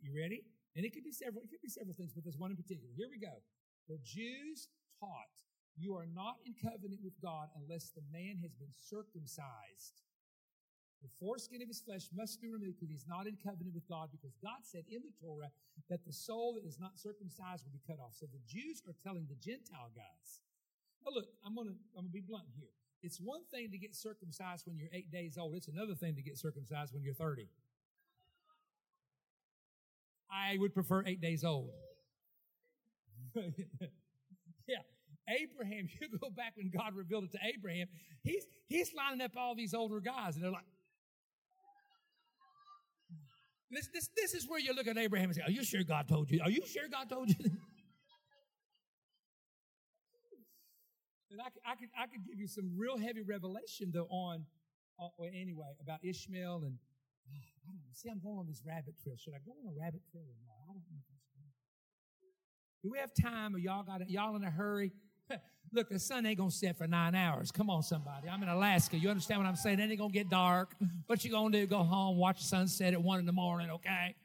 You 0.06 0.14
ready? 0.14 0.46
And 0.78 0.86
it 0.86 0.94
could 0.94 1.04
be 1.04 1.12
several, 1.12 1.42
it 1.42 1.50
could 1.50 1.66
be 1.66 1.74
several 1.74 1.98
things, 1.98 2.14
but 2.14 2.24
there's 2.24 2.38
one 2.38 2.52
in 2.54 2.58
particular. 2.58 2.94
Here 2.94 3.10
we 3.10 3.18
go. 3.18 3.42
The 3.90 3.98
Jews 4.06 4.70
taught 5.02 5.34
you 5.74 5.98
are 5.98 6.06
not 6.06 6.38
in 6.46 6.54
covenant 6.54 7.02
with 7.02 7.18
God 7.18 7.50
unless 7.58 7.90
the 7.90 8.06
man 8.14 8.38
has 8.46 8.54
been 8.54 8.70
circumcised. 8.70 10.06
The 11.02 11.10
foreskin 11.18 11.66
of 11.66 11.68
his 11.68 11.82
flesh 11.82 12.06
must 12.14 12.38
be 12.38 12.54
removed 12.54 12.78
because 12.78 12.94
he's 12.94 13.10
not 13.10 13.26
in 13.26 13.34
covenant 13.42 13.74
with 13.74 13.90
God 13.90 14.14
because 14.14 14.38
God 14.38 14.62
said 14.62 14.86
in 14.86 15.02
the 15.02 15.16
Torah 15.18 15.50
that 15.90 16.06
the 16.06 16.14
soul 16.14 16.54
that 16.62 16.68
is 16.68 16.78
not 16.78 17.02
circumcised 17.02 17.66
will 17.66 17.74
be 17.74 17.82
cut 17.90 17.98
off. 17.98 18.14
So 18.14 18.30
the 18.30 18.46
Jews 18.46 18.86
are 18.86 18.94
telling 19.02 19.26
the 19.26 19.42
Gentile 19.42 19.90
guys, 19.98 20.46
now 21.06 21.12
look, 21.14 21.28
I'm 21.46 21.56
gonna 21.56 21.72
I'm 21.96 22.04
gonna 22.04 22.10
be 22.10 22.22
blunt 22.22 22.46
here. 22.56 22.70
It's 23.04 23.20
one 23.20 23.42
thing 23.52 23.72
to 23.72 23.78
get 23.78 23.96
circumcised 23.96 24.68
when 24.68 24.78
you're 24.78 24.90
eight 24.94 25.12
days 25.12 25.38
old. 25.38 25.56
It's 25.56 25.68
another 25.68 25.96
thing 25.96 26.16
to 26.16 26.22
get 26.22 26.38
circumcised 26.38 26.94
when 26.94 27.04
you're 27.04 27.16
30. 27.16 27.48
I 30.32 30.58
would 30.60 30.74
prefer 30.74 31.04
eight 31.06 31.20
days 31.20 31.44
old. 31.44 31.72
yeah. 33.36 33.42
Abraham, 35.28 35.88
you 36.02 36.18
go 36.20 36.30
back 36.30 36.54
when 36.56 36.70
God 36.70 36.96
revealed 36.96 37.26
it 37.26 37.32
to 37.32 37.40
Abraham, 37.44 37.88
he's, 38.24 38.46
he's 38.68 38.92
lining 38.96 39.22
up 39.22 39.32
all 39.38 39.56
these 39.56 39.74
older 39.74 40.00
guys, 40.00 40.36
and 40.36 40.44
they're 40.44 40.52
like, 40.52 40.66
this, 43.72 43.88
this, 43.94 44.10
this 44.16 44.34
is 44.34 44.50
where 44.50 44.60
you 44.60 44.74
look 44.74 44.88
at 44.88 44.98
Abraham 44.98 45.30
and 45.30 45.36
say, 45.36 45.44
Are 45.46 45.52
you 45.52 45.64
sure 45.64 45.82
God 45.84 46.08
told 46.08 46.30
you? 46.30 46.42
Are 46.44 46.50
you 46.50 46.62
sure 46.66 46.90
God 46.92 47.10
told 47.10 47.30
you? 47.30 47.52
and 51.32 51.42
I, 51.42 51.72
I, 51.72 51.76
could, 51.76 51.90
I 51.98 52.08
could 52.08 52.26
give 52.26 52.40
you 52.40 52.48
some 52.48 52.72
real 52.76 52.98
heavy 52.98 53.22
revelation, 53.22 53.92
though, 53.94 54.08
on, 54.10 54.46
uh, 55.00 55.08
anyway, 55.24 55.74
about 55.82 56.00
Ishmael 56.04 56.64
and 56.66 56.78
I 57.64 57.72
don't 57.72 57.78
know. 57.78 57.92
See, 57.94 58.10
I'm 58.10 58.20
going 58.20 58.40
on 58.40 58.48
this 58.48 58.62
rabbit 58.66 58.96
trail. 59.02 59.16
Should 59.18 59.34
I 59.34 59.40
go 59.46 59.52
on 59.52 59.74
a 59.74 59.80
rabbit 59.80 60.02
trail 60.12 60.24
or 60.24 60.40
not? 60.44 60.58
I 60.70 60.74
don't 60.74 60.84
know. 60.92 61.00
Do 62.84 62.90
we 62.90 62.98
have 62.98 63.14
time? 63.14 63.56
Or 63.56 63.60
y'all 63.60 63.84
got 63.84 64.10
y'all 64.10 64.36
in 64.36 64.44
a 64.44 64.50
hurry? 64.50 64.92
Look, 65.74 65.90
the 65.90 66.00
sun 66.00 66.26
ain't 66.26 66.40
gonna 66.40 66.50
set 66.50 66.78
for 66.78 66.88
nine 66.88 67.14
hours. 67.14 67.52
Come 67.52 67.70
on, 67.70 67.84
somebody. 67.84 68.28
I'm 68.28 68.42
in 68.42 68.50
Alaska. 68.50 68.98
You 68.98 69.10
understand 69.10 69.40
what 69.40 69.48
I'm 69.48 69.56
saying? 69.56 69.80
It 69.80 69.90
ain't 69.90 70.00
gonna 70.00 70.12
get 70.12 70.30
dark. 70.30 70.76
What 71.06 71.24
you 71.24 71.32
gonna 71.32 71.52
do? 71.52 71.68
Go 71.68 71.84
home, 71.84 72.18
watch 72.18 72.40
the 72.40 72.46
sunset 72.46 72.94
at 72.94 73.02
one 73.02 73.20
in 73.20 73.26
the 73.26 73.32
morning, 73.32 73.70
okay? 73.70 74.16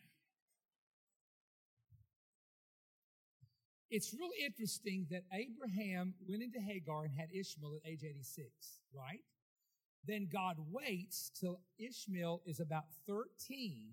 It's 3.91 4.13
really 4.13 4.45
interesting 4.45 5.07
that 5.11 5.23
Abraham 5.33 6.15
went 6.27 6.43
into 6.43 6.59
Hagar 6.59 7.05
and 7.05 7.15
had 7.15 7.29
Ishmael 7.33 7.77
at 7.77 7.89
age 7.89 8.03
86, 8.03 8.49
right? 8.93 9.21
Then 10.05 10.29
God 10.33 10.57
waits 10.71 11.31
till 11.39 11.61
Ishmael 11.79 12.43
is 12.47 12.61
about 12.61 12.85
13. 13.07 13.91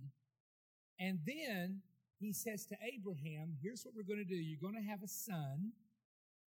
And 0.99 1.19
then 1.25 1.81
he 2.19 2.33
says 2.33 2.65
to 2.67 2.75
Abraham, 2.81 3.57
Here's 3.61 3.83
what 3.83 3.93
we're 3.95 4.03
going 4.03 4.25
to 4.25 4.29
do. 4.29 4.35
You're 4.35 4.61
going 4.61 4.81
to 4.81 4.89
have 4.89 5.03
a 5.03 5.07
son. 5.07 5.73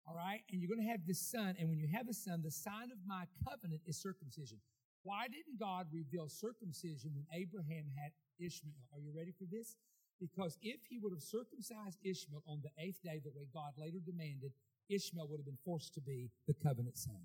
All 0.08 0.16
right. 0.16 0.42
And 0.52 0.62
you're 0.62 0.70
going 0.70 0.86
to 0.86 0.92
have 0.92 1.06
this 1.06 1.20
son. 1.20 1.56
And 1.60 1.70
when 1.70 1.80
you 1.80 1.88
have 1.94 2.08
a 2.08 2.14
son, 2.14 2.42
the 2.44 2.52
sign 2.52 2.92
of 2.92 2.98
my 3.06 3.26
covenant 3.48 3.82
is 3.86 3.98
circumcision. 3.98 4.60
Why 5.04 5.28
didn't 5.28 5.60
God 5.60 5.88
reveal 5.92 6.30
circumcision 6.30 7.12
when 7.14 7.26
Abraham 7.34 7.86
had 7.98 8.12
Ishmael? 8.40 8.88
Are 8.94 9.00
you 9.00 9.12
ready 9.16 9.32
for 9.32 9.46
this? 9.46 9.76
Because 10.20 10.58
if 10.62 10.80
he 10.90 10.98
would 10.98 11.14
have 11.14 11.22
circumcised 11.22 12.00
Ishmael 12.04 12.44
on 12.48 12.62
the 12.64 12.72
eighth 12.82 13.04
day, 13.04 13.22
the 13.24 13.32
way 13.32 13.46
God 13.54 13.74
later 13.78 14.00
demanded, 14.04 14.52
Ishmael 14.90 15.28
would 15.30 15.40
have 15.40 15.46
been 15.46 15.64
forced 15.64 15.94
to 15.94 16.02
be 16.02 16.32
the 16.48 16.56
covenant 16.56 16.98
son 16.98 17.22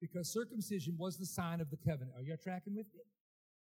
because 0.00 0.32
circumcision 0.32 0.96
was 0.98 1.16
the 1.16 1.26
sign 1.26 1.60
of 1.60 1.70
the 1.70 1.76
covenant. 1.76 2.12
Are 2.16 2.22
you 2.22 2.36
tracking 2.36 2.74
with 2.74 2.86
me? 2.94 3.02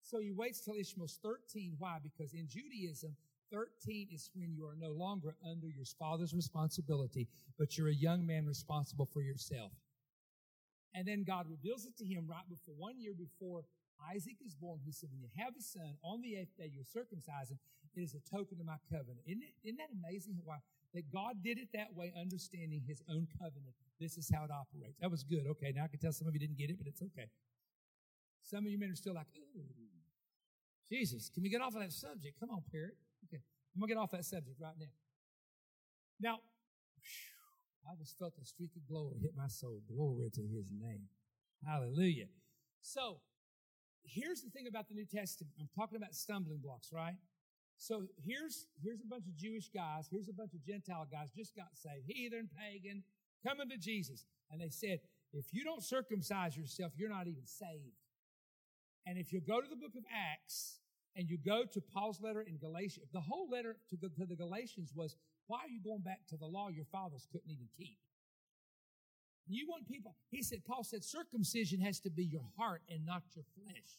So 0.02 0.20
he 0.20 0.32
waits 0.32 0.62
till 0.62 0.76
Ishmael's 0.76 1.20
13. 1.24 1.76
Why? 1.78 1.98
Because 2.02 2.34
in 2.34 2.48
Judaism, 2.48 3.16
13 3.52 4.08
is 4.14 4.30
when 4.36 4.54
you 4.54 4.66
are 4.66 4.76
no 4.80 4.92
longer 4.92 5.36
under 5.48 5.68
your 5.68 5.86
father's 5.98 6.34
responsibility, 6.34 7.28
but 7.58 7.78
you're 7.78 7.90
a 7.90 7.94
young 7.94 8.26
man 8.26 8.46
responsible 8.46 9.06
for 9.06 9.22
yourself. 9.22 9.72
And 10.94 11.08
then 11.08 11.24
God 11.24 11.48
reveals 11.50 11.86
it 11.86 11.98
to 11.98 12.06
him 12.06 12.26
right 12.28 12.48
before 12.50 12.76
one 12.78 13.00
year 13.00 13.14
before 13.14 13.64
Isaac 14.00 14.38
is 14.46 14.56
born. 14.56 14.80
He 14.86 14.92
said, 14.92 15.10
When 15.12 15.22
you 15.22 15.30
have 15.38 15.54
a 15.58 15.62
son, 15.62 15.96
on 16.04 16.22
the 16.22 16.36
eighth 16.36 16.56
day 16.58 16.72
you're 16.72 16.88
circumcising. 16.88 17.60
It 17.84 18.02
is 18.02 18.14
a 18.14 18.22
token 18.30 18.60
of 18.60 18.66
my 18.66 18.78
covenant. 18.90 19.26
Isn't, 19.26 19.44
it, 19.44 19.54
isn't 19.64 19.78
that 19.78 19.90
amazing? 19.92 20.38
Why? 20.44 20.58
that 20.94 21.12
God 21.12 21.44
did 21.44 21.58
it 21.58 21.70
that 21.74 21.94
way, 21.94 22.12
understanding 22.20 22.82
his 22.88 23.02
own 23.10 23.28
covenant. 23.38 23.76
This 24.00 24.18
is 24.18 24.32
how 24.34 24.44
it 24.44 24.52
operates. 24.52 24.98
That 25.02 25.12
was 25.12 25.24
good. 25.24 25.46
Okay, 25.52 25.72
now 25.76 25.84
I 25.84 25.88
can 25.88 26.00
tell 26.00 26.12
some 26.12 26.28
of 26.28 26.34
you 26.34 26.40
didn't 26.40 26.58
get 26.58 26.70
it, 26.70 26.78
but 26.78 26.88
it's 26.88 27.02
okay. 27.02 27.30
Some 28.44 28.66
of 28.66 28.72
you 28.72 28.80
men 28.80 28.90
are 28.90 28.96
still 28.96 29.14
like, 29.14 29.28
ooh, 29.38 29.62
Jesus, 30.90 31.30
can 31.30 31.44
we 31.44 31.50
get 31.50 31.62
off 31.62 31.76
of 31.76 31.82
that 31.82 31.92
subject? 31.92 32.40
Come 32.40 32.50
on, 32.50 32.64
parrot. 32.72 32.98
Okay, 33.26 33.42
I'm 33.76 33.80
going 33.80 33.90
to 33.90 33.96
get 33.96 34.02
off 34.02 34.12
that 34.12 34.26
subject 34.26 34.58
right 34.60 34.74
now. 34.80 34.94
Now, 36.20 36.40
I 37.86 37.96
just 37.96 38.18
felt 38.18 38.34
a 38.42 38.46
streak 38.46 38.72
of 38.76 38.88
glory 38.88 39.20
hit 39.22 39.34
my 39.38 39.48
soul. 39.48 39.82
Glory 39.88 40.30
to 40.34 40.42
his 40.42 40.72
name. 40.72 41.08
Hallelujah. 41.66 42.28
So, 42.82 43.20
here's 44.04 44.42
the 44.42 44.50
thing 44.50 44.68
about 44.68 44.88
the 44.88 44.96
New 44.96 45.06
Testament. 45.06 45.56
I'm 45.60 45.70
talking 45.76 45.98
about 45.98 46.16
stumbling 46.16 46.60
blocks, 46.60 46.90
right? 46.94 47.16
So 47.78 48.04
here's, 48.18 48.68
here's 48.84 49.00
a 49.02 49.08
bunch 49.08 49.26
of 49.28 49.36
Jewish 49.38 49.70
guys, 49.70 50.08
here's 50.12 50.28
a 50.28 50.34
bunch 50.34 50.54
of 50.54 50.64
Gentile 50.64 51.08
guys, 51.10 51.30
just 51.36 51.56
got 51.56 51.68
saved, 51.74 52.06
heathen, 52.08 52.50
pagan, 52.60 53.04
coming 53.46 53.70
to 53.70 53.78
Jesus. 53.78 54.26
And 54.52 54.60
they 54.60 54.70
said, 54.70 55.00
if 55.32 55.54
you 55.54 55.64
don't 55.64 55.84
circumcise 55.84 56.58
yourself, 56.58 56.92
you're 56.98 57.10
not 57.10 57.28
even 57.28 57.46
saved. 57.46 57.96
And 59.06 59.18
if 59.18 59.32
you 59.32 59.40
go 59.40 59.62
to 59.62 59.68
the 59.68 59.78
book 59.78 59.96
of 59.96 60.04
Acts 60.14 60.80
and 61.16 61.30
you 61.30 61.38
go 61.38 61.64
to 61.72 61.82
Paul's 61.82 62.22
letter 62.22 62.42
in 62.42 62.58
Galatia, 62.58 63.02
the 63.14 63.22
whole 63.22 63.50
letter 63.50 63.78
to 63.90 63.96
the, 63.96 64.10
to 64.10 64.26
the 64.26 64.36
Galatians 64.36 64.92
was, 64.94 65.16
why 65.48 65.60
are 65.60 65.70
you 65.70 65.82
going 65.82 66.02
back 66.02 66.28
to 66.30 66.38
the 66.38 66.46
law 66.46 66.68
your 66.68 66.86
fathers 66.86 67.28
couldn't 67.32 67.50
even 67.50 67.68
keep? 67.78 67.98
You 69.52 69.66
want 69.68 69.88
people, 69.88 70.16
he 70.30 70.44
said, 70.44 70.64
Paul 70.64 70.84
said, 70.84 71.04
circumcision 71.04 71.82
has 71.82 72.00
to 72.02 72.12
be 72.12 72.24
your 72.24 72.46
heart 72.56 72.84
and 72.88 73.04
not 73.04 73.24
your 73.36 73.46
flesh. 73.56 73.98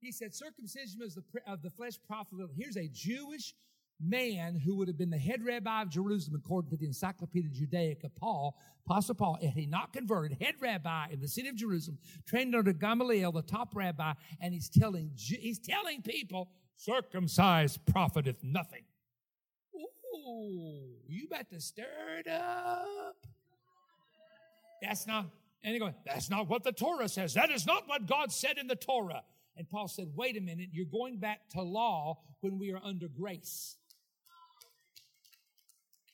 He 0.00 0.12
said, 0.12 0.32
circumcision 0.32 1.02
of 1.02 1.14
the, 1.14 1.22
of 1.50 1.62
the 1.62 1.70
flesh 1.70 1.94
profitable. 2.06 2.48
Here's 2.56 2.76
a 2.76 2.88
Jewish 2.88 3.54
man 4.00 4.54
who 4.54 4.76
would 4.76 4.88
have 4.88 4.98
been 4.98 5.10
the 5.10 5.18
head 5.18 5.44
rabbi 5.44 5.82
of 5.82 5.90
Jerusalem, 5.90 6.40
according 6.44 6.70
to 6.70 6.76
the 6.76 6.86
Encyclopedia 6.86 7.50
Judaica, 7.50 8.10
Paul, 8.16 8.56
Apostle 8.86 9.16
Paul, 9.16 9.38
had 9.42 9.54
he 9.54 9.66
not 9.66 9.92
converted, 9.92 10.38
head 10.40 10.54
rabbi 10.60 11.08
in 11.10 11.20
the 11.20 11.28
city 11.28 11.48
of 11.48 11.56
Jerusalem, 11.56 11.98
trained 12.26 12.54
under 12.54 12.72
Gamaliel, 12.72 13.32
the 13.32 13.42
top 13.42 13.74
rabbi, 13.74 14.12
and 14.40 14.54
he's 14.54 14.68
telling, 14.68 15.10
he's 15.16 15.58
telling 15.58 16.02
people, 16.02 16.50
circumcised 16.76 17.84
profiteth 17.86 18.42
nothing. 18.42 18.82
Ooh, 19.74 20.96
you 21.08 21.26
better 21.28 21.58
stir 21.58 22.20
it 22.24 22.28
up. 22.28 23.16
That's 24.82 25.06
not, 25.06 25.26
and 25.62 25.72
he 25.72 25.78
goes, 25.78 25.92
that's 26.04 26.28
not 26.28 26.48
what 26.48 26.64
the 26.64 26.72
Torah 26.72 27.08
says. 27.08 27.34
That 27.34 27.50
is 27.50 27.64
not 27.64 27.84
what 27.86 28.06
God 28.06 28.32
said 28.32 28.58
in 28.58 28.66
the 28.66 28.76
Torah. 28.76 29.22
And 29.56 29.68
Paul 29.68 29.88
said, 29.88 30.08
wait 30.16 30.36
a 30.36 30.40
minute, 30.40 30.70
you're 30.72 30.86
going 30.86 31.18
back 31.18 31.48
to 31.50 31.62
law 31.62 32.18
when 32.40 32.58
we 32.58 32.72
are 32.72 32.80
under 32.82 33.06
grace. 33.08 33.76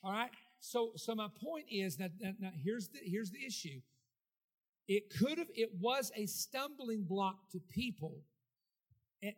All 0.05 0.12
right? 0.12 0.31
So, 0.61 0.93
so 0.97 1.14
my 1.14 1.29
point 1.43 1.66
is 1.71 1.97
that 1.97 2.12
now, 2.21 2.33
now 2.39 2.51
here's 2.62 2.89
the 2.89 2.99
here's 3.03 3.31
the 3.31 3.45
issue. 3.45 3.81
It 4.87 5.11
could 5.11 5.39
have, 5.39 5.49
it 5.55 5.71
was 5.81 6.11
a 6.16 6.27
stumbling 6.27 7.05
block 7.05 7.51
to 7.53 7.61
people. 7.61 8.16
And 9.23 9.35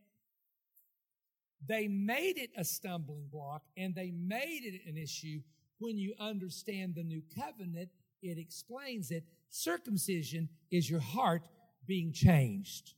they 1.67 1.89
made 1.89 2.39
it 2.39 2.51
a 2.57 2.65
stumbling 2.65 3.27
block 3.31 3.63
and 3.77 3.95
they 3.95 4.13
made 4.13 4.63
it 4.65 4.89
an 4.89 4.97
issue 4.97 5.41
when 5.79 5.99
you 5.99 6.15
understand 6.21 6.95
the 6.95 7.03
new 7.03 7.23
covenant. 7.37 7.89
It 8.23 8.39
explains 8.39 9.09
that 9.09 9.23
Circumcision 9.53 10.49
is 10.71 10.89
your 10.89 11.01
heart 11.01 11.49
being 11.87 12.13
changed 12.13 12.95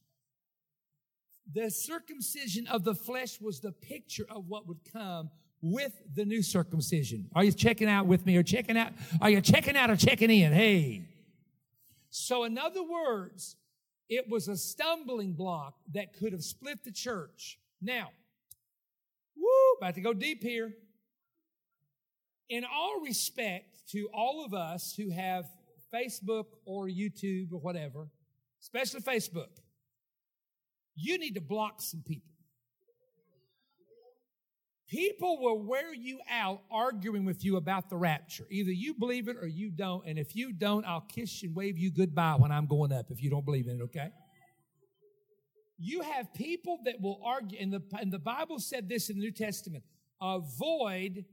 the 1.50 1.70
circumcision 1.70 2.66
of 2.66 2.84
the 2.84 2.94
flesh 2.94 3.40
was 3.40 3.60
the 3.60 3.72
picture 3.72 4.26
of 4.30 4.48
what 4.48 4.66
would 4.68 4.80
come 4.92 5.30
with 5.60 5.92
the 6.14 6.24
new 6.24 6.42
circumcision. 6.42 7.28
Are 7.34 7.44
you 7.44 7.52
checking 7.52 7.88
out 7.88 8.06
with 8.06 8.26
me 8.26 8.36
or 8.36 8.42
checking 8.42 8.76
out? 8.76 8.92
Are 9.20 9.30
you 9.30 9.40
checking 9.40 9.76
out 9.76 9.90
or 9.90 9.96
checking 9.96 10.30
in? 10.30 10.52
Hey. 10.52 11.08
So, 12.10 12.44
in 12.44 12.58
other 12.58 12.82
words, 12.82 13.56
it 14.08 14.28
was 14.28 14.48
a 14.48 14.56
stumbling 14.56 15.32
block 15.32 15.74
that 15.94 16.12
could 16.14 16.32
have 16.32 16.42
split 16.42 16.84
the 16.84 16.90
church. 16.90 17.58
Now, 17.80 18.10
woo, 19.36 19.48
about 19.78 19.94
to 19.94 20.00
go 20.00 20.12
deep 20.12 20.42
here. 20.42 20.72
In 22.52 22.66
all 22.66 23.00
respect 23.00 23.80
to 23.92 24.10
all 24.12 24.44
of 24.44 24.52
us 24.52 24.94
who 24.94 25.08
have 25.08 25.46
Facebook 25.90 26.44
or 26.66 26.86
YouTube 26.86 27.50
or 27.50 27.58
whatever, 27.58 28.08
especially 28.60 29.00
Facebook, 29.00 29.48
you 30.94 31.16
need 31.16 31.34
to 31.36 31.40
block 31.40 31.80
some 31.80 32.02
people. 32.06 32.28
People 34.86 35.40
will 35.40 35.62
wear 35.62 35.94
you 35.94 36.18
out 36.30 36.60
arguing 36.70 37.24
with 37.24 37.42
you 37.42 37.56
about 37.56 37.88
the 37.88 37.96
rapture. 37.96 38.44
Either 38.50 38.70
you 38.70 38.92
believe 38.92 39.28
it 39.28 39.38
or 39.40 39.46
you 39.46 39.70
don't. 39.70 40.06
And 40.06 40.18
if 40.18 40.36
you 40.36 40.52
don't, 40.52 40.84
I'll 40.84 41.06
kiss 41.08 41.42
you 41.42 41.48
and 41.48 41.56
wave 41.56 41.78
you 41.78 41.90
goodbye 41.90 42.34
when 42.36 42.52
I'm 42.52 42.66
going 42.66 42.92
up 42.92 43.06
if 43.10 43.22
you 43.22 43.30
don't 43.30 43.46
believe 43.46 43.66
in 43.66 43.80
it, 43.80 43.84
okay? 43.84 44.10
You 45.78 46.02
have 46.02 46.34
people 46.34 46.80
that 46.84 47.00
will 47.00 47.18
argue, 47.24 47.56
and 47.58 47.72
the, 47.72 47.80
and 47.98 48.12
the 48.12 48.18
Bible 48.18 48.58
said 48.58 48.90
this 48.90 49.08
in 49.08 49.16
the 49.16 49.22
New 49.22 49.32
Testament 49.32 49.84
avoid 50.20 51.24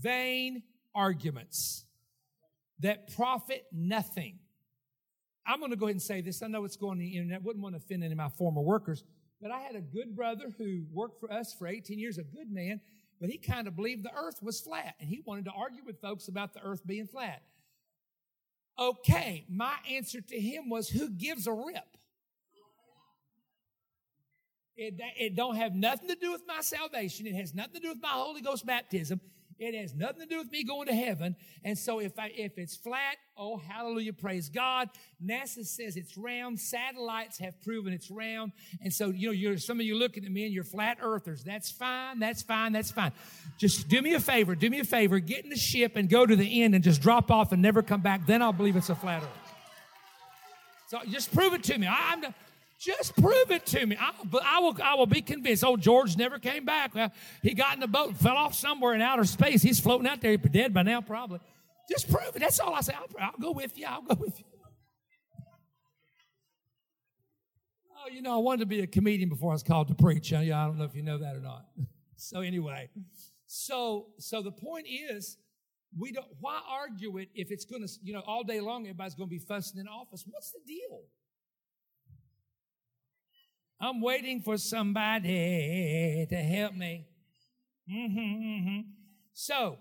vain 0.00 0.62
arguments 0.94 1.84
that 2.80 3.14
profit 3.14 3.64
nothing. 3.72 4.38
I'm 5.46 5.58
going 5.58 5.70
to 5.70 5.76
go 5.76 5.86
ahead 5.86 5.94
and 5.94 6.02
say 6.02 6.20
this. 6.20 6.42
I 6.42 6.46
know 6.46 6.64
it's 6.64 6.76
going 6.76 6.92
on 6.92 6.98
the 6.98 7.16
internet. 7.16 7.42
Wouldn't 7.42 7.62
want 7.62 7.74
to 7.74 7.78
offend 7.78 8.02
any 8.02 8.12
of 8.12 8.18
my 8.18 8.28
former 8.28 8.62
workers, 8.62 9.04
but 9.40 9.50
I 9.50 9.58
had 9.60 9.76
a 9.76 9.80
good 9.80 10.16
brother 10.16 10.46
who 10.56 10.84
worked 10.92 11.20
for 11.20 11.30
us 11.32 11.54
for 11.54 11.66
18 11.66 11.98
years, 11.98 12.18
a 12.18 12.24
good 12.24 12.50
man, 12.50 12.80
but 13.20 13.30
he 13.30 13.38
kind 13.38 13.68
of 13.68 13.76
believed 13.76 14.04
the 14.04 14.14
earth 14.14 14.42
was 14.42 14.60
flat 14.60 14.94
and 15.00 15.08
he 15.08 15.22
wanted 15.24 15.44
to 15.46 15.52
argue 15.52 15.84
with 15.84 16.00
folks 16.00 16.28
about 16.28 16.54
the 16.54 16.60
earth 16.62 16.86
being 16.86 17.06
flat. 17.06 17.42
Okay, 18.78 19.44
my 19.48 19.74
answer 19.90 20.20
to 20.20 20.40
him 20.40 20.68
was, 20.68 20.88
who 20.88 21.08
gives 21.10 21.46
a 21.46 21.52
rip? 21.52 21.84
It, 24.76 25.00
it 25.16 25.36
don't 25.36 25.54
have 25.54 25.74
nothing 25.74 26.08
to 26.08 26.16
do 26.16 26.32
with 26.32 26.42
my 26.48 26.60
salvation. 26.60 27.26
It 27.26 27.36
has 27.36 27.54
nothing 27.54 27.74
to 27.74 27.80
do 27.80 27.88
with 27.90 28.02
my 28.02 28.08
Holy 28.08 28.40
Ghost 28.40 28.66
baptism. 28.66 29.20
It 29.58 29.74
has 29.74 29.94
nothing 29.94 30.20
to 30.20 30.26
do 30.26 30.38
with 30.38 30.50
me 30.50 30.64
going 30.64 30.86
to 30.88 30.94
heaven. 30.94 31.36
And 31.64 31.78
so 31.78 32.00
if 32.00 32.18
I, 32.18 32.32
if 32.36 32.58
it's 32.58 32.76
flat, 32.76 33.16
oh, 33.36 33.56
hallelujah, 33.56 34.12
praise 34.12 34.48
God. 34.48 34.88
NASA 35.24 35.64
says 35.64 35.96
it's 35.96 36.16
round. 36.16 36.60
Satellites 36.60 37.38
have 37.38 37.60
proven 37.62 37.92
it's 37.92 38.10
round. 38.10 38.52
And 38.82 38.92
so, 38.92 39.10
you 39.10 39.28
know, 39.28 39.32
you're, 39.32 39.58
some 39.58 39.80
of 39.80 39.86
you 39.86 39.96
looking 39.96 40.24
at 40.24 40.30
me 40.30 40.44
and 40.44 40.52
you're 40.52 40.64
flat 40.64 40.98
earthers. 41.00 41.42
That's 41.44 41.70
fine. 41.70 42.18
That's 42.18 42.42
fine. 42.42 42.72
That's 42.72 42.90
fine. 42.90 43.12
Just 43.58 43.88
do 43.88 44.02
me 44.02 44.14
a 44.14 44.20
favor. 44.20 44.54
Do 44.54 44.70
me 44.70 44.80
a 44.80 44.84
favor. 44.84 45.18
Get 45.18 45.44
in 45.44 45.50
the 45.50 45.56
ship 45.56 45.96
and 45.96 46.08
go 46.08 46.26
to 46.26 46.36
the 46.36 46.62
end 46.62 46.74
and 46.74 46.82
just 46.82 47.00
drop 47.00 47.30
off 47.30 47.52
and 47.52 47.62
never 47.62 47.82
come 47.82 48.00
back. 48.00 48.26
Then 48.26 48.42
I'll 48.42 48.52
believe 48.52 48.76
it's 48.76 48.90
a 48.90 48.94
flat 48.94 49.22
earth. 49.22 49.44
So 50.86 51.00
just 51.08 51.32
prove 51.32 51.54
it 51.54 51.62
to 51.64 51.78
me. 51.78 51.86
I, 51.86 52.12
am 52.12 52.34
just 52.78 53.16
prove 53.16 53.50
it 53.50 53.66
to 53.66 53.86
me. 53.86 53.96
I, 53.98 54.12
I 54.44 54.60
will, 54.60 54.76
I 54.82 54.94
will 54.94 55.06
be 55.06 55.22
convinced. 55.22 55.64
Old 55.64 55.80
George 55.80 56.16
never 56.16 56.38
came 56.38 56.64
back. 56.64 56.94
Well, 56.94 57.12
he 57.42 57.54
got 57.54 57.74
in 57.74 57.80
the 57.80 57.88
boat 57.88 58.16
fell 58.16 58.36
off 58.36 58.54
somewhere 58.54 58.94
in 58.94 59.00
outer 59.00 59.24
space. 59.24 59.62
He's 59.62 59.80
floating 59.80 60.06
out 60.06 60.20
there. 60.20 60.32
He's 60.32 60.50
dead 60.50 60.74
by 60.74 60.82
now, 60.82 61.00
probably. 61.00 61.40
Just 61.88 62.10
prove 62.10 62.34
it. 62.34 62.40
That's 62.40 62.60
all 62.60 62.74
I 62.74 62.80
say. 62.80 62.94
I'll, 62.94 63.08
I'll 63.20 63.38
go 63.40 63.52
with 63.52 63.78
you. 63.78 63.86
I'll 63.86 64.02
go 64.02 64.14
with 64.14 64.38
you. 64.38 64.44
Oh, 68.04 68.10
you 68.10 68.20
know, 68.20 68.34
I 68.34 68.38
wanted 68.38 68.60
to 68.60 68.66
be 68.66 68.80
a 68.80 68.86
comedian 68.86 69.28
before 69.30 69.50
I 69.50 69.54
was 69.54 69.62
called 69.62 69.88
to 69.88 69.94
preach. 69.94 70.32
I 70.32 70.44
don't 70.44 70.76
know 70.76 70.84
if 70.84 70.94
you 70.94 71.02
know 71.02 71.18
that 71.18 71.36
or 71.36 71.40
not. 71.40 71.64
so 72.16 72.40
anyway, 72.40 72.90
so 73.46 74.08
so 74.18 74.42
the 74.42 74.52
point 74.52 74.86
is, 74.88 75.38
we 75.98 76.12
don't. 76.12 76.26
Why 76.40 76.60
argue 76.68 77.16
it 77.18 77.28
if 77.34 77.50
it's 77.50 77.64
going 77.64 77.86
to, 77.86 77.92
you 78.02 78.12
know, 78.12 78.22
all 78.26 78.44
day 78.44 78.60
long 78.60 78.82
everybody's 78.82 79.14
going 79.14 79.28
to 79.28 79.34
be 79.34 79.38
fussing 79.38 79.80
in 79.80 79.88
office? 79.88 80.24
What's 80.26 80.50
the 80.50 80.60
deal? 80.66 81.02
I'm 83.84 84.00
waiting 84.00 84.40
for 84.40 84.56
somebody 84.56 86.26
to 86.30 86.36
help 86.36 86.74
me. 86.74 87.04
Mm-hmm, 87.92 88.18
mm-hmm. 88.18 88.80
So 89.34 89.76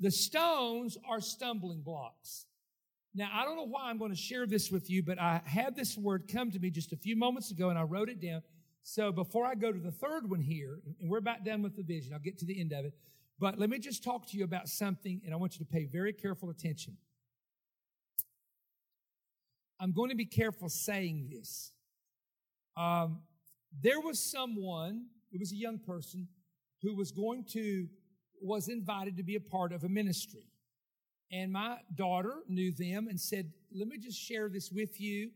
the 0.00 0.10
stones 0.10 0.98
are 1.08 1.20
stumbling 1.20 1.82
blocks. 1.82 2.46
Now, 3.14 3.30
I 3.32 3.44
don't 3.44 3.54
know 3.54 3.68
why 3.68 3.84
I'm 3.84 3.98
going 3.98 4.10
to 4.10 4.16
share 4.16 4.44
this 4.44 4.72
with 4.72 4.90
you, 4.90 5.04
but 5.04 5.20
I 5.20 5.40
had 5.44 5.76
this 5.76 5.96
word 5.96 6.24
come 6.26 6.50
to 6.50 6.58
me 6.58 6.68
just 6.70 6.92
a 6.92 6.96
few 6.96 7.14
moments 7.14 7.52
ago 7.52 7.68
and 7.70 7.78
I 7.78 7.82
wrote 7.82 8.08
it 8.08 8.20
down. 8.20 8.42
So 8.82 9.12
before 9.12 9.46
I 9.46 9.54
go 9.54 9.70
to 9.70 9.78
the 9.78 9.92
third 9.92 10.28
one 10.28 10.40
here, 10.40 10.80
and 11.00 11.08
we're 11.08 11.18
about 11.18 11.44
done 11.44 11.62
with 11.62 11.76
the 11.76 11.84
vision, 11.84 12.12
I'll 12.12 12.18
get 12.18 12.38
to 12.38 12.46
the 12.46 12.60
end 12.60 12.72
of 12.72 12.84
it. 12.84 12.94
But 13.38 13.56
let 13.56 13.70
me 13.70 13.78
just 13.78 14.02
talk 14.02 14.26
to 14.30 14.36
you 14.36 14.42
about 14.42 14.68
something, 14.68 15.22
and 15.24 15.32
I 15.32 15.36
want 15.36 15.60
you 15.60 15.64
to 15.64 15.70
pay 15.72 15.84
very 15.84 16.12
careful 16.12 16.50
attention. 16.50 16.96
I'm 19.78 19.92
going 19.92 20.10
to 20.10 20.16
be 20.16 20.26
careful 20.26 20.68
saying 20.68 21.28
this. 21.30 21.70
Um, 22.76 23.20
there 23.82 24.00
was 24.00 24.18
someone, 24.18 25.06
it 25.32 25.40
was 25.40 25.52
a 25.52 25.56
young 25.56 25.78
person, 25.78 26.28
who 26.82 26.94
was 26.94 27.10
going 27.10 27.44
to, 27.52 27.88
was 28.40 28.68
invited 28.68 29.16
to 29.16 29.22
be 29.22 29.36
a 29.36 29.40
part 29.40 29.72
of 29.72 29.84
a 29.84 29.88
ministry. 29.88 30.46
And 31.32 31.52
my 31.52 31.78
daughter 31.94 32.42
knew 32.48 32.72
them 32.72 33.08
and 33.08 33.18
said, 33.18 33.50
Let 33.74 33.88
me 33.88 33.98
just 33.98 34.18
share 34.18 34.48
this 34.48 34.70
with 34.70 35.00
you 35.00 35.30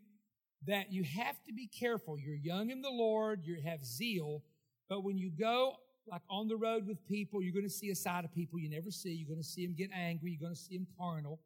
that 0.66 0.92
you 0.92 1.04
have 1.04 1.42
to 1.46 1.52
be 1.52 1.66
careful. 1.66 2.18
You're 2.18 2.34
young 2.34 2.70
in 2.70 2.82
the 2.82 2.90
Lord, 2.90 3.40
you 3.44 3.60
have 3.64 3.84
zeal, 3.84 4.42
but 4.88 5.04
when 5.04 5.16
you 5.16 5.30
go 5.30 5.76
like 6.10 6.22
on 6.30 6.48
the 6.48 6.56
road 6.56 6.86
with 6.86 7.04
people, 7.06 7.42
you're 7.42 7.52
going 7.52 7.66
to 7.66 7.70
see 7.70 7.90
a 7.90 7.94
side 7.94 8.24
of 8.24 8.32
people 8.32 8.58
you 8.58 8.70
never 8.70 8.90
see. 8.90 9.10
You're 9.10 9.28
going 9.28 9.42
to 9.42 9.46
see 9.46 9.66
them 9.66 9.74
get 9.76 9.90
angry. 9.94 10.30
You're 10.30 10.40
going 10.40 10.54
to 10.54 10.60
see 10.60 10.76
them 10.76 10.86
carnal. 10.98 11.40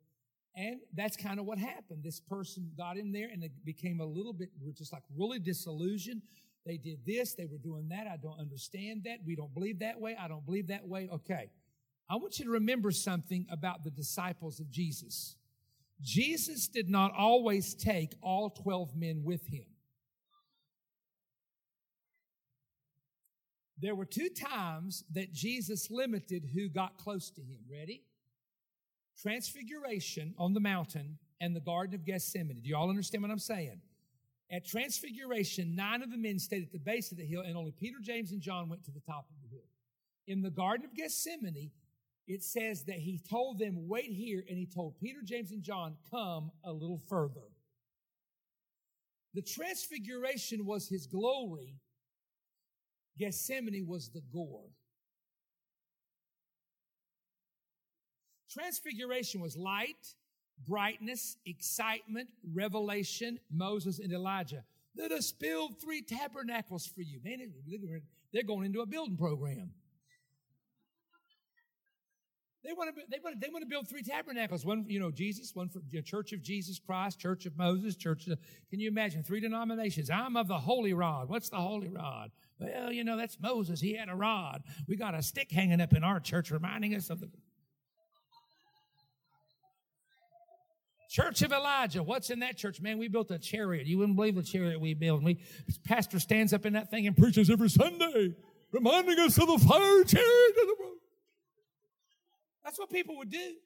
And 0.55 0.81
that's 0.95 1.17
kind 1.17 1.41
of 1.41 1.47
what 1.47 1.59
happened. 1.59 2.05
This 2.05 2.21
person 2.21 2.71
got 2.77 2.97
in 2.97 3.11
there 3.11 3.29
and 3.33 3.43
it 3.43 3.53
became 3.65 4.01
a 4.01 4.05
little 4.05 4.33
bit, 4.33 4.51
just 4.77 4.93
like 4.93 5.03
really 5.17 5.39
disillusioned. 5.39 6.23
They 6.65 6.77
did 6.77 7.05
this, 7.05 7.35
they 7.35 7.47
were 7.47 7.59
doing 7.59 7.89
that. 7.89 8.07
I 8.07 8.17
don't 8.17 8.39
understand 8.39 9.03
that. 9.05 9.19
We 9.27 9.35
don't 9.35 9.53
believe 9.53 9.81
that 9.81 10.01
way. 10.01 10.17
I 10.19 10.29
don't 10.29 10.45
believe 10.45 10.69
that 10.69 10.87
way. 10.87 11.09
Okay. 11.13 11.51
I 12.09 12.17
want 12.17 12.39
you 12.39 12.45
to 12.45 12.51
remember 12.51 12.91
something 12.91 13.47
about 13.51 13.85
the 13.85 13.91
disciples 13.91 14.61
of 14.61 14.71
Jesus. 14.71 15.37
Jesus 16.01 16.69
did 16.69 16.89
not 16.89 17.13
always 17.17 17.75
take 17.75 18.13
all 18.23 18.51
12 18.51 18.97
men 18.97 19.23
with 19.25 19.47
him. 19.47 19.65
There 23.79 23.95
were 23.97 24.05
two 24.05 24.29
times 24.29 25.03
that 25.13 25.33
Jesus 25.33 25.91
limited 25.91 26.51
who 26.55 26.69
got 26.69 26.99
close 26.99 27.31
to 27.31 27.41
him. 27.41 27.59
Ready? 27.69 28.05
Transfiguration 29.21 30.35
on 30.39 30.55
the 30.55 30.61
mountain 30.61 31.19
and 31.41 31.57
the 31.57 31.61
Garden 31.61 31.97
of 31.97 32.05
Gethsemane. 32.05 32.61
Do 32.63 32.69
you 32.69 32.77
all 32.77 32.91
understand 32.91 33.23
what 33.23 33.33
I'm 33.33 33.39
saying? 33.41 33.81
At 34.53 34.67
Transfiguration, 34.67 35.75
nine 35.75 36.03
of 36.03 36.11
the 36.11 36.19
men 36.19 36.39
stayed 36.39 36.63
at 36.63 36.73
the 36.73 36.79
base 36.79 37.11
of 37.11 37.17
the 37.17 37.25
hill, 37.25 37.41
and 37.41 37.57
only 37.57 37.73
Peter, 37.73 37.97
James, 38.03 38.33
and 38.33 38.41
John 38.43 38.69
went 38.69 38.85
to 38.85 38.91
the 38.91 39.01
top 39.01 39.27
of 39.31 39.43
the 39.43 39.49
hill. 39.49 39.65
In 40.27 40.43
the 40.43 40.51
Garden 40.51 40.85
of 40.85 40.95
Gethsemane, 40.95 41.71
it 42.29 42.45
says 42.45 42.85
that 42.85 42.99
he 42.99 43.19
told 43.31 43.59
them, 43.59 43.89
Wait 43.89 44.11
here, 44.11 44.45
and 44.47 44.59
he 44.59 44.67
told 44.67 45.01
Peter, 45.01 45.21
James, 45.25 45.53
and 45.53 45.63
John, 45.63 45.97
Come 46.11 46.53
a 46.65 46.73
little 46.73 47.01
further. 47.09 47.49
The 49.33 49.41
Transfiguration 49.41 50.67
was 50.67 50.87
his 50.87 51.07
glory, 51.07 51.81
Gethsemane 53.19 53.87
was 53.87 54.11
the 54.11 54.23
gore. 54.33 54.69
Transfiguration 58.51 59.41
was 59.41 59.57
light, 59.57 60.15
brightness, 60.67 61.37
excitement, 61.47 62.29
revelation, 62.53 63.39
Moses 63.51 63.99
and 63.99 64.13
Elijah. 64.13 64.65
Let 64.97 65.13
us 65.13 65.33
build 65.33 65.81
three 65.81 66.03
tabernacles 66.03 66.87
for 66.87 67.03
you. 67.03 67.21
Man, 67.25 67.39
they're 68.33 68.43
going 68.43 68.67
into 68.67 68.81
a 68.81 68.87
building 68.87 69.17
program. 69.17 69.71
They 72.65 72.73
want 72.73 72.95
to, 72.95 73.03
they 73.11 73.19
want 73.23 73.35
to, 73.35 73.41
they 73.45 73.53
want 73.53 73.63
to 73.63 73.69
build 73.69 73.89
three 73.89 74.03
tabernacles. 74.03 74.65
One, 74.65 74.85
you 74.89 75.01
know, 75.01 75.11
Jesus, 75.11 75.51
one 75.55 75.69
for 75.69 75.81
the 75.91 76.01
Church 76.01 76.33
of 76.33 76.43
Jesus 76.43 76.79
Christ, 76.79 77.19
Church 77.19 77.45
of 77.45 77.57
Moses, 77.57 77.97
Church 77.97 78.29
of, 78.29 78.39
can 78.71 78.79
you 78.79 78.89
imagine? 78.89 79.25
Three 79.25 79.41
denominations. 79.41 80.11
I'm 80.11 80.37
of 80.37 80.47
the 80.47 80.59
Holy 80.59 80.93
Rod. 80.93 81.29
What's 81.29 81.49
the 81.49 81.57
Holy 81.57 81.89
Rod? 81.89 82.31
Well, 82.61 82.93
you 82.93 83.03
know, 83.03 83.17
that's 83.17 83.37
Moses. 83.41 83.81
He 83.81 83.97
had 83.97 84.09
a 84.09 84.15
rod. 84.15 84.63
We 84.87 84.97
got 84.97 85.15
a 85.15 85.23
stick 85.23 85.51
hanging 85.51 85.81
up 85.81 85.93
in 85.93 86.05
our 86.05 86.21
church 86.21 86.53
reminding 86.53 86.95
us 86.95 87.11
of 87.11 87.19
the 87.19 87.29
Church 91.13 91.43
of 91.43 91.53
Elijah. 91.53 92.03
What's 92.03 92.31
in 92.31 92.39
that 92.39 92.57
church? 92.57 92.81
Man, 92.81 92.97
we 92.97 93.07
built 93.07 93.31
a 93.31 93.39
chariot. 93.39 93.87
You 93.87 93.99
wouldn't 93.99 94.17
believe 94.17 94.35
the 94.35 94.43
chariot 94.43 94.81
we 94.81 94.95
built. 94.95 95.19
And 95.19 95.27
we, 95.27 95.41
pastor 95.85 96.19
stands 96.19 96.55
up 96.55 96.65
in 96.65 96.73
that 96.73 96.91
thing 96.91 97.07
and 97.07 97.15
preaches 97.15 97.51
every 97.51 97.69
Sunday, 97.69 98.35
reminding 98.71 99.19
us 99.19 99.37
of 99.37 99.47
the 99.47 99.59
fire 99.59 100.05
chariot 100.05 100.55
of 100.63 100.67
the 100.69 100.77
world. 100.81 100.97
That's 102.65 102.79
what 102.79 102.89
people 102.89 103.19
would 103.19 103.29
do. 103.29 103.57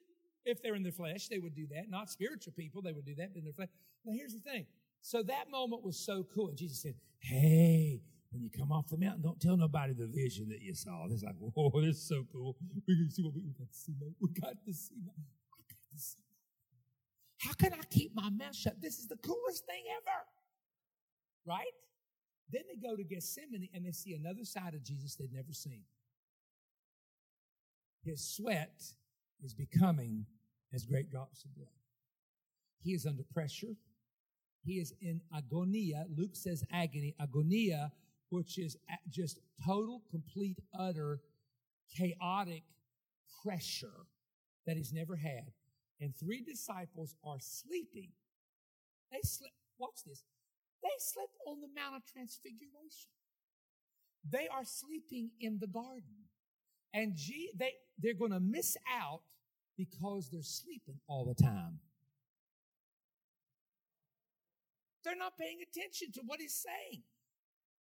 If 0.43 0.61
they're 0.61 0.75
in 0.75 0.83
their 0.83 0.91
flesh, 0.91 1.29
they 1.29 1.39
would 1.39 1.55
do 1.55 1.67
that. 1.71 1.89
Not 1.89 2.09
spiritual 2.09 2.51
people, 2.51 2.81
they 2.81 2.91
would 2.91 3.05
do 3.05 3.15
that 3.15 3.29
in 3.33 3.45
their 3.45 3.53
flesh. 3.53 3.69
Now, 4.03 4.11
here's 4.13 4.33
the 4.33 4.41
thing. 4.41 4.65
So 4.99 5.23
that 5.23 5.49
moment 5.49 5.85
was 5.85 5.97
so 5.97 6.25
cool. 6.35 6.49
And 6.49 6.57
Jesus 6.57 6.81
said, 6.81 6.95
Hey, 7.19 8.01
when 8.33 8.41
you 8.41 8.49
come 8.49 8.73
off 8.73 8.89
the 8.89 8.97
mountain, 8.97 9.21
don't 9.21 9.39
tell 9.39 9.55
nobody 9.55 9.93
the 9.93 10.07
vision 10.07 10.49
that 10.49 10.61
you 10.61 10.75
saw. 10.75 11.05
It's 11.09 11.23
like, 11.23 11.35
whoa, 11.39 11.71
this 11.79 11.95
is 11.95 12.07
so 12.09 12.25
cool. 12.29 12.57
We 12.85 12.97
can 12.97 13.09
see 13.09 13.23
what 13.23 13.33
we, 13.33 13.41
we 13.41 13.53
got 13.53 13.71
to 13.71 13.77
see. 13.77 13.93
We 14.19 14.29
got 14.33 14.65
to 14.65 14.73
see. 14.73 14.95
I 14.97 15.63
got 15.71 15.95
to 15.95 15.97
see. 15.97 16.26
How 17.39 17.53
can 17.53 17.73
I 17.73 17.83
keep 17.89 18.15
my 18.15 18.29
mouth 18.29 18.55
shut? 18.55 18.81
This 18.81 18.99
is 18.99 19.07
the 19.07 19.17
coolest 19.17 19.65
thing 19.65 19.83
ever. 19.97 20.25
Right? 21.45 21.65
Then 22.51 22.63
they 22.67 22.75
go 22.75 22.95
to 22.95 23.03
Gethsemane 23.03 23.69
and 23.73 23.85
they 23.85 23.91
see 23.91 24.13
another 24.13 24.43
side 24.43 24.73
of 24.73 24.83
Jesus 24.83 25.15
they'd 25.15 25.33
never 25.33 25.53
seen. 25.53 25.83
His 28.03 28.23
sweat 28.23 28.81
is 29.43 29.53
becoming 29.53 30.25
as 30.73 30.85
great 30.85 31.09
drops 31.11 31.43
of 31.43 31.55
blood. 31.55 31.67
He 32.81 32.91
is 32.91 33.05
under 33.05 33.23
pressure. 33.33 33.75
He 34.63 34.73
is 34.73 34.93
in 35.01 35.21
agonia. 35.35 36.05
Luke 36.15 36.35
says 36.35 36.63
agony. 36.71 37.15
Agonia, 37.21 37.91
which 38.29 38.57
is 38.57 38.77
just 39.09 39.39
total, 39.65 40.03
complete, 40.09 40.59
utter, 40.77 41.21
chaotic 41.95 42.63
pressure 43.43 44.05
that 44.65 44.77
he's 44.77 44.93
never 44.93 45.15
had 45.15 45.51
and 45.99 46.15
three 46.15 46.41
disciples 46.41 47.15
are 47.23 47.39
sleeping. 47.39 48.11
They 49.11 49.19
slept, 49.23 49.53
watch 49.77 50.03
this, 50.05 50.23
they 50.83 50.89
slept 50.99 51.33
on 51.47 51.61
the 51.61 51.67
Mount 51.75 51.95
of 51.95 52.05
Transfiguration. 52.05 53.11
They 54.29 54.47
are 54.47 54.65
sleeping 54.65 55.31
in 55.39 55.59
the 55.59 55.67
garden. 55.67 56.27
And 56.93 57.15
G, 57.15 57.51
they, 57.55 57.73
they're 57.97 58.13
going 58.13 58.31
to 58.31 58.39
miss 58.39 58.77
out 59.01 59.21
because 59.77 60.29
they're 60.29 60.41
sleeping 60.41 60.99
all 61.07 61.25
the 61.25 61.35
time. 61.35 61.79
They're 65.03 65.15
not 65.15 65.37
paying 65.37 65.59
attention 65.61 66.11
to 66.13 66.21
what 66.25 66.41
he's 66.41 66.55
saying. 66.55 67.03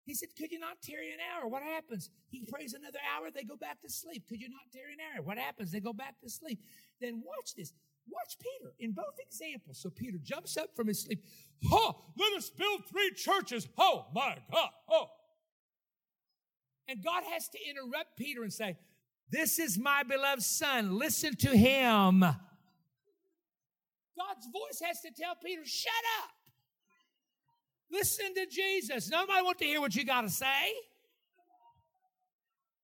He 0.06 0.14
said, 0.14 0.30
Could 0.38 0.52
you 0.52 0.60
not 0.60 0.82
tarry 0.84 1.12
an 1.12 1.18
hour? 1.20 1.50
What 1.50 1.64
happens? 1.64 2.12
He 2.30 2.46
prays 2.46 2.74
another 2.74 3.00
hour, 3.16 3.32
they 3.34 3.44
go 3.44 3.56
back 3.56 3.82
to 3.82 3.90
sleep. 3.90 4.28
Could 4.30 4.42
you 4.42 4.50
not 4.50 4.72
tarry 4.72 4.94
an 4.94 5.00
hour? 5.00 5.24
What 5.24 5.40
happens? 5.40 5.72
They 5.72 5.80
go 5.80 5.94
back 5.94 6.20
to 6.22 6.30
sleep. 6.30 6.60
Then 7.02 7.24
watch 7.26 7.56
this. 7.56 7.74
Watch 8.10 8.38
Peter 8.40 8.74
in 8.80 8.92
both 8.92 9.20
examples. 9.20 9.80
So 9.80 9.90
Peter 9.90 10.18
jumps 10.22 10.58
up 10.58 10.76
from 10.76 10.88
his 10.88 11.02
sleep. 11.02 11.24
Ha! 11.66 11.94
Let 12.18 12.34
us 12.34 12.50
build 12.50 12.86
three 12.90 13.12
churches. 13.12 13.68
Oh 13.78 14.08
my 14.14 14.38
God. 14.52 14.70
Oh. 14.90 15.08
And 16.88 17.04
God 17.04 17.24
has 17.32 17.48
to 17.50 17.58
interrupt 17.70 18.18
Peter 18.18 18.44
and 18.44 18.54
say, 18.54 18.78
This 19.32 19.60
is 19.60 19.78
my 19.78 20.04
beloved 20.04 20.44
son. 20.44 20.98
Listen 20.98 21.36
to 21.38 21.50
him. 21.50 22.20
God's 22.20 22.38
voice 24.52 24.82
has 24.86 25.02
to 25.02 25.12
tell 25.12 25.36
Peter, 25.44 25.66
shut 25.66 25.92
up. 26.24 26.30
Listen 27.92 28.34
to 28.34 28.46
Jesus. 28.46 29.10
Nobody 29.10 29.44
wants 29.44 29.60
to 29.60 29.66
hear 29.66 29.82
what 29.82 29.96
you 29.96 30.06
got 30.06 30.22
to 30.22 30.30
say. 30.30 30.74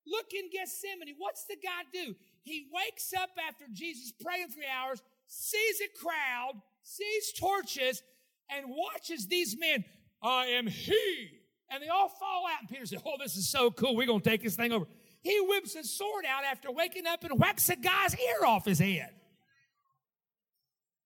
Look 0.05 0.33
in 0.33 0.49
Gethsemane. 0.51 1.15
What's 1.17 1.45
the 1.45 1.55
guy 1.55 1.83
do? 1.93 2.15
He 2.43 2.67
wakes 2.73 3.13
up 3.13 3.29
after 3.47 3.65
Jesus 3.71 4.11
praying 4.11 4.49
three 4.49 4.67
hours, 4.67 5.01
sees 5.31 5.81
a 5.81 5.87
crowd, 5.97 6.61
sees 6.83 7.31
torches, 7.31 8.03
and 8.49 8.65
watches 8.67 9.27
these 9.27 9.57
men. 9.57 9.85
I 10.21 10.47
am 10.47 10.67
he. 10.67 11.29
And 11.69 11.81
they 11.81 11.87
all 11.87 12.09
fall 12.09 12.45
out. 12.51 12.59
And 12.59 12.69
Peter 12.69 12.85
said, 12.85 13.01
Oh, 13.05 13.15
this 13.17 13.37
is 13.37 13.49
so 13.49 13.71
cool. 13.71 13.95
We're 13.95 14.07
going 14.07 14.19
to 14.19 14.29
take 14.29 14.43
this 14.43 14.57
thing 14.57 14.73
over. 14.73 14.85
He 15.21 15.39
whips 15.39 15.73
his 15.73 15.97
sword 15.97 16.25
out 16.25 16.43
after 16.43 16.69
waking 16.69 17.07
up 17.07 17.23
and 17.23 17.39
whacks 17.39 17.69
a 17.69 17.77
guy's 17.77 18.13
ear 18.19 18.45
off 18.45 18.65
his 18.65 18.79
head. 18.79 19.11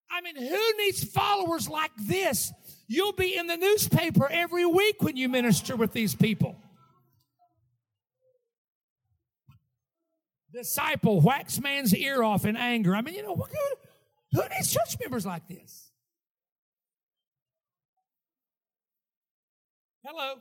I 0.10 0.22
mean, 0.22 0.38
who 0.38 0.78
needs 0.78 1.04
followers 1.04 1.70
like 1.70 1.92
this? 1.98 2.52
You'll 2.88 3.14
be 3.14 3.36
in 3.38 3.48
the 3.48 3.58
newspaper 3.58 4.28
every 4.30 4.66
week 4.66 5.04
when 5.04 5.18
you 5.18 5.30
minister 5.30 5.76
with 5.76 5.92
these 5.92 6.16
people. 6.16 6.56
Disciple 10.54 11.20
whacks 11.20 11.60
man's 11.60 11.94
ear 11.94 12.24
off 12.24 12.46
in 12.46 12.56
anger. 12.56 12.96
I 12.96 13.02
mean, 13.02 13.16
you 13.16 13.24
know, 13.24 13.36
who, 13.36 13.85
who 14.36 14.42
needs 14.50 14.72
church 14.72 14.98
members 15.00 15.26
like 15.26 15.48
this? 15.48 15.92
Hello. 20.04 20.36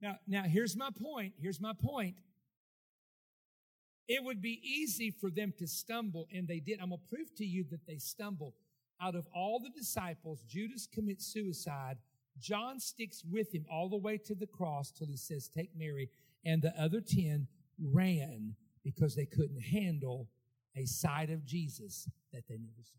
Now, 0.00 0.16
now 0.26 0.42
here's 0.42 0.76
my 0.76 0.90
point. 0.90 1.34
Here's 1.40 1.60
my 1.60 1.72
point. 1.72 2.16
It 4.08 4.24
would 4.24 4.40
be 4.40 4.60
easy 4.64 5.10
for 5.10 5.30
them 5.30 5.52
to 5.58 5.66
stumble, 5.66 6.26
and 6.32 6.48
they 6.48 6.60
did. 6.60 6.80
I'm 6.80 6.88
going 6.88 7.00
to 7.00 7.14
prove 7.14 7.34
to 7.36 7.44
you 7.44 7.64
that 7.70 7.86
they 7.86 7.98
stumbled. 7.98 8.54
Out 9.00 9.14
of 9.14 9.26
all 9.34 9.60
the 9.60 9.70
disciples, 9.70 10.42
Judas 10.48 10.88
commits 10.92 11.26
suicide. 11.26 11.98
John 12.40 12.80
sticks 12.80 13.22
with 13.30 13.54
him 13.54 13.66
all 13.70 13.88
the 13.88 13.96
way 13.96 14.16
to 14.24 14.34
the 14.34 14.46
cross 14.46 14.90
till 14.90 15.06
he 15.06 15.16
says, 15.16 15.48
Take 15.48 15.70
Mary. 15.76 16.08
And 16.44 16.62
the 16.62 16.72
other 16.80 17.00
10 17.00 17.46
ran 17.80 18.54
because 18.82 19.14
they 19.14 19.26
couldn't 19.26 19.60
handle 19.60 20.28
a 20.78 20.86
sight 20.86 21.30
of 21.30 21.44
Jesus 21.44 22.08
that 22.32 22.46
they 22.48 22.56
never 22.56 22.82
saw. 22.82 22.98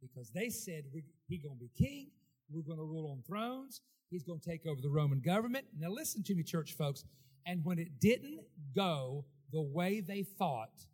Because 0.00 0.30
they 0.30 0.48
said, 0.48 0.84
He's 1.26 1.42
going 1.42 1.56
to 1.56 1.60
be 1.60 1.70
king. 1.76 2.08
We're 2.50 2.62
going 2.62 2.78
to 2.78 2.84
rule 2.84 3.10
on 3.10 3.22
thrones. 3.26 3.80
He's 4.10 4.22
going 4.22 4.38
to 4.38 4.48
take 4.48 4.66
over 4.66 4.80
the 4.80 4.90
Roman 4.90 5.20
government. 5.20 5.66
Now, 5.76 5.88
listen 5.88 6.22
to 6.24 6.34
me, 6.34 6.44
church 6.44 6.74
folks. 6.74 7.04
And 7.44 7.64
when 7.64 7.78
it 7.78 7.98
didn't 8.00 8.40
go 8.74 9.24
the 9.52 9.60
way 9.60 10.00
they 10.00 10.22
thought, 10.22 10.86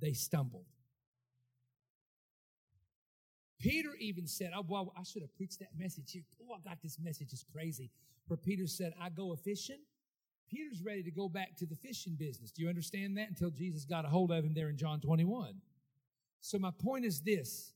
they 0.00 0.12
stumbled. 0.12 0.64
Peter 3.60 3.90
even 4.00 4.26
said, 4.26 4.50
Oh, 4.56 4.64
well, 4.66 4.92
I 4.98 5.02
should 5.04 5.22
have 5.22 5.34
preached 5.36 5.60
that 5.60 5.68
message 5.78 6.12
here. 6.12 6.22
Oh, 6.42 6.54
I 6.54 6.68
got 6.68 6.82
this 6.82 6.98
message. 6.98 7.28
It's 7.32 7.44
crazy. 7.52 7.90
Where 8.26 8.36
Peter 8.36 8.66
said, 8.66 8.94
I 9.00 9.10
go 9.10 9.32
a 9.32 9.36
fishing. 9.36 9.80
Peter's 10.50 10.82
ready 10.82 11.02
to 11.04 11.10
go 11.10 11.28
back 11.28 11.56
to 11.56 11.66
the 11.66 11.76
fishing 11.76 12.14
business. 12.14 12.50
Do 12.50 12.62
you 12.62 12.68
understand 12.68 13.16
that? 13.16 13.28
Until 13.28 13.50
Jesus 13.50 13.84
got 13.84 14.04
a 14.04 14.08
hold 14.08 14.32
of 14.32 14.44
him 14.44 14.54
there 14.54 14.68
in 14.68 14.76
John 14.76 15.00
21. 15.00 15.54
So 16.40 16.58
my 16.58 16.70
point 16.70 17.04
is 17.04 17.20
this 17.20 17.72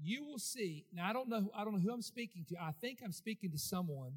you 0.00 0.24
will 0.24 0.38
see. 0.38 0.86
Now 0.92 1.08
I 1.08 1.12
don't 1.12 1.28
know. 1.28 1.50
I 1.54 1.64
don't 1.64 1.74
know 1.74 1.80
who 1.80 1.92
I'm 1.92 2.02
speaking 2.02 2.44
to. 2.50 2.56
I 2.60 2.72
think 2.80 3.00
I'm 3.04 3.12
speaking 3.12 3.50
to 3.50 3.58
someone 3.58 4.12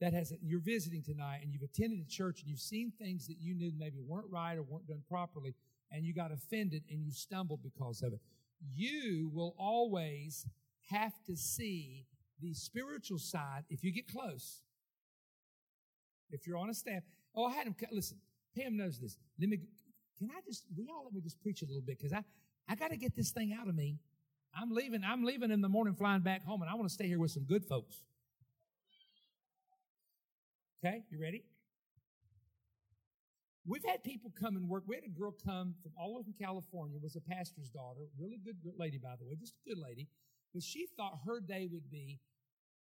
that 0.00 0.12
has. 0.12 0.32
You're 0.40 0.60
visiting 0.60 1.02
tonight, 1.02 1.40
and 1.42 1.52
you've 1.52 1.62
attended 1.62 2.00
a 2.00 2.08
church, 2.08 2.40
and 2.42 2.48
you've 2.48 2.60
seen 2.60 2.92
things 2.96 3.26
that 3.26 3.38
you 3.40 3.54
knew 3.54 3.72
maybe 3.76 3.98
weren't 3.98 4.30
right 4.30 4.56
or 4.56 4.62
weren't 4.62 4.86
done 4.86 5.02
properly, 5.08 5.54
and 5.90 6.04
you 6.04 6.14
got 6.14 6.30
offended 6.30 6.84
and 6.90 7.04
you 7.04 7.10
stumbled 7.10 7.60
because 7.62 8.02
of 8.02 8.12
it. 8.12 8.20
You 8.74 9.30
will 9.34 9.54
always 9.58 10.46
have 10.90 11.12
to 11.26 11.36
see 11.36 12.06
the 12.40 12.54
spiritual 12.54 13.18
side 13.18 13.64
if 13.68 13.82
you 13.82 13.92
get 13.92 14.06
close. 14.06 14.62
If 16.30 16.46
you're 16.46 16.58
on 16.58 16.70
a 16.70 16.74
staff, 16.74 17.02
oh, 17.34 17.46
I 17.46 17.52
had 17.52 17.66
him. 17.66 17.74
Listen, 17.92 18.18
Pam 18.56 18.76
knows 18.76 18.98
this. 18.98 19.16
Let 19.40 19.48
me. 19.48 19.58
Can 20.18 20.30
I 20.30 20.40
just? 20.46 20.64
We 20.76 20.88
all 20.88 21.04
let 21.04 21.14
me 21.14 21.20
just 21.20 21.40
preach 21.40 21.62
a 21.62 21.66
little 21.66 21.82
bit 21.82 21.98
because 21.98 22.12
I 22.12 22.22
I 22.68 22.74
got 22.74 22.90
to 22.90 22.96
get 22.96 23.16
this 23.16 23.30
thing 23.30 23.56
out 23.58 23.68
of 23.68 23.74
me. 23.74 23.98
I'm 24.54 24.70
leaving, 24.70 25.02
I'm 25.04 25.24
leaving 25.24 25.50
in 25.50 25.60
the 25.60 25.68
morning 25.68 25.94
flying 25.94 26.20
back 26.20 26.44
home 26.44 26.62
and 26.62 26.70
I 26.70 26.74
want 26.74 26.88
to 26.88 26.92
stay 26.92 27.06
here 27.06 27.18
with 27.18 27.30
some 27.30 27.44
good 27.44 27.64
folks. 27.64 28.02
Okay, 30.84 31.02
you 31.10 31.20
ready? 31.20 31.44
We've 33.66 33.84
had 33.84 34.02
people 34.02 34.32
come 34.38 34.56
and 34.56 34.68
work. 34.68 34.84
We 34.86 34.96
had 34.96 35.04
a 35.04 35.08
girl 35.08 35.34
come 35.44 35.74
from 35.82 35.92
all 35.98 36.16
over 36.16 36.30
California, 36.38 36.98
was 37.02 37.16
a 37.16 37.20
pastor's 37.20 37.68
daughter, 37.68 38.08
really 38.18 38.38
good 38.42 38.56
lady, 38.78 38.98
by 38.98 39.14
the 39.18 39.26
way, 39.26 39.34
just 39.38 39.54
a 39.66 39.68
good 39.68 39.78
lady. 39.78 40.08
But 40.54 40.62
she 40.62 40.86
thought 40.96 41.18
her 41.26 41.40
day 41.40 41.68
would 41.70 41.90
be 41.90 42.20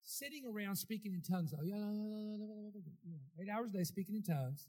sitting 0.07 0.47
around 0.47 0.77
speaking 0.77 1.13
in 1.13 1.21
tongues, 1.21 1.53
eight 1.53 3.51
hours 3.51 3.71
a 3.75 3.77
day 3.77 3.85
speaking 3.85 4.15
in 4.15 4.23
tongues. 4.23 4.69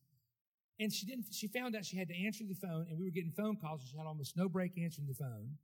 And 0.80 0.92
she 0.92 1.06
didn't, 1.06 1.26
she 1.32 1.48
found 1.48 1.76
out 1.76 1.86
she 1.86 1.98
had 1.98 2.08
to 2.10 2.26
answer 2.26 2.44
the 2.44 2.56
phone, 2.56 2.86
and 2.90 3.00
we 3.00 3.06
were 3.06 3.12
getting 3.12 3.32
phone 3.32 3.56
calls, 3.56 3.82
and 3.82 3.90
she 3.90 3.98
had 3.98 4.06
almost 4.06 4.36
no 4.38 4.50
break 4.50 4.78
answering 4.78 5.08
the 5.08 5.16
phone. 5.16 5.58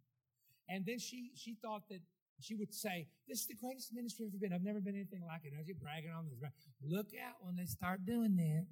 And 0.70 0.86
then 0.86 0.98
she 0.98 1.32
she 1.36 1.56
thought 1.62 1.90
that 1.90 2.00
she 2.40 2.56
would 2.56 2.74
say, 2.74 3.08
This 3.28 3.42
is 3.42 3.48
the 3.48 3.56
greatest 3.56 3.94
ministry 3.94 4.26
I've 4.26 4.34
ever 4.34 4.40
been. 4.40 4.54
I've 4.54 4.64
never 4.64 4.80
been 4.80 4.96
anything 4.96 5.22
like 5.26 5.42
it. 5.44 5.54
I 5.54 5.60
was 5.60 5.68
bragging 5.78 6.12
on 6.12 6.26
this. 6.26 6.40
Look 6.82 7.08
out 7.20 7.36
when 7.42 7.56
they 7.56 7.66
start 7.66 8.06
doing 8.06 8.36
that. 8.38 8.66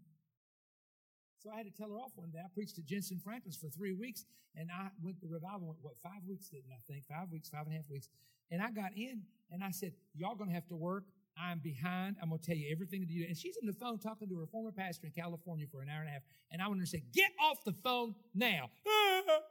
So 1.40 1.50
I 1.50 1.58
had 1.58 1.66
to 1.66 1.74
tell 1.74 1.90
her 1.90 1.98
off 1.98 2.14
one 2.16 2.30
day. 2.30 2.40
I 2.40 2.50
preached 2.54 2.78
at 2.78 2.86
Jentezen 2.86 3.22
Franklin's 3.22 3.58
for 3.58 3.70
three 3.70 3.94
weeks, 3.94 4.26
and 4.56 4.70
I 4.70 4.90
went 5.02 5.20
to 5.22 5.28
revival. 5.28 5.68
Went, 5.68 5.80
what 5.82 5.98
five 6.02 6.22
weeks 6.28 6.50
didn't 6.50 6.72
I 6.72 6.82
think? 6.88 7.06
Five 7.10 7.30
weeks, 7.32 7.50
five 7.50 7.66
and 7.66 7.74
a 7.74 7.78
half 7.78 7.90
weeks. 7.90 8.10
And 8.52 8.62
I 8.62 8.70
got 8.72 8.94
in, 8.96 9.24
and 9.52 9.64
I 9.64 9.72
said, 9.72 9.94
"Y'all 10.14 10.36
gonna 10.36 10.54
have 10.54 10.68
to 10.68 10.76
work. 10.76 11.06
I'm 11.38 11.60
behind. 11.60 12.18
I'm 12.22 12.30
gonna 12.30 12.42
tell 12.42 12.56
you 12.56 12.72
everything 12.72 13.02
to 13.02 13.08
do." 13.08 13.26
And 13.28 13.38
she's 13.38 13.58
on 13.62 13.68
the 13.68 13.74
phone 13.74 14.00
talking 14.00 14.30
to 14.30 14.40
her 14.40 14.48
former 14.48 14.72
pastor 14.72 15.08
in 15.08 15.14
California 15.14 15.68
for 15.72 15.82
an 15.82 15.90
hour 15.90 16.02
and 16.02 16.10
a 16.10 16.12
half. 16.12 16.24
And 16.52 16.62
I 16.62 16.68
wanted 16.68 16.82
to 16.82 16.88
say, 16.88 17.04
"Get 17.14 17.32
off 17.40 17.64
the 17.66 17.74
phone 17.84 18.16
now." 18.34 18.70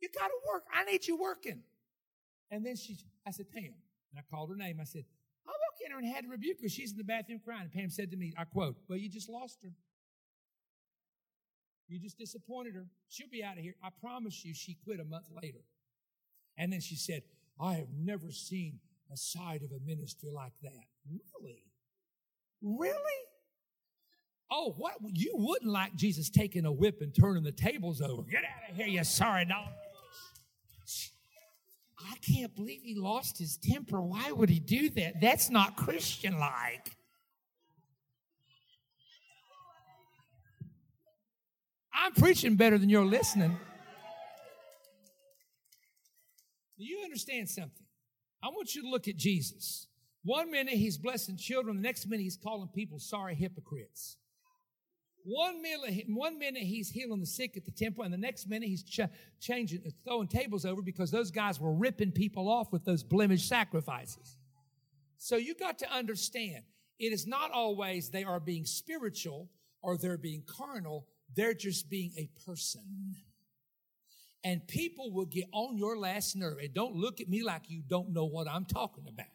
you 0.00 0.08
got 0.18 0.28
to 0.28 0.38
work. 0.52 0.64
I 0.72 0.84
need 0.84 1.06
you 1.06 1.16
working. 1.16 1.62
And 2.50 2.64
then 2.64 2.76
she, 2.76 2.96
I 3.26 3.30
said, 3.30 3.50
Pam, 3.50 3.64
and 3.64 4.18
I 4.18 4.22
called 4.34 4.50
her 4.50 4.56
name. 4.56 4.78
I 4.80 4.84
said, 4.84 5.04
I 5.46 5.50
walked 5.50 5.82
in 5.84 5.92
her 5.92 5.98
and 5.98 6.06
had 6.06 6.24
to 6.24 6.30
rebuke 6.30 6.58
her. 6.62 6.68
She's 6.68 6.92
in 6.92 6.98
the 6.98 7.04
bathroom 7.04 7.40
crying. 7.44 7.62
And 7.62 7.72
Pam 7.72 7.90
said 7.90 8.10
to 8.10 8.16
me, 8.16 8.32
I 8.36 8.44
quote, 8.44 8.76
Well, 8.88 8.98
you 8.98 9.08
just 9.08 9.28
lost 9.28 9.58
her. 9.62 9.70
You 11.88 11.98
just 11.98 12.18
disappointed 12.18 12.74
her. 12.74 12.86
She'll 13.08 13.28
be 13.28 13.42
out 13.42 13.56
of 13.56 13.62
here. 13.62 13.74
I 13.82 13.88
promise 14.00 14.44
you, 14.44 14.52
she 14.54 14.76
quit 14.84 15.00
a 15.00 15.04
month 15.04 15.26
later. 15.42 15.60
And 16.58 16.72
then 16.72 16.80
she 16.80 16.96
said, 16.96 17.22
I 17.60 17.74
have 17.74 17.88
never 17.98 18.30
seen 18.30 18.80
a 19.12 19.16
side 19.16 19.62
of 19.62 19.72
a 19.72 19.80
ministry 19.86 20.30
like 20.30 20.52
that. 20.62 20.84
Really? 21.08 21.64
Really? 22.60 22.98
Oh, 24.50 24.74
what? 24.76 24.94
You 25.12 25.32
wouldn't 25.34 25.70
like 25.70 25.94
Jesus 25.94 26.30
taking 26.30 26.66
a 26.66 26.72
whip 26.72 27.00
and 27.00 27.14
turning 27.14 27.42
the 27.42 27.52
tables 27.52 28.00
over. 28.00 28.22
Get 28.22 28.44
out 28.44 28.70
of 28.70 28.76
here, 28.76 28.86
you 28.86 29.04
sorry 29.04 29.44
dog. 29.44 29.68
I 32.00 32.14
can't 32.32 32.54
believe 32.54 32.82
he 32.82 32.94
lost 32.94 33.38
his 33.38 33.56
temper. 33.56 34.00
Why 34.00 34.30
would 34.30 34.48
he 34.48 34.60
do 34.60 34.88
that? 34.90 35.20
That's 35.20 35.50
not 35.50 35.76
Christian 35.76 36.38
like. 36.38 36.96
I'm 42.00 42.12
preaching 42.12 42.54
better 42.54 42.78
than 42.78 42.88
you're 42.88 43.04
listening. 43.04 43.58
Do 46.78 46.84
you 46.84 47.00
understand 47.02 47.48
something? 47.48 47.86
I 48.42 48.48
want 48.48 48.74
you 48.76 48.82
to 48.82 48.88
look 48.88 49.08
at 49.08 49.16
Jesus. 49.16 49.88
One 50.22 50.50
minute 50.50 50.74
he's 50.74 50.96
blessing 50.96 51.36
children, 51.36 51.76
the 51.76 51.82
next 51.82 52.06
minute 52.06 52.22
he's 52.22 52.36
calling 52.36 52.68
people 52.68 53.00
sorry 53.00 53.34
hypocrites. 53.34 54.16
One 55.24 55.60
minute, 55.60 56.04
one 56.08 56.38
minute 56.38 56.62
he's 56.62 56.88
healing 56.88 57.20
the 57.20 57.26
sick 57.26 57.56
at 57.56 57.64
the 57.64 57.72
temple, 57.72 58.04
and 58.04 58.14
the 58.14 58.18
next 58.18 58.48
minute 58.48 58.68
he's 58.68 58.84
ch- 58.84 59.00
changing, 59.40 59.82
uh, 59.84 59.90
throwing 60.04 60.28
tables 60.28 60.64
over 60.64 60.80
because 60.80 61.10
those 61.10 61.32
guys 61.32 61.60
were 61.60 61.74
ripping 61.74 62.12
people 62.12 62.48
off 62.48 62.72
with 62.72 62.84
those 62.84 63.02
blemish 63.02 63.48
sacrifices. 63.48 64.36
So 65.18 65.36
you 65.36 65.54
got 65.54 65.78
to 65.80 65.92
understand, 65.92 66.62
it 67.00 67.12
is 67.12 67.26
not 67.26 67.50
always 67.50 68.08
they 68.08 68.24
are 68.24 68.40
being 68.40 68.64
spiritual 68.64 69.50
or 69.82 69.98
they're 69.98 70.16
being 70.16 70.44
carnal. 70.46 71.08
They're 71.34 71.54
just 71.54 71.90
being 71.90 72.12
a 72.16 72.28
person. 72.46 73.16
And 74.44 74.66
people 74.66 75.12
will 75.12 75.26
get 75.26 75.44
on 75.52 75.76
your 75.76 75.98
last 75.98 76.36
nerve. 76.36 76.58
And 76.58 76.72
don't 76.72 76.94
look 76.94 77.20
at 77.20 77.28
me 77.28 77.42
like 77.42 77.62
you 77.68 77.82
don't 77.86 78.10
know 78.10 78.24
what 78.24 78.48
I'm 78.48 78.64
talking 78.64 79.04
about 79.08 79.26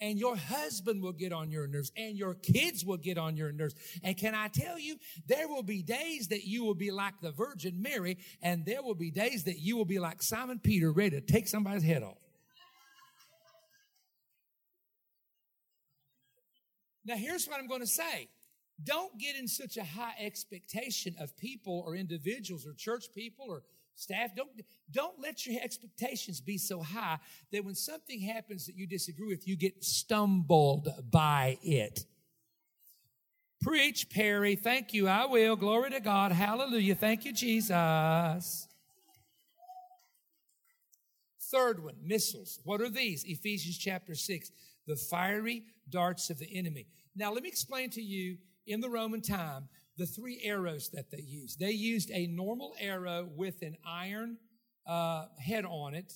and 0.00 0.18
your 0.18 0.36
husband 0.36 1.02
will 1.02 1.12
get 1.12 1.32
on 1.32 1.50
your 1.50 1.66
nerves 1.66 1.90
and 1.96 2.16
your 2.16 2.34
kids 2.34 2.84
will 2.84 2.96
get 2.96 3.18
on 3.18 3.36
your 3.36 3.52
nerves. 3.52 3.74
And 4.02 4.16
can 4.16 4.34
I 4.34 4.48
tell 4.48 4.78
you, 4.78 4.96
there 5.26 5.48
will 5.48 5.62
be 5.62 5.82
days 5.82 6.28
that 6.28 6.44
you 6.44 6.64
will 6.64 6.74
be 6.74 6.90
like 6.90 7.14
the 7.20 7.32
Virgin 7.32 7.82
Mary 7.82 8.18
and 8.42 8.64
there 8.64 8.82
will 8.82 8.94
be 8.94 9.10
days 9.10 9.44
that 9.44 9.58
you 9.58 9.76
will 9.76 9.84
be 9.84 9.98
like 9.98 10.22
Simon 10.22 10.60
Peter 10.60 10.92
ready 10.92 11.10
to 11.10 11.20
take 11.20 11.48
somebody's 11.48 11.82
head 11.82 12.02
off. 12.02 12.18
Now, 17.04 17.16
here's 17.16 17.46
what 17.46 17.58
I'm 17.58 17.68
going 17.68 17.80
to 17.80 17.86
say. 17.86 18.28
Don't 18.82 19.18
get 19.18 19.36
in 19.36 19.48
such 19.48 19.76
a 19.76 19.84
high 19.84 20.14
expectation 20.20 21.14
of 21.18 21.36
people 21.36 21.82
or 21.84 21.96
individuals 21.96 22.66
or 22.66 22.74
church 22.74 23.06
people 23.14 23.46
or 23.48 23.62
staff. 23.96 24.30
Don't, 24.36 24.50
don't 24.90 25.20
let 25.20 25.46
your 25.46 25.60
expectations 25.62 26.40
be 26.40 26.58
so 26.58 26.82
high 26.82 27.18
that 27.52 27.64
when 27.64 27.74
something 27.74 28.20
happens 28.20 28.66
that 28.66 28.76
you 28.76 28.86
disagree 28.86 29.28
with, 29.28 29.48
you 29.48 29.56
get 29.56 29.82
stumbled 29.82 30.88
by 31.10 31.58
it. 31.62 32.04
Preach, 33.60 34.08
Perry. 34.08 34.54
Thank 34.54 34.94
you. 34.94 35.08
I 35.08 35.26
will. 35.26 35.56
Glory 35.56 35.90
to 35.90 36.00
God. 36.00 36.30
Hallelujah. 36.30 36.94
Thank 36.94 37.24
you, 37.24 37.32
Jesus. 37.32 38.68
Third 41.50 41.82
one, 41.82 41.94
missiles. 42.04 42.60
What 42.64 42.80
are 42.80 42.90
these? 42.90 43.24
Ephesians 43.24 43.78
chapter 43.78 44.14
6, 44.14 44.52
the 44.86 44.96
fiery 44.96 45.64
darts 45.88 46.30
of 46.30 46.38
the 46.38 46.56
enemy. 46.56 46.86
Now, 47.16 47.32
let 47.32 47.42
me 47.42 47.48
explain 47.48 47.90
to 47.90 48.02
you 48.02 48.36
in 48.68 48.80
the 48.80 48.90
Roman 48.90 49.20
time 49.20 49.68
the 49.96 50.06
three 50.06 50.40
arrows 50.44 50.90
that 50.90 51.10
they 51.10 51.22
used. 51.26 51.58
They 51.58 51.72
used 51.72 52.10
a 52.12 52.26
normal 52.28 52.74
arrow 52.78 53.28
with 53.34 53.62
an 53.62 53.76
iron 53.84 54.38
uh, 54.86 55.26
head 55.38 55.64
on 55.64 55.94
it, 55.94 56.12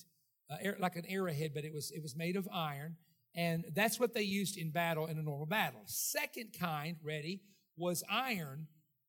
uh, 0.49 0.71
like 0.79 0.95
an 0.95 1.05
arrowhead, 1.09 1.51
but 1.53 1.65
it 1.65 1.73
was 1.73 1.91
it 1.91 2.01
was 2.01 2.15
made 2.15 2.35
of 2.35 2.47
iron, 2.53 2.95
and 3.35 3.65
that's 3.75 3.99
what 3.99 4.13
they 4.13 4.21
used 4.21 4.57
in 4.57 4.71
battle 4.71 5.07
in 5.07 5.17
a 5.17 5.23
normal 5.23 5.45
battle. 5.45 5.81
Second 5.85 6.55
kind, 6.57 6.95
ready, 7.03 7.41
was 7.75 8.03
iron, 8.09 8.67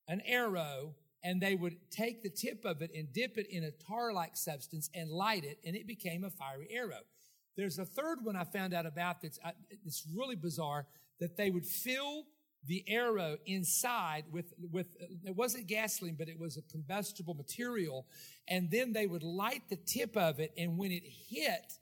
an 0.09 0.21
arrow 0.27 0.95
and 1.25 1.41
they 1.41 1.55
would 1.55 1.77
take 1.91 2.23
the 2.23 2.29
tip 2.29 2.65
of 2.67 2.83
it 2.83 2.91
and 2.95 3.11
dip 3.13 3.39
it 3.39 3.47
in 3.49 3.65
a 3.65 3.71
tar 3.71 4.13
like 4.13 4.37
substance 4.37 4.91
and 4.95 5.11
light 5.11 5.43
it, 5.43 5.59
and 5.65 5.75
it 5.75 5.87
became 5.87 6.23
a 6.23 6.31
fiery 6.31 6.69
arrow. 6.71 7.01
There's 7.57 7.79
a 7.79 7.85
third 7.85 8.19
one 8.23 8.37
I 8.37 8.45
found 8.45 8.75
out 8.75 8.85
about 8.85 9.23
that's 9.23 9.39
it's 9.71 10.07
really 10.15 10.37
bizarre 10.37 10.87
that 11.21 11.37
they 11.37 11.51
would 11.51 11.65
fill 11.65 12.25
the 12.67 12.85
arrow 12.89 13.37
inside 13.47 14.25
with 14.31 14.53
with 14.71 14.97
it 15.25 15.37
wasn't 15.37 15.67
gasoline 15.67 16.17
but 16.19 16.29
it 16.29 16.39
was 16.39 16.57
a 16.57 16.63
combustible 16.63 17.35
material 17.35 18.07
and 18.49 18.71
then 18.71 18.93
they 18.93 19.07
would 19.07 19.23
light 19.23 19.63
the 19.69 19.77
tip 19.77 20.17
of 20.17 20.41
it 20.41 20.53
and 20.57 20.79
when 20.79 20.91
it 20.91 21.03
hit 21.05 21.75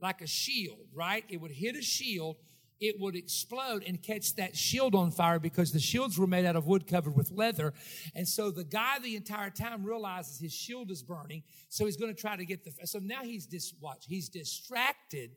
like 0.00 0.20
a 0.20 0.26
shield 0.26 0.86
right 0.94 1.24
it 1.28 1.40
would 1.40 1.50
hit 1.50 1.76
a 1.76 1.82
shield 1.82 2.36
it 2.80 2.98
would 2.98 3.14
explode 3.14 3.84
and 3.86 4.02
catch 4.02 4.34
that 4.36 4.56
shield 4.56 4.94
on 4.94 5.10
fire 5.10 5.38
because 5.38 5.70
the 5.70 5.78
shields 5.78 6.18
were 6.18 6.26
made 6.26 6.46
out 6.46 6.56
of 6.56 6.66
wood 6.66 6.86
covered 6.86 7.14
with 7.14 7.30
leather. 7.30 7.74
And 8.14 8.26
so 8.26 8.50
the 8.50 8.64
guy 8.64 8.98
the 8.98 9.16
entire 9.16 9.50
time 9.50 9.84
realizes 9.84 10.40
his 10.40 10.52
shield 10.52 10.90
is 10.90 11.02
burning. 11.02 11.42
So 11.68 11.84
he's 11.84 11.98
going 11.98 12.14
to 12.14 12.18
try 12.20 12.36
to 12.36 12.44
get 12.44 12.64
the, 12.64 12.86
so 12.86 12.98
now 12.98 13.22
he's 13.22 13.46
dis, 13.46 13.74
watch, 13.80 14.06
he's 14.08 14.28
distracted. 14.30 15.32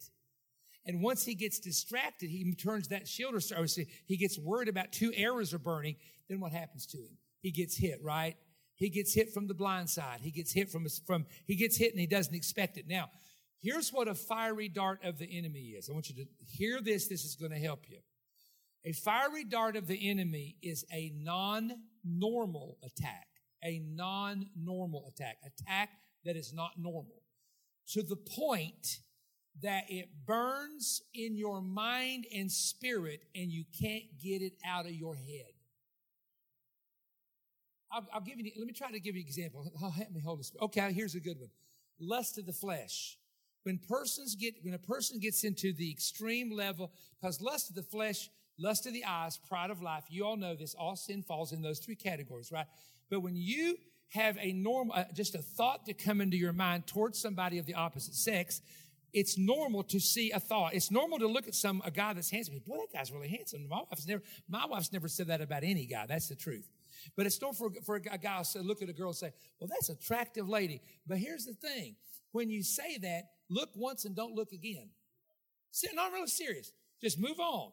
And 0.85 1.01
once 1.01 1.23
he 1.23 1.35
gets 1.35 1.59
distracted, 1.59 2.29
he 2.29 2.53
turns 2.55 2.89
that 2.89 3.07
shield 3.07 3.35
or 3.35 3.65
he 4.05 4.17
gets 4.17 4.37
worried 4.37 4.67
about 4.67 4.91
two 4.91 5.13
arrows 5.15 5.53
are 5.53 5.59
burning. 5.59 5.95
Then 6.29 6.39
what 6.39 6.51
happens 6.51 6.85
to 6.87 6.97
him? 6.97 7.17
He 7.41 7.51
gets 7.51 7.77
hit, 7.77 7.99
right? 8.03 8.35
He 8.75 8.89
gets 8.89 9.13
hit 9.13 9.33
from 9.33 9.47
the 9.47 9.53
blind 9.53 9.89
side. 9.89 10.19
He 10.21 10.31
gets 10.31 10.51
hit 10.51 10.69
from, 10.69 10.85
from, 11.05 11.25
he 11.45 11.55
gets 11.55 11.77
hit 11.77 11.91
and 11.91 11.99
he 11.99 12.07
doesn't 12.07 12.35
expect 12.35 12.77
it. 12.77 12.85
Now, 12.87 13.09
Here's 13.63 13.93
what 13.93 14.09
a 14.09 14.13
fiery 14.13 14.67
dart 14.67 15.05
of 15.05 15.17
the 15.17 15.37
enemy 15.37 15.75
is. 15.77 15.89
I 15.89 15.93
want 15.93 16.09
you 16.09 16.15
to 16.15 16.25
hear 16.45 16.81
this. 16.81 17.07
This 17.07 17.23
is 17.23 17.37
going 17.37 17.53
to 17.53 17.59
help 17.59 17.85
you. 17.87 17.99
A 18.83 18.91
fiery 18.91 19.45
dart 19.45 19.77
of 19.77 19.87
the 19.87 20.09
enemy 20.09 20.57
is 20.61 20.83
a 20.91 21.13
non 21.15 21.71
normal 22.03 22.77
attack, 22.83 23.27
a 23.63 23.79
non 23.79 24.47
normal 24.61 25.05
attack, 25.07 25.37
attack 25.45 25.91
that 26.25 26.35
is 26.35 26.53
not 26.53 26.71
normal 26.77 27.23
to 27.93 28.03
the 28.03 28.17
point 28.17 28.99
that 29.61 29.83
it 29.89 30.09
burns 30.25 31.01
in 31.13 31.35
your 31.35 31.61
mind 31.61 32.25
and 32.33 32.51
spirit 32.51 33.23
and 33.35 33.51
you 33.51 33.63
can't 33.79 34.03
get 34.21 34.41
it 34.41 34.53
out 34.65 34.85
of 34.85 34.91
your 34.91 35.15
head. 35.15 35.53
I'll, 37.91 38.05
I'll 38.13 38.21
give 38.21 38.39
you, 38.39 38.51
let 38.57 38.65
me 38.65 38.73
try 38.73 38.91
to 38.91 38.99
give 38.99 39.15
you 39.15 39.21
an 39.21 39.27
example. 39.27 39.71
Oh, 39.81 39.89
help 39.89 40.11
me 40.11 40.21
hold 40.21 40.39
this. 40.39 40.51
Okay, 40.61 40.91
here's 40.91 41.15
a 41.15 41.19
good 41.19 41.39
one. 41.39 41.49
Lust 41.99 42.37
of 42.37 42.45
the 42.45 42.53
flesh 42.53 43.17
when 43.63 43.77
persons 43.77 44.35
get 44.35 44.55
when 44.61 44.73
a 44.73 44.79
person 44.79 45.19
gets 45.19 45.43
into 45.43 45.73
the 45.73 45.89
extreme 45.89 46.55
level 46.55 46.91
because 47.19 47.41
lust 47.41 47.69
of 47.69 47.75
the 47.75 47.83
flesh 47.83 48.29
lust 48.59 48.85
of 48.85 48.93
the 48.93 49.03
eyes 49.05 49.39
pride 49.49 49.69
of 49.69 49.81
life 49.81 50.03
you 50.09 50.25
all 50.25 50.37
know 50.37 50.55
this 50.55 50.75
all 50.75 50.95
sin 50.95 51.23
falls 51.23 51.51
in 51.51 51.61
those 51.61 51.79
three 51.79 51.95
categories 51.95 52.51
right 52.51 52.67
but 53.09 53.21
when 53.21 53.35
you 53.35 53.75
have 54.09 54.37
a 54.39 54.53
normal 54.53 54.93
uh, 54.95 55.05
just 55.13 55.33
a 55.33 55.39
thought 55.39 55.85
to 55.85 55.93
come 55.93 56.21
into 56.21 56.37
your 56.37 56.53
mind 56.53 56.85
towards 56.85 57.19
somebody 57.19 57.57
of 57.57 57.65
the 57.65 57.73
opposite 57.73 58.13
sex 58.13 58.61
it's 59.13 59.37
normal 59.37 59.83
to 59.83 59.99
see 59.99 60.31
a 60.31 60.39
thought. 60.39 60.73
It's 60.73 60.91
normal 60.91 61.19
to 61.19 61.27
look 61.27 61.47
at 61.47 61.55
some 61.55 61.81
a 61.85 61.91
guy 61.91 62.13
that's 62.13 62.29
handsome. 62.29 62.59
Boy, 62.65 62.77
that 62.77 62.97
guy's 62.97 63.11
really 63.11 63.29
handsome. 63.29 63.67
My 63.69 63.83
wife's 63.89 64.07
never 64.07 64.23
my 64.49 64.65
wife's 64.65 64.91
never 64.91 65.07
said 65.07 65.27
that 65.27 65.41
about 65.41 65.63
any 65.63 65.85
guy. 65.85 66.05
That's 66.07 66.27
the 66.27 66.35
truth. 66.35 66.67
But 67.15 67.25
it's 67.25 67.39
normal 67.41 67.55
for, 67.55 67.81
for 67.85 67.95
a 67.95 68.17
guy 68.17 68.43
to 68.53 68.61
look 68.61 68.81
at 68.81 68.89
a 68.89 68.93
girl 68.93 69.09
and 69.09 69.15
say, 69.15 69.31
"Well, 69.59 69.69
that's 69.69 69.89
attractive 69.89 70.49
lady." 70.49 70.81
But 71.05 71.17
here's 71.19 71.45
the 71.45 71.53
thing: 71.53 71.95
when 72.31 72.49
you 72.49 72.63
say 72.63 72.97
that, 72.97 73.29
look 73.49 73.69
once 73.75 74.05
and 74.05 74.15
don't 74.15 74.35
look 74.35 74.51
again. 74.51 74.89
Not 75.93 76.11
really 76.11 76.27
serious. 76.27 76.71
Just 77.01 77.19
move 77.19 77.39
on. 77.39 77.71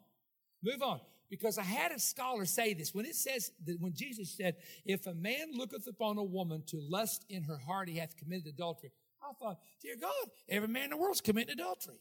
Move 0.62 0.82
on. 0.82 1.01
Because 1.30 1.59
I 1.59 1.62
had 1.62 1.93
a 1.93 1.99
scholar 1.99 2.45
say 2.45 2.74
this 2.74 2.93
when 2.93 3.07
it 3.07 3.14
says 3.14 3.53
that 3.64 3.80
when 3.80 3.95
Jesus 3.95 4.36
said, 4.36 4.57
If 4.84 5.07
a 5.07 5.14
man 5.14 5.53
looketh 5.55 5.86
upon 5.86 6.18
a 6.18 6.24
woman 6.24 6.64
to 6.66 6.80
lust 6.88 7.24
in 7.28 7.45
her 7.45 7.59
heart, 7.59 7.88
he 7.88 7.99
hath 7.99 8.16
committed 8.16 8.49
adultery. 8.49 8.91
I 9.22 9.32
thought, 9.38 9.58
Dear 9.82 9.96
God, 10.00 10.30
every 10.48 10.68
man 10.68 10.84
in 10.84 10.90
the 10.90 10.96
world's 10.96 11.20
committing 11.20 11.52
adultery. 11.52 12.00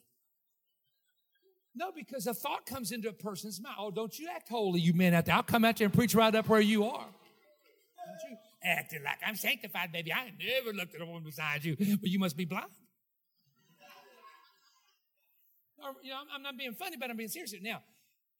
No, 1.75 1.91
because 1.95 2.27
a 2.27 2.33
thought 2.33 2.65
comes 2.65 2.91
into 2.91 3.09
a 3.09 3.13
person's 3.13 3.61
mind. 3.61 3.75
Oh, 3.79 3.91
don't 3.91 4.17
you 4.17 4.27
act 4.33 4.49
holy, 4.49 4.79
you 4.79 4.93
men 4.93 5.13
out 5.13 5.25
there. 5.25 5.35
I'll 5.35 5.43
come 5.43 5.63
out 5.63 5.77
there 5.77 5.85
and 5.85 5.93
preach 5.93 6.15
right 6.15 6.33
up 6.33 6.47
where 6.47 6.59
you 6.59 6.85
are. 6.85 7.05
Don't 7.05 8.31
you 8.31 8.37
acting 8.63 9.03
like 9.03 9.17
I'm 9.25 9.35
sanctified, 9.35 9.91
baby. 9.91 10.11
I 10.11 10.31
never 10.39 10.75
looked 10.75 10.95
at 10.95 11.01
a 11.01 11.05
woman 11.05 11.23
beside 11.23 11.63
you, 11.63 11.75
but 11.77 12.09
you 12.09 12.19
must 12.19 12.35
be 12.35 12.45
blind. 12.45 12.65
Or, 15.81 15.95
you 16.03 16.09
know, 16.09 16.17
I'm 16.33 16.41
not 16.41 16.57
being 16.57 16.73
funny, 16.73 16.97
but 16.97 17.09
I'm 17.09 17.17
being 17.17 17.29
serious. 17.29 17.53
Now, 17.61 17.81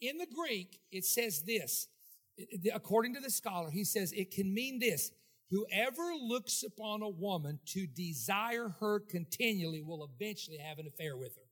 in 0.01 0.17
the 0.17 0.27
Greek, 0.35 0.79
it 0.91 1.05
says 1.05 1.43
this. 1.43 1.87
According 2.73 3.13
to 3.15 3.21
the 3.21 3.29
scholar, 3.29 3.69
he 3.69 3.83
says 3.83 4.11
it 4.13 4.31
can 4.31 4.53
mean 4.53 4.79
this. 4.79 5.11
Whoever 5.51 6.13
looks 6.21 6.63
upon 6.63 7.01
a 7.01 7.09
woman 7.09 7.59
to 7.67 7.87
desire 7.87 8.75
her 8.79 8.99
continually 8.99 9.81
will 9.81 10.07
eventually 10.13 10.57
have 10.57 10.77
an 10.77 10.87
affair 10.87 11.17
with 11.17 11.35
her. 11.35 11.49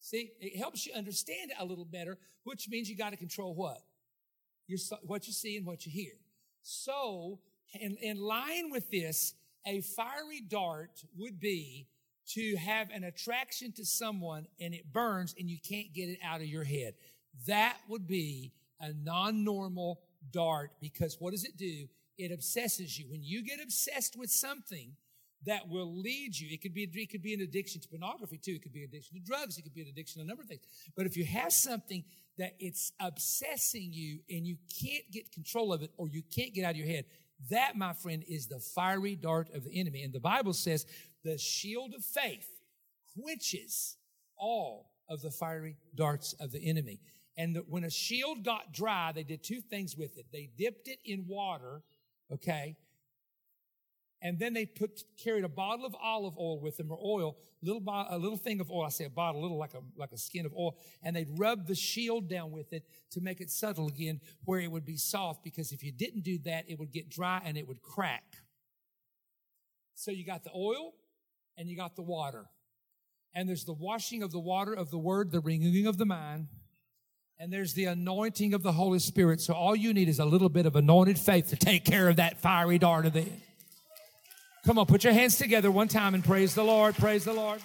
See, 0.00 0.30
it 0.40 0.56
helps 0.56 0.86
you 0.86 0.94
understand 0.94 1.50
it 1.50 1.56
a 1.58 1.64
little 1.64 1.84
better, 1.84 2.16
which 2.44 2.68
means 2.68 2.88
you 2.88 2.96
got 2.96 3.10
to 3.10 3.16
control 3.16 3.54
what? 3.54 3.82
Your, 4.68 4.78
what 5.02 5.26
you 5.26 5.32
see 5.32 5.56
and 5.56 5.66
what 5.66 5.84
you 5.84 5.92
hear. 5.92 6.12
So, 6.62 7.40
in, 7.74 7.96
in 8.00 8.18
line 8.18 8.70
with 8.70 8.90
this, 8.90 9.34
a 9.66 9.80
fiery 9.80 10.40
dart 10.40 11.02
would 11.16 11.40
be 11.40 11.88
to 12.28 12.56
have 12.56 12.90
an 12.90 13.04
attraction 13.04 13.72
to 13.72 13.84
someone 13.84 14.46
and 14.60 14.74
it 14.74 14.92
burns 14.92 15.34
and 15.38 15.50
you 15.50 15.58
can't 15.58 15.92
get 15.92 16.08
it 16.08 16.18
out 16.24 16.40
of 16.40 16.46
your 16.46 16.64
head. 16.64 16.94
That 17.46 17.76
would 17.88 18.06
be 18.06 18.52
a 18.80 18.92
non-normal 18.92 20.00
dart 20.30 20.70
because 20.80 21.16
what 21.20 21.32
does 21.32 21.44
it 21.44 21.56
do? 21.56 21.86
It 22.18 22.32
obsesses 22.32 22.98
you. 22.98 23.06
When 23.10 23.22
you 23.22 23.42
get 23.44 23.58
obsessed 23.62 24.16
with 24.16 24.30
something 24.30 24.92
that 25.44 25.68
will 25.68 25.94
lead 26.00 26.38
you, 26.38 26.48
it 26.50 26.62
could 26.62 26.74
be, 26.74 26.84
it 26.84 27.10
could 27.10 27.22
be 27.22 27.34
an 27.34 27.40
addiction 27.40 27.80
to 27.80 27.88
pornography 27.88 28.38
too. 28.38 28.52
It 28.52 28.62
could 28.62 28.72
be 28.72 28.84
addiction 28.84 29.16
to 29.16 29.22
drugs. 29.22 29.58
It 29.58 29.62
could 29.62 29.74
be 29.74 29.82
an 29.82 29.88
addiction 29.88 30.20
to 30.20 30.24
a 30.24 30.28
number 30.28 30.42
of 30.42 30.48
things. 30.48 30.62
But 30.96 31.06
if 31.06 31.16
you 31.16 31.24
have 31.26 31.52
something 31.52 32.04
that 32.38 32.54
it's 32.58 32.92
obsessing 33.00 33.92
you 33.92 34.20
and 34.30 34.46
you 34.46 34.56
can't 34.82 35.04
get 35.10 35.32
control 35.32 35.72
of 35.72 35.82
it 35.82 35.90
or 35.96 36.08
you 36.08 36.22
can't 36.34 36.54
get 36.54 36.64
out 36.64 36.72
of 36.72 36.76
your 36.76 36.86
head, 36.86 37.04
that, 37.50 37.76
my 37.76 37.92
friend, 37.92 38.24
is 38.28 38.46
the 38.46 38.58
fiery 38.58 39.14
dart 39.14 39.50
of 39.54 39.64
the 39.64 39.78
enemy. 39.78 40.02
And 40.02 40.12
the 40.12 40.20
Bible 40.20 40.52
says 40.52 40.86
the 41.22 41.38
shield 41.38 41.94
of 41.94 42.04
faith 42.04 42.48
quenches 43.20 43.96
all 44.36 44.90
of 45.08 45.22
the 45.22 45.30
fiery 45.30 45.76
darts 45.94 46.34
of 46.40 46.52
the 46.52 46.68
enemy. 46.68 47.00
And 47.36 47.56
the, 47.56 47.60
when 47.68 47.84
a 47.84 47.90
shield 47.90 48.44
got 48.44 48.72
dry, 48.72 49.12
they 49.12 49.22
did 49.22 49.42
two 49.42 49.60
things 49.60 49.96
with 49.96 50.16
it. 50.16 50.26
They 50.32 50.48
dipped 50.56 50.88
it 50.88 50.98
in 51.04 51.26
water, 51.28 51.82
okay, 52.32 52.76
and 54.22 54.38
then 54.38 54.54
they 54.54 54.64
put 54.64 55.02
carried 55.22 55.44
a 55.44 55.48
bottle 55.48 55.84
of 55.84 55.94
olive 56.02 56.36
oil 56.38 56.60
with 56.60 56.78
them 56.78 56.90
or 56.90 56.98
oil, 57.04 57.36
little 57.62 57.82
a 57.86 58.18
little 58.18 58.38
thing 58.38 58.60
of 58.60 58.70
oil. 58.70 58.84
I 58.84 58.88
say 58.88 59.04
a 59.04 59.10
bottle, 59.10 59.40
a 59.40 59.42
little 59.42 59.58
like 59.58 59.74
a 59.74 59.82
like 59.96 60.12
a 60.12 60.18
skin 60.18 60.46
of 60.46 60.54
oil, 60.54 60.76
and 61.02 61.14
they'd 61.14 61.38
rub 61.38 61.66
the 61.66 61.74
shield 61.74 62.28
down 62.28 62.50
with 62.50 62.72
it 62.72 62.84
to 63.10 63.20
make 63.20 63.40
it 63.40 63.50
subtle 63.50 63.88
again, 63.88 64.20
where 64.44 64.60
it 64.60 64.70
would 64.70 64.86
be 64.86 64.96
soft. 64.96 65.44
Because 65.44 65.70
if 65.72 65.84
you 65.84 65.92
didn't 65.92 66.22
do 66.22 66.38
that, 66.38 66.64
it 66.68 66.78
would 66.78 66.92
get 66.92 67.10
dry 67.10 67.42
and 67.44 67.58
it 67.58 67.68
would 67.68 67.82
crack. 67.82 68.24
So 69.94 70.10
you 70.10 70.24
got 70.24 70.44
the 70.44 70.52
oil, 70.54 70.94
and 71.56 71.68
you 71.68 71.76
got 71.76 71.94
the 71.94 72.02
water. 72.02 72.46
And 73.34 73.46
there's 73.46 73.64
the 73.64 73.74
washing 73.74 74.22
of 74.22 74.32
the 74.32 74.40
water 74.40 74.72
of 74.72 74.90
the 74.90 74.98
word, 74.98 75.30
the 75.30 75.40
renewing 75.40 75.86
of 75.86 75.98
the 75.98 76.06
mind. 76.06 76.48
And 77.38 77.52
there's 77.52 77.74
the 77.74 77.84
anointing 77.84 78.54
of 78.54 78.62
the 78.62 78.72
Holy 78.72 78.98
Spirit. 78.98 79.40
So 79.40 79.52
all 79.52 79.76
you 79.76 79.92
need 79.92 80.08
is 80.08 80.18
a 80.18 80.24
little 80.24 80.48
bit 80.48 80.64
of 80.64 80.74
anointed 80.74 81.18
faith 81.18 81.50
to 81.50 81.56
take 81.56 81.84
care 81.84 82.08
of 82.08 82.16
that 82.16 82.38
fiery 82.38 82.78
dart 82.78 83.06
of 83.06 83.12
the 83.12 83.26
Come 84.64 84.80
on, 84.80 84.86
put 84.86 85.04
your 85.04 85.12
hands 85.12 85.38
together 85.38 85.70
one 85.70 85.86
time 85.86 86.12
and 86.14 86.24
praise 86.24 86.52
the 86.52 86.64
Lord. 86.64 86.96
Praise 86.96 87.22
the 87.22 87.32
Lord. 87.32 87.60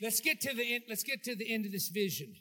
Let's 0.00 0.20
get 0.20 0.40
to 0.42 0.54
the 0.54 0.74
end, 0.74 0.84
let's 0.88 1.02
get 1.02 1.22
to 1.24 1.36
the 1.36 1.52
end 1.52 1.66
of 1.66 1.72
this 1.72 1.88
vision. 1.88 2.34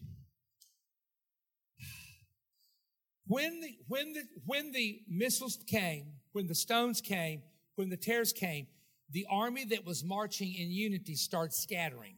When 3.28 3.60
the, 3.60 3.76
when 3.90 4.14
the, 4.14 4.24
when 4.46 4.72
the 4.72 5.02
missiles 5.10 5.58
came, 5.68 6.14
when 6.32 6.48
the 6.48 6.56
stones 6.56 7.02
came, 7.02 7.42
when 7.76 7.90
the 7.90 7.98
tares 7.98 8.32
came, 8.32 8.68
the 9.10 9.26
army 9.30 9.66
that 9.66 9.86
was 9.86 10.04
marching 10.04 10.54
in 10.54 10.72
unity 10.72 11.16
started 11.16 11.54
scattering. 11.54 12.16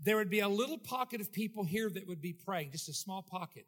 There 0.00 0.16
would 0.16 0.30
be 0.30 0.40
a 0.40 0.48
little 0.48 0.78
pocket 0.78 1.20
of 1.20 1.32
people 1.32 1.64
here 1.64 1.90
that 1.90 2.06
would 2.06 2.20
be 2.20 2.32
praying, 2.32 2.70
just 2.72 2.88
a 2.88 2.94
small 2.94 3.22
pocket. 3.22 3.66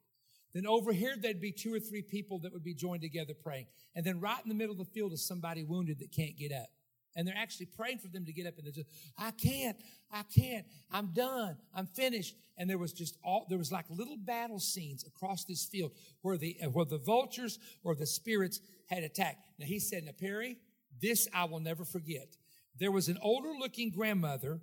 Then 0.53 0.66
over 0.66 0.93
here, 0.93 1.14
there'd 1.16 1.41
be 1.41 1.53
two 1.53 1.72
or 1.72 1.81
three 1.81 2.03
people 2.03 2.41
that 2.41 2.53
would 2.53 2.64
be 2.64 2.74
joined 2.74 3.03
together 3.03 3.35
praying. 3.35 3.66
And 3.95 4.05
then 4.05 4.20
right 4.20 4.41
in 4.43 4.49
the 4.49 4.55
middle 4.55 4.72
of 4.72 4.78
the 4.78 4.93
field 4.93 5.12
is 5.12 5.26
somebody 5.26 5.62
wounded 5.62 5.99
that 6.01 6.12
can't 6.12 6.37
get 6.37 6.53
up. 6.53 6.68
And 7.16 7.26
they're 7.26 7.37
actually 7.37 7.66
praying 7.66 7.99
for 7.99 8.09
them 8.09 8.24
to 8.24 8.33
get 8.33 8.47
up 8.47 8.57
and 8.57 8.64
they're 8.64 8.72
just, 8.72 8.89
I 9.18 9.33
can't, 9.33 9.76
I 10.12 10.22
can't, 10.22 10.64
I'm 10.93 11.09
done, 11.09 11.57
I'm 11.74 11.87
finished. 11.87 12.37
And 12.57 12.70
there 12.70 12.78
was 12.78 12.93
just 12.93 13.16
all, 13.24 13.47
there 13.49 13.59
was 13.59 13.72
like 13.72 13.87
little 13.91 14.16
battle 14.16 14.61
scenes 14.61 15.05
across 15.05 15.45
this 15.45 15.64
field 15.66 15.91
where 16.22 16.37
the, 16.37 16.57
where 16.72 16.85
the 16.85 16.99
vultures 16.99 17.59
or 17.83 17.97
the 17.97 18.07
spirits 18.07 18.61
had 18.89 19.03
attacked. 19.03 19.45
Now 19.59 19.66
he 19.66 19.81
said, 19.81 20.05
now 20.05 20.12
Perry, 20.18 20.59
this 21.01 21.28
I 21.34 21.44
will 21.44 21.61
never 21.61 21.84
forget. 21.84 22.36
There 22.78 22.90
was 22.90 23.09
an 23.09 23.18
older 23.22 23.51
looking 23.59 23.90
grandmother 23.90 24.61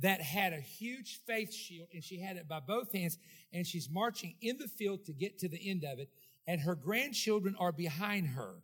that 0.00 0.22
had 0.22 0.52
a 0.52 0.60
huge 0.60 1.20
faith 1.26 1.52
shield 1.52 1.88
and 1.92 2.02
she 2.02 2.20
had 2.20 2.36
it 2.36 2.48
by 2.48 2.60
both 2.60 2.92
hands 2.92 3.18
and 3.52 3.66
she's 3.66 3.90
marching 3.90 4.34
in 4.40 4.56
the 4.58 4.68
field 4.68 5.04
to 5.04 5.12
get 5.12 5.38
to 5.40 5.48
the 5.48 5.70
end 5.70 5.84
of 5.84 5.98
it 5.98 6.08
and 6.46 6.60
her 6.62 6.74
grandchildren 6.74 7.54
are 7.58 7.72
behind 7.72 8.28
her 8.28 8.62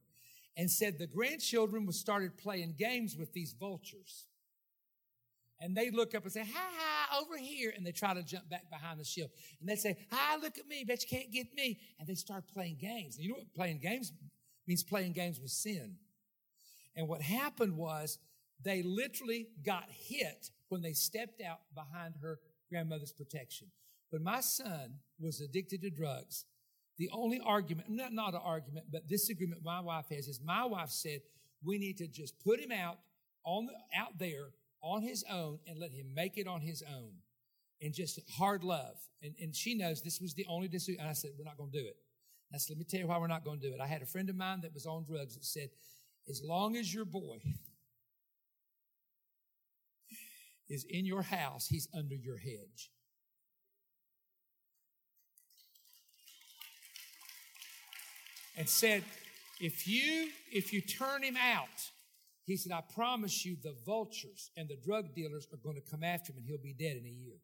and 0.56 0.70
said 0.70 0.98
the 0.98 1.06
grandchildren 1.06 1.86
was 1.86 1.98
started 1.98 2.36
playing 2.38 2.74
games 2.78 3.16
with 3.16 3.32
these 3.32 3.54
vultures. 3.58 4.26
And 5.60 5.76
they 5.76 5.90
look 5.90 6.14
up 6.14 6.22
and 6.22 6.32
say 6.32 6.40
hi 6.44 6.70
hi 6.76 7.18
over 7.20 7.36
here 7.36 7.72
and 7.76 7.84
they 7.84 7.92
try 7.92 8.14
to 8.14 8.22
jump 8.22 8.48
back 8.48 8.70
behind 8.70 8.98
the 8.98 9.04
shield. 9.04 9.30
And 9.60 9.68
they 9.68 9.76
say 9.76 9.96
hi 10.10 10.36
look 10.36 10.56
at 10.56 10.66
me 10.66 10.84
bet 10.84 11.02
you 11.02 11.18
can't 11.18 11.32
get 11.32 11.54
me. 11.54 11.78
And 11.98 12.08
they 12.08 12.14
start 12.14 12.44
playing 12.52 12.78
games. 12.80 13.16
And 13.16 13.24
you 13.24 13.30
know 13.30 13.36
what 13.36 13.54
playing 13.54 13.78
games 13.78 14.12
means? 14.66 14.82
Playing 14.82 15.12
games 15.12 15.40
with 15.40 15.50
sin 15.50 15.96
and 16.98 17.06
what 17.06 17.22
happened 17.22 17.76
was 17.76 18.18
they 18.62 18.82
literally 18.82 19.46
got 19.64 19.84
hit 19.88 20.50
when 20.68 20.82
they 20.82 20.92
stepped 20.92 21.40
out 21.40 21.60
behind 21.74 22.14
her 22.20 22.40
grandmother's 22.68 23.12
protection. 23.12 23.68
When 24.10 24.24
my 24.24 24.40
son 24.40 24.94
was 25.20 25.40
addicted 25.40 25.80
to 25.82 25.90
drugs, 25.90 26.44
the 26.98 27.08
only 27.12 27.40
argument, 27.40 27.88
not, 27.88 28.12
not 28.12 28.34
an 28.34 28.40
argument, 28.44 28.86
but 28.90 29.06
disagreement 29.06 29.62
my 29.64 29.78
wife 29.80 30.06
has 30.10 30.26
is 30.26 30.40
my 30.44 30.64
wife 30.64 30.90
said, 30.90 31.20
we 31.64 31.78
need 31.78 31.98
to 31.98 32.08
just 32.08 32.34
put 32.40 32.58
him 32.58 32.72
out 32.72 32.98
on 33.44 33.66
the, 33.66 33.72
out 33.96 34.18
there 34.18 34.48
on 34.82 35.02
his 35.02 35.24
own 35.30 35.60
and 35.68 35.78
let 35.78 35.92
him 35.92 36.12
make 36.12 36.36
it 36.36 36.48
on 36.48 36.60
his 36.60 36.82
own 36.82 37.12
and 37.80 37.94
just 37.94 38.18
hard 38.28 38.64
love. 38.64 38.96
And, 39.22 39.34
and 39.40 39.54
she 39.54 39.76
knows 39.76 40.02
this 40.02 40.20
was 40.20 40.34
the 40.34 40.46
only. 40.48 40.68
And 40.98 41.08
I 41.08 41.12
said, 41.12 41.30
we're 41.38 41.44
not 41.44 41.58
going 41.58 41.70
to 41.70 41.80
do 41.80 41.86
it. 41.86 41.96
I 42.52 42.58
said, 42.58 42.74
let 42.74 42.78
me 42.78 42.84
tell 42.84 43.00
you 43.00 43.06
why 43.06 43.18
we're 43.18 43.28
not 43.28 43.44
going 43.44 43.60
to 43.60 43.68
do 43.68 43.72
it. 43.72 43.80
I 43.80 43.86
had 43.86 44.02
a 44.02 44.06
friend 44.06 44.28
of 44.28 44.34
mine 44.34 44.62
that 44.62 44.74
was 44.74 44.84
on 44.84 45.04
drugs 45.04 45.34
that 45.34 45.44
said, 45.44 45.68
as 46.28 46.42
long 46.44 46.76
as 46.76 46.92
your 46.92 47.04
boy 47.04 47.38
is 50.68 50.84
in 50.88 51.06
your 51.06 51.22
house, 51.22 51.66
he's 51.66 51.88
under 51.94 52.14
your 52.14 52.36
hedge. 52.36 52.90
And 58.56 58.68
said, 58.68 59.04
if 59.60 59.86
you 59.86 60.28
if 60.50 60.72
you 60.72 60.80
turn 60.80 61.22
him 61.22 61.36
out, 61.36 61.90
he 62.44 62.56
said, 62.56 62.72
I 62.72 62.82
promise 62.94 63.44
you 63.44 63.56
the 63.62 63.74
vultures 63.86 64.50
and 64.56 64.68
the 64.68 64.76
drug 64.76 65.14
dealers 65.14 65.46
are 65.52 65.58
going 65.58 65.76
to 65.76 65.90
come 65.90 66.02
after 66.02 66.32
him 66.32 66.38
and 66.38 66.46
he'll 66.46 66.58
be 66.58 66.74
dead 66.74 66.96
in 66.96 67.04
a 67.04 67.08
year. 67.08 67.36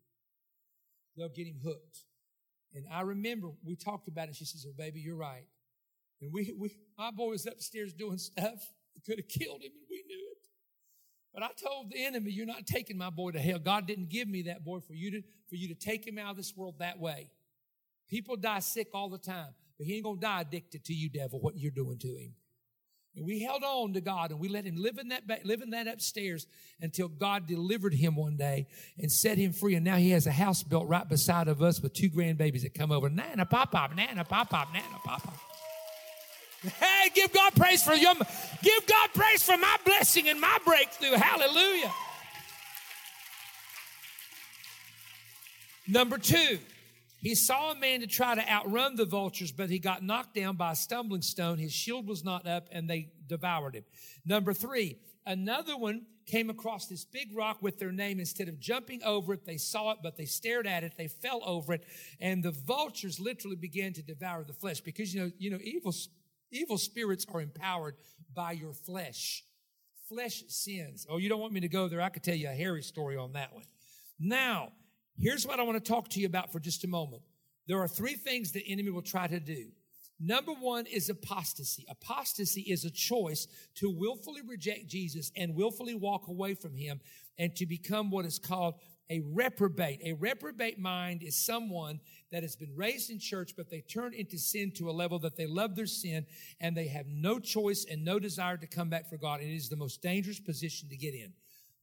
They'll 1.17 1.29
get 1.29 1.47
him 1.47 1.61
hooked. 1.63 1.99
And 2.75 2.85
I 2.93 3.03
remember 3.03 3.49
we 3.65 3.77
talked 3.77 4.09
about 4.09 4.29
it. 4.29 4.35
She 4.35 4.45
says, 4.45 4.65
Well, 4.65 4.75
baby, 4.77 5.01
you're 5.01 5.17
right. 5.17 5.47
And 6.21 6.33
we, 6.33 6.55
we 6.59 6.77
my 6.97 7.11
boy 7.11 7.31
was 7.31 7.47
upstairs 7.47 7.93
doing 7.93 8.19
stuff 8.19 8.73
that 8.95 9.05
could 9.05 9.19
have 9.19 9.29
killed 9.29 9.63
him, 9.63 9.73
and 9.75 9.87
we 9.91 10.05
knew 10.07 10.29
it. 10.33 10.49
But 11.35 11.43
I 11.43 11.49
told 11.61 11.91
the 11.91 12.05
enemy, 12.05 12.31
You're 12.31 12.47
not 12.47 12.67
taking 12.67 12.97
my 12.97 13.11
boy 13.11 13.33
to 13.33 13.41
hell. 13.41 13.59
God 13.59 13.87
didn't 13.87 14.09
give 14.09 14.29
me 14.29 14.43
that 14.43 14.65
boy 14.65 14.81
for 14.81 14.95
you 14.95 15.11
to, 15.11 15.23
for 15.49 15.57
you 15.57 15.69
to 15.69 15.75
take 15.75 16.07
him 16.07 16.19
out 16.19 16.31
of 16.31 16.37
this 16.37 16.57
world 16.57 16.77
that 16.79 16.99
way. 16.99 17.31
People 18.09 18.37
die 18.37 18.61
sick 18.61 18.89
all 18.95 19.09
the 19.09 19.19
time, 19.19 19.55
but 19.77 19.87
he 19.87 19.97
ain't 19.97 20.05
gonna 20.05 20.21
die 20.21 20.43
addicted 20.43 20.85
to 20.85 20.95
you, 20.95 21.09
devil, 21.09 21.41
what 21.41 21.57
you're 21.57 21.71
doing 21.71 21.99
to 21.99 22.09
him. 22.09 22.35
And 23.17 23.25
we 23.25 23.41
held 23.41 23.63
on 23.63 23.93
to 23.93 24.01
God 24.01 24.31
and 24.31 24.41
we 24.41 24.49
let 24.49 24.65
him 24.65 24.77
live 24.77 24.99
in 24.99 25.09
that, 25.09 25.23
live 25.45 25.63
in 25.63 25.71
that 25.71 25.87
upstairs 25.87 26.47
until 26.81 27.07
God 27.07 27.47
delivered 27.47 27.95
him 27.95 28.17
one 28.17 28.37
day 28.37 28.67
and 28.99 29.11
set 29.11 29.39
him 29.39 29.53
free. 29.53 29.77
And 29.77 29.85
now 29.85 29.97
he 29.97 30.11
has 30.11 30.27
a 30.27 30.33
house 30.33 30.65
built 30.65 30.89
right 30.89 31.09
beside 31.09 31.47
of 31.47 31.63
us 31.63 31.81
with 31.81 31.93
two 31.93 32.11
grandbabies 32.11 32.63
that 32.63 32.75
come 32.75 32.91
over. 32.91 33.09
Nana, 33.09 33.47
pop, 33.47 33.71
pop, 33.71 33.95
nana, 33.95 34.25
pop, 34.25 34.51
pop, 34.51 34.73
nana, 34.73 34.99
pop, 35.05 35.23
pop. 35.23 35.44
Hey, 36.65 37.11
give 37.15 37.33
God 37.33 37.55
praise 37.55 37.83
for 37.83 37.95
your, 37.95 38.15
give 38.63 38.87
God 38.87 39.11
praise 39.15 39.43
for 39.43 39.57
my 39.57 39.77
blessing 39.85 40.29
and 40.29 40.41
my 40.41 40.59
breakthrough. 40.65 41.17
Hallelujah. 41.17 41.93
Number 45.87 46.17
two, 46.17 46.59
he 47.21 47.35
saw 47.35 47.73
a 47.73 47.75
man 47.75 48.01
to 48.01 48.07
try 48.07 48.35
to 48.35 48.51
outrun 48.51 48.97
the 48.97 49.05
vultures, 49.05 49.53
but 49.53 49.69
he 49.69 49.79
got 49.79 50.03
knocked 50.03 50.35
down 50.35 50.57
by 50.57 50.73
a 50.73 50.77
stumbling 50.77 51.23
stone. 51.23 51.59
His 51.59 51.73
shield 51.73 52.07
was 52.07 52.25
not 52.25 52.47
up 52.47 52.69
and 52.73 52.89
they 52.89 53.11
devoured 53.27 53.75
him. 53.75 53.85
Number 54.25 54.55
three, 54.55 54.99
another 55.27 55.77
one 55.77 56.07
came 56.27 56.49
across 56.49 56.87
this 56.87 57.05
big 57.05 57.37
rock 57.37 57.63
with 57.63 57.79
their 57.79 57.93
name. 57.93 58.19
Instead 58.19 58.49
of 58.49 58.59
jumping 58.59 59.03
over 59.05 59.35
it, 59.35 59.45
they 59.45 59.59
saw 59.59 59.93
it, 59.93 59.99
but 60.03 60.17
they 60.17 60.25
stared 60.25 60.67
at 60.67 60.85
it. 60.85 60.95
They 60.97 61.09
fell 61.09 61.43
over 61.45 61.75
it, 61.75 61.85
and 62.21 62.43
the 62.43 62.53
vultures 62.53 63.21
literally 63.21 63.57
began 63.57 63.93
to 63.95 64.03
devour 64.03 64.45
the 64.45 64.55
flesh 64.55 64.81
because 64.81 65.15
you 65.15 65.21
know, 65.21 65.31
you 65.39 65.51
know, 65.51 65.59
evil 65.63 65.93
Evil 66.55 66.79
spirits 66.79 67.27
are 67.35 67.41
empowered 67.41 67.97
by 68.33 68.53
your 68.53 68.73
flesh. 68.73 69.45
Flesh 70.09 70.45
sins. 70.47 71.05
Oh, 71.11 71.17
you 71.17 71.29
don't 71.29 71.41
want 71.41 71.53
me 71.53 71.61
to 71.61 71.69
go 71.69 71.89
there? 71.89 72.01
I 72.01 72.11
could 72.11 72.23
tell 72.23 72.37
you 72.37 72.49
a 72.49 72.53
hairy 72.53 72.83
story 72.83 73.17
on 73.17 73.33
that 73.33 73.53
one. 73.53 73.65
Now, 74.21 74.71
here's 75.19 75.45
what 75.45 75.59
I 75.59 75.65
want 75.65 75.85
to 75.85 75.93
talk 75.93 76.09
to 76.11 76.21
you 76.21 76.27
about 76.27 76.53
for 76.53 76.61
just 76.61 76.85
a 76.85 76.89
moment. 76.89 77.23
There 77.67 77.81
are 77.81 77.89
three 77.89 78.15
things 78.15 78.53
the 78.53 78.65
enemy 78.71 78.91
will 78.91 79.03
try 79.03 79.27
to 79.27 79.41
do. 79.41 79.67
Number 80.21 80.53
one 80.53 80.87
is 80.87 81.09
apostasy. 81.09 81.85
Apostasy 81.89 82.61
is 82.61 82.85
a 82.85 82.91
choice 82.91 83.49
to 83.75 83.91
willfully 83.91 84.43
reject 84.47 84.87
Jesus 84.87 85.33
and 85.37 85.57
willfully 85.57 85.97
walk 85.97 86.29
away 86.29 86.55
from 86.55 86.77
him 86.77 87.01
and 87.37 87.57
to 87.57 87.67
become 87.67 88.13
what 88.13 88.25
is 88.25 88.39
called 88.39 88.75
a 89.11 89.21
reprobate. 89.21 90.01
A 90.05 90.15
reprobate 90.15 90.79
mind 90.79 91.23
is 91.23 91.37
someone 91.37 92.01
that 92.33 92.43
has 92.43 92.57
been 92.57 92.75
raised 92.75 93.11
in 93.11 93.19
church, 93.19 93.55
but 93.57 93.71
they 93.71 93.81
turn 93.81 94.15
into 94.15 94.39
sin 94.39 94.73
to 94.77 94.89
a 94.89 94.93
level 94.93 95.19
that 95.21 95.37
they 95.37 95.47
love 95.47 95.77
their 95.77 95.87
sin 95.87 96.27
and 96.61 96.77
they 96.77 96.89
have 96.89 97.07
no 97.07 97.39
choice 97.39 97.85
and 97.91 98.05
no 98.05 98.19
desire 98.19 98.57
to 98.57 98.67
come 98.67 98.89
back 98.89 99.09
for 99.09 99.17
God. 99.17 99.41
And 99.41 99.51
it 99.51 99.57
is 99.57 99.69
the 99.69 99.77
most 99.77 100.03
dangerous 100.03 100.41
position 100.41 100.89
to 100.89 100.97
get 100.97 101.15
in. 101.15 101.33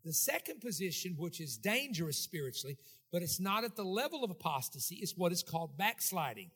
The 0.03 0.13
second 0.13 0.61
position, 0.61 1.15
which 1.17 1.39
is 1.39 1.57
dangerous 1.57 2.17
spiritually, 2.17 2.77
but 3.11 3.21
it's 3.21 3.39
not 3.39 3.63
at 3.63 3.75
the 3.75 3.83
level 3.83 4.23
of 4.23 4.31
apostasy, 4.31 4.95
is 4.95 5.15
what 5.15 5.31
is 5.31 5.43
called 5.43 5.77
backsliding. 5.77 6.49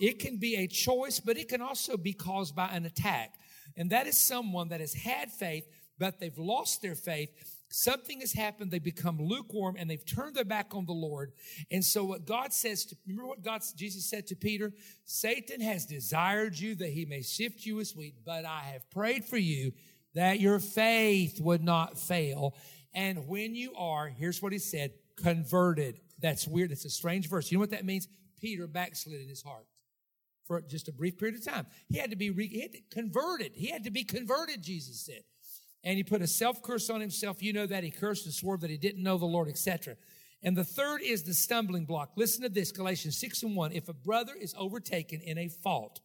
It 0.00 0.18
can 0.18 0.38
be 0.38 0.56
a 0.56 0.66
choice, 0.66 1.20
but 1.20 1.36
it 1.36 1.48
can 1.48 1.62
also 1.62 1.96
be 1.96 2.12
caused 2.12 2.56
by 2.56 2.68
an 2.68 2.86
attack. 2.86 3.34
And 3.76 3.90
that 3.90 4.06
is 4.06 4.18
someone 4.18 4.70
that 4.70 4.80
has 4.80 4.94
had 4.94 5.30
faith, 5.30 5.68
but 5.98 6.18
they've 6.18 6.38
lost 6.38 6.82
their 6.82 6.94
faith 6.96 7.30
Something 7.70 8.20
has 8.20 8.32
happened. 8.32 8.70
They 8.70 8.78
become 8.78 9.20
lukewarm 9.20 9.76
and 9.78 9.90
they've 9.90 10.04
turned 10.04 10.34
their 10.34 10.44
back 10.44 10.74
on 10.74 10.86
the 10.86 10.92
Lord. 10.92 11.32
And 11.70 11.84
so 11.84 12.04
what 12.04 12.26
God 12.26 12.52
says 12.52 12.86
to, 12.86 12.96
remember 13.06 13.28
what 13.28 13.42
God, 13.42 13.62
Jesus 13.76 14.06
said 14.06 14.26
to 14.28 14.36
Peter? 14.36 14.72
Satan 15.04 15.60
has 15.60 15.84
desired 15.84 16.58
you 16.58 16.74
that 16.76 16.90
he 16.90 17.04
may 17.04 17.20
sift 17.20 17.66
you 17.66 17.78
as 17.80 17.94
wheat, 17.94 18.14
but 18.24 18.44
I 18.46 18.60
have 18.72 18.90
prayed 18.90 19.24
for 19.24 19.36
you 19.36 19.72
that 20.14 20.40
your 20.40 20.58
faith 20.58 21.40
would 21.40 21.62
not 21.62 21.98
fail. 21.98 22.54
And 22.94 23.28
when 23.28 23.54
you 23.54 23.74
are, 23.76 24.08
here's 24.08 24.40
what 24.42 24.52
he 24.52 24.58
said, 24.58 24.92
converted. 25.16 26.00
That's 26.20 26.48
weird. 26.48 26.72
It's 26.72 26.86
a 26.86 26.90
strange 26.90 27.28
verse. 27.28 27.50
You 27.50 27.58
know 27.58 27.62
what 27.62 27.70
that 27.70 27.84
means? 27.84 28.08
Peter 28.40 28.66
backslid 28.66 29.20
in 29.20 29.28
his 29.28 29.42
heart 29.42 29.66
for 30.46 30.62
just 30.62 30.88
a 30.88 30.92
brief 30.92 31.18
period 31.18 31.36
of 31.36 31.44
time. 31.44 31.66
He 31.88 31.98
had 31.98 32.10
to 32.10 32.16
be 32.16 32.30
re- 32.30 32.48
he 32.48 32.62
had 32.62 32.72
to 32.72 32.80
converted. 32.90 33.52
He 33.54 33.66
had 33.68 33.84
to 33.84 33.90
be 33.90 34.04
converted, 34.04 34.62
Jesus 34.62 35.00
said 35.00 35.22
and 35.84 35.96
he 35.96 36.02
put 36.02 36.22
a 36.22 36.26
self 36.26 36.62
curse 36.62 36.90
on 36.90 37.00
himself. 37.00 37.42
You 37.42 37.52
know 37.52 37.66
that 37.66 37.84
he 37.84 37.90
cursed 37.90 38.24
and 38.26 38.34
swore 38.34 38.58
that 38.58 38.70
he 38.70 38.76
didn't 38.76 39.02
know 39.02 39.18
the 39.18 39.26
Lord, 39.26 39.48
etc. 39.48 39.96
And 40.42 40.56
the 40.56 40.64
third 40.64 41.02
is 41.02 41.24
the 41.24 41.34
stumbling 41.34 41.84
block. 41.84 42.12
Listen 42.16 42.42
to 42.42 42.48
this, 42.48 42.70
Galatians 42.70 43.18
6 43.18 43.42
and 43.42 43.56
1. 43.56 43.72
If 43.72 43.88
a 43.88 43.92
brother 43.92 44.34
is 44.38 44.54
overtaken 44.56 45.20
in 45.20 45.36
a 45.38 45.48
fault, 45.48 46.00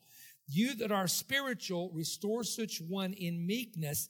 you 0.48 0.76
that 0.76 0.92
are 0.92 1.08
spiritual, 1.08 1.92
restore 1.94 2.44
such 2.44 2.82
one 2.82 3.14
in 3.14 3.46
meekness. 3.46 4.10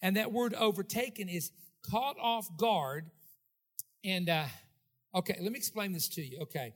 And 0.00 0.16
that 0.16 0.32
word 0.32 0.54
overtaken 0.54 1.28
is 1.28 1.50
caught 1.82 2.16
off 2.20 2.54
guard. 2.56 3.10
And, 4.04 4.28
uh, 4.28 4.44
okay, 5.14 5.36
let 5.40 5.52
me 5.52 5.58
explain 5.58 5.92
this 5.92 6.08
to 6.10 6.22
you. 6.22 6.40
Okay. 6.42 6.74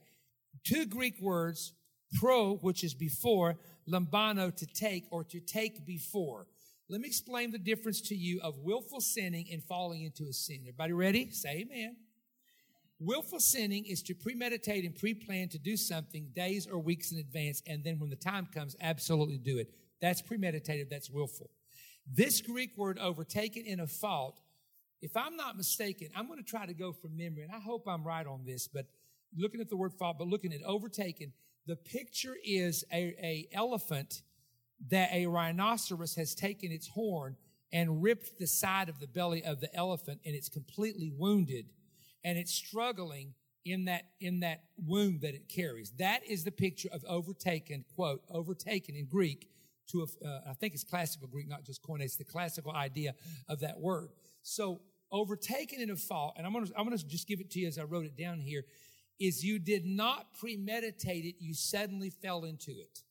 Two 0.63 0.85
Greek 0.85 1.21
words, 1.21 1.73
pro, 2.19 2.55
which 2.55 2.83
is 2.83 2.93
before, 2.93 3.57
lambano, 3.87 4.53
to 4.55 4.65
take 4.65 5.05
or 5.11 5.23
to 5.25 5.39
take 5.39 5.85
before. 5.85 6.47
Let 6.89 7.01
me 7.01 7.07
explain 7.07 7.51
the 7.51 7.59
difference 7.59 7.99
to 8.01 8.15
you 8.15 8.39
of 8.41 8.59
willful 8.59 9.01
sinning 9.01 9.47
and 9.51 9.61
falling 9.61 10.03
into 10.03 10.29
a 10.29 10.33
sin. 10.33 10.59
Everybody 10.61 10.93
ready? 10.93 11.29
Say 11.31 11.67
amen. 11.69 11.97
Willful 12.97 13.41
sinning 13.41 13.85
is 13.85 14.01
to 14.03 14.15
premeditate 14.15 14.85
and 14.85 14.95
pre-plan 14.95 15.49
to 15.49 15.59
do 15.59 15.75
something 15.75 16.31
days 16.33 16.65
or 16.65 16.79
weeks 16.79 17.11
in 17.11 17.19
advance, 17.19 17.61
and 17.67 17.83
then 17.83 17.99
when 17.99 18.09
the 18.09 18.15
time 18.15 18.47
comes, 18.53 18.75
absolutely 18.79 19.37
do 19.37 19.57
it. 19.57 19.69
That's 20.01 20.21
premeditated, 20.21 20.89
that's 20.89 21.09
willful. 21.09 21.49
This 22.11 22.39
Greek 22.39 22.77
word 22.77 22.97
overtaken 22.99 23.65
in 23.65 23.81
a 23.81 23.87
fault, 23.87 24.39
if 25.01 25.15
I'm 25.17 25.35
not 25.35 25.57
mistaken, 25.57 26.07
I'm 26.15 26.27
going 26.27 26.39
to 26.39 26.49
try 26.49 26.65
to 26.65 26.73
go 26.73 26.93
from 26.93 27.17
memory, 27.17 27.43
and 27.43 27.51
I 27.51 27.59
hope 27.59 27.85
I'm 27.85 28.03
right 28.03 28.25
on 28.25 28.45
this, 28.45 28.67
but 28.67 28.85
looking 29.35 29.59
at 29.59 29.69
the 29.69 29.77
word 29.77 29.93
fault, 29.93 30.17
but 30.17 30.27
looking 30.27 30.53
at 30.53 30.63
overtaken, 30.63 31.33
the 31.67 31.75
picture 31.75 32.37
is 32.43 32.85
a, 32.93 33.13
a 33.21 33.49
elephant 33.51 34.21
that 34.89 35.11
a 35.11 35.25
rhinoceros 35.25 36.15
has 36.15 36.35
taken 36.35 36.71
its 36.71 36.87
horn 36.87 37.35
and 37.71 38.01
ripped 38.01 38.39
the 38.39 38.47
side 38.47 38.89
of 38.89 38.99
the 38.99 39.07
belly 39.07 39.43
of 39.43 39.59
the 39.59 39.73
elephant 39.75 40.21
and 40.25 40.35
it's 40.35 40.49
completely 40.49 41.11
wounded 41.15 41.65
and 42.23 42.37
it's 42.37 42.53
struggling 42.53 43.33
in 43.65 43.85
that 43.85 44.03
in 44.21 44.39
that 44.39 44.63
wound 44.77 45.21
that 45.21 45.33
it 45.33 45.49
carries. 45.49 45.91
That 45.99 46.21
is 46.25 46.43
the 46.43 46.51
picture 46.51 46.89
of 46.91 47.03
overtaken 47.05 47.83
quote 47.95 48.21
overtaken 48.29 48.95
in 48.95 49.05
greek 49.05 49.49
to 49.91 50.01
a, 50.01 50.27
uh, 50.27 50.41
I 50.49 50.53
think 50.53 50.73
it's 50.73 50.83
classical 50.83 51.27
greek 51.27 51.47
not 51.49 51.63
just 51.63 51.83
koine 51.83 52.01
it's 52.01 52.15
the 52.15 52.23
classical 52.23 52.71
idea 52.71 53.15
of 53.49 53.59
that 53.61 53.79
word. 53.79 54.09
So 54.43 54.81
overtaken 55.11 55.79
in 55.79 55.89
a 55.89 55.95
fall 55.95 56.33
and 56.37 56.45
i'm 56.45 56.53
going 56.53 56.65
to 56.65 56.73
i'm 56.77 56.85
going 56.85 56.97
to 56.97 57.07
just 57.07 57.27
give 57.27 57.39
it 57.39 57.49
to 57.49 57.59
you 57.59 57.67
as 57.67 57.77
i 57.77 57.83
wrote 57.83 58.05
it 58.05 58.17
down 58.17 58.39
here 58.39 58.65
is 59.19 59.43
you 59.43 59.57
did 59.57 59.85
not 59.85 60.33
premeditate 60.39 61.25
it 61.25 61.35
you 61.39 61.53
suddenly 61.53 62.09
fell 62.09 62.43
into 62.43 62.71
it 62.71 63.03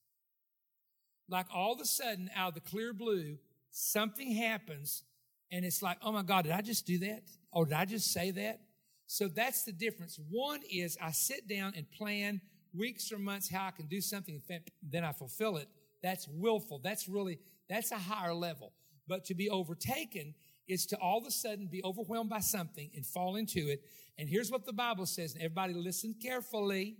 like 1.28 1.46
all 1.54 1.72
of 1.72 1.80
a 1.80 1.84
sudden 1.84 2.30
out 2.34 2.48
of 2.48 2.54
the 2.54 2.60
clear 2.60 2.92
blue 2.92 3.38
something 3.70 4.32
happens 4.32 5.02
and 5.50 5.64
it's 5.64 5.82
like, 5.82 5.98
oh 6.02 6.12
my 6.12 6.22
God, 6.22 6.44
did 6.44 6.52
I 6.52 6.60
just 6.60 6.86
do 6.86 6.98
that? 6.98 7.22
Or 7.52 7.64
did 7.64 7.74
I 7.74 7.84
just 7.84 8.12
say 8.12 8.30
that? 8.32 8.60
So 9.06 9.28
that's 9.28 9.64
the 9.64 9.72
difference. 9.72 10.18
One 10.28 10.60
is 10.70 10.98
I 11.00 11.12
sit 11.12 11.48
down 11.48 11.74
and 11.76 11.88
plan 11.90 12.40
weeks 12.74 13.12
or 13.12 13.18
months 13.18 13.48
how 13.48 13.66
I 13.66 13.70
can 13.70 13.86
do 13.86 14.00
something, 14.00 14.42
and 14.50 14.60
then 14.82 15.04
I 15.04 15.12
fulfill 15.12 15.56
it. 15.56 15.68
That's 16.02 16.26
willful. 16.28 16.80
That's 16.82 17.08
really, 17.08 17.38
that's 17.68 17.92
a 17.92 17.96
higher 17.96 18.34
level. 18.34 18.72
But 19.06 19.24
to 19.26 19.34
be 19.34 19.48
overtaken 19.48 20.34
is 20.66 20.86
to 20.86 20.96
all 20.98 21.18
of 21.18 21.26
a 21.26 21.30
sudden 21.30 21.68
be 21.68 21.82
overwhelmed 21.84 22.28
by 22.28 22.40
something 22.40 22.90
and 22.94 23.06
fall 23.06 23.36
into 23.36 23.68
it. 23.68 23.82
And 24.18 24.28
here's 24.28 24.50
what 24.50 24.66
the 24.66 24.72
Bible 24.72 25.06
says. 25.06 25.34
And 25.34 25.42
everybody 25.42 25.74
listen 25.74 26.14
carefully. 26.20 26.96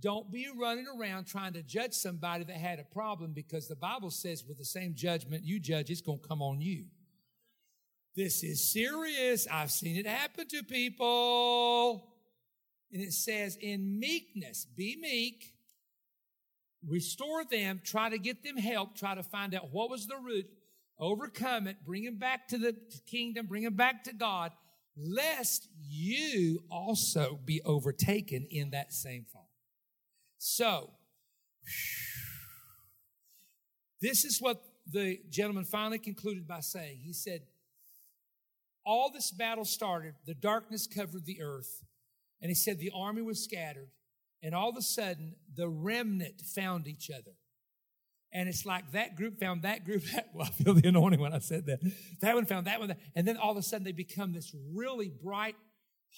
Don't 0.00 0.30
be 0.30 0.46
running 0.54 0.86
around 0.86 1.24
trying 1.24 1.54
to 1.54 1.62
judge 1.62 1.94
somebody 1.94 2.44
that 2.44 2.56
had 2.56 2.78
a 2.78 2.84
problem 2.84 3.32
because 3.32 3.66
the 3.66 3.76
Bible 3.76 4.10
says 4.10 4.44
with 4.46 4.58
the 4.58 4.64
same 4.64 4.94
judgment 4.94 5.44
you 5.44 5.58
judge, 5.58 5.90
it's 5.90 6.02
going 6.02 6.20
to 6.20 6.28
come 6.28 6.42
on 6.42 6.60
you. 6.60 6.84
This 8.14 8.42
is 8.42 8.72
serious. 8.72 9.46
I've 9.50 9.70
seen 9.70 9.96
it 9.96 10.06
happen 10.06 10.46
to 10.48 10.62
people. 10.62 12.12
And 12.92 13.02
it 13.02 13.12
says, 13.12 13.56
in 13.60 13.98
meekness, 13.98 14.66
be 14.76 14.96
meek, 15.00 15.54
restore 16.86 17.44
them, 17.44 17.80
try 17.84 18.10
to 18.10 18.18
get 18.18 18.42
them 18.42 18.56
help, 18.56 18.96
try 18.96 19.14
to 19.14 19.22
find 19.22 19.54
out 19.54 19.72
what 19.72 19.90
was 19.90 20.06
the 20.06 20.16
root, 20.16 20.46
overcome 20.98 21.66
it, 21.66 21.84
bring 21.84 22.04
them 22.04 22.16
back 22.16 22.48
to 22.48 22.58
the 22.58 22.76
kingdom, 23.06 23.46
bring 23.46 23.64
them 23.64 23.74
back 23.74 24.04
to 24.04 24.14
God, 24.14 24.52
lest 24.96 25.68
you 25.78 26.62
also 26.70 27.40
be 27.44 27.60
overtaken 27.62 28.46
in 28.50 28.70
that 28.70 28.92
same 28.92 29.26
fault. 29.30 29.45
So, 30.38 30.90
this 34.00 34.24
is 34.24 34.38
what 34.40 34.62
the 34.90 35.18
gentleman 35.30 35.64
finally 35.64 35.98
concluded 35.98 36.46
by 36.46 36.60
saying. 36.60 37.00
He 37.02 37.12
said, 37.12 37.42
All 38.84 39.10
this 39.12 39.30
battle 39.30 39.64
started, 39.64 40.14
the 40.26 40.34
darkness 40.34 40.86
covered 40.86 41.24
the 41.24 41.42
earth, 41.42 41.84
and 42.40 42.50
he 42.50 42.54
said 42.54 42.78
the 42.78 42.92
army 42.94 43.22
was 43.22 43.42
scattered, 43.42 43.88
and 44.42 44.54
all 44.54 44.68
of 44.68 44.76
a 44.76 44.82
sudden 44.82 45.34
the 45.54 45.68
remnant 45.68 46.42
found 46.42 46.86
each 46.86 47.10
other. 47.10 47.32
And 48.32 48.48
it's 48.48 48.66
like 48.66 48.92
that 48.92 49.16
group 49.16 49.40
found 49.40 49.62
that 49.62 49.84
group. 49.84 50.02
well, 50.34 50.46
I 50.46 50.50
feel 50.50 50.74
the 50.74 50.88
anointing 50.88 51.20
when 51.20 51.32
I 51.32 51.38
said 51.38 51.66
that. 51.66 51.80
That 52.20 52.34
one 52.34 52.44
found 52.44 52.66
that 52.66 52.80
one. 52.80 52.94
And 53.14 53.26
then 53.26 53.36
all 53.36 53.52
of 53.52 53.56
a 53.56 53.62
sudden 53.62 53.84
they 53.84 53.92
become 53.92 54.32
this 54.32 54.54
really 54.74 55.08
bright, 55.08 55.56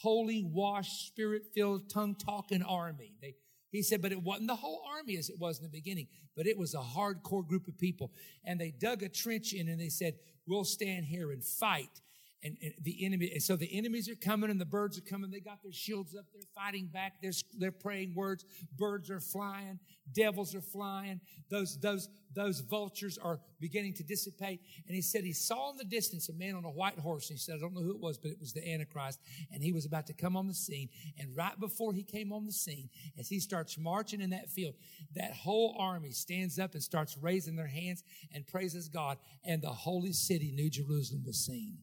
holy, 0.03 0.43
washed, 0.43 1.07
spirit 1.07 1.43
filled, 1.55 1.89
tongue 1.89 2.17
talking 2.17 2.63
army. 2.63 3.13
They, 3.23 3.37
he 3.71 3.83
said, 3.83 4.01
but 4.01 4.13
it 4.13 4.23
wasn't 4.23 4.49
the 4.49 4.57
whole 4.57 4.83
army 4.97 5.17
as 5.17 5.29
it 5.29 5.39
was 5.39 5.59
in 5.59 5.65
the 5.65 5.71
beginning, 5.71 6.09
but 6.37 6.47
it 6.47 6.57
was 6.57 6.75
a 6.75 6.79
hardcore 6.79 7.47
group 7.47 7.69
of 7.69 7.79
people. 7.79 8.13
And 8.45 8.61
they 8.61 8.71
dug 8.71 9.03
a 9.03 9.09
trench 9.09 9.53
in 9.53 9.69
and 9.69 9.81
they 9.81 9.91
said, 9.91 10.15
we'll 10.47 10.65
stand 10.65 11.07
here 11.07 11.31
and 11.33 11.45
fight 11.45 12.01
and, 12.43 12.57
and, 12.63 12.75
the 12.83 13.05
enemy 13.05 13.31
and 13.33 13.43
so 13.43 13.57
the 13.57 13.77
enemies 13.77 14.09
are 14.09 14.15
coming 14.15 14.51
and 14.51 14.61
the 14.61 14.65
birds 14.65 14.97
are 14.97 15.03
coming. 15.03 15.31
They 15.31 15.41
got 15.41 15.63
their 15.63 15.73
shields 15.73 16.15
up. 16.15 16.25
They're 16.33 16.43
fighting 16.55 16.87
back. 16.87 17.21
They're, 17.21 17.33
they're 17.59 17.73
praying 17.73 18.15
words. 18.15 18.45
Birds 18.77 19.11
are 19.11 19.21
flying. 19.21 19.81
Devils 20.13 20.55
are 20.55 20.61
flying. 20.61 21.21
Those 21.51 21.79
those 21.81 22.09
those 22.35 22.61
vultures 22.61 23.19
are 23.19 23.41
beginning 23.61 23.95
to 23.95 24.05
dissipate. 24.05 24.61
And 24.87 24.95
he 24.95 25.03
said 25.03 25.25
he 25.25 25.33
saw 25.33 25.71
in 25.71 25.77
the 25.77 25.85
distance 25.85 26.29
a 26.29 26.33
man 26.33 26.55
on 26.55 26.65
a 26.65 26.71
white 26.71 26.99
horse. 26.99 27.29
And 27.29 27.39
he 27.39 27.43
said 27.43 27.57
i 27.57 27.59
don't 27.59 27.75
know 27.75 27.83
who 27.83 27.91
it 27.91 28.01
was 28.01 28.19
but 28.19 28.31
it 28.31 28.39
was 28.41 28.53
the 28.53 28.67
antichrist. 28.73 29.21
And 29.53 29.63
he 29.63 29.73
was 29.73 29.85
about 29.85 30.07
to 30.07 30.13
come 30.13 30.37
on 30.37 30.47
the 30.47 30.55
scene. 30.55 30.89
And 31.19 31.37
right 31.37 31.59
before 31.59 31.93
he 31.93 32.05
came 32.05 32.33
on 32.33 32.47
the 32.47 32.53
scene 32.53 32.89
as 33.19 33.29
he 33.29 33.41
starts 33.41 33.77
marching 33.77 34.21
in 34.21 34.31
that 34.31 34.49
field 34.49 34.75
that 35.15 35.33
whole 35.33 35.77
army 35.79 36.13
stands 36.13 36.59
up 36.59 36.75
and 36.75 36.83
starts 36.83 37.19
raising 37.19 37.57
their 37.57 37.67
hands 37.67 38.05
and 38.33 38.47
praises 38.47 38.89
god. 38.89 39.19
And 39.45 39.61
the 39.61 39.71
holy 39.71 40.13
city 40.13 40.53
new 40.53 40.71
jerusalem 40.71 41.25
was 41.27 41.45
seen 41.45 41.79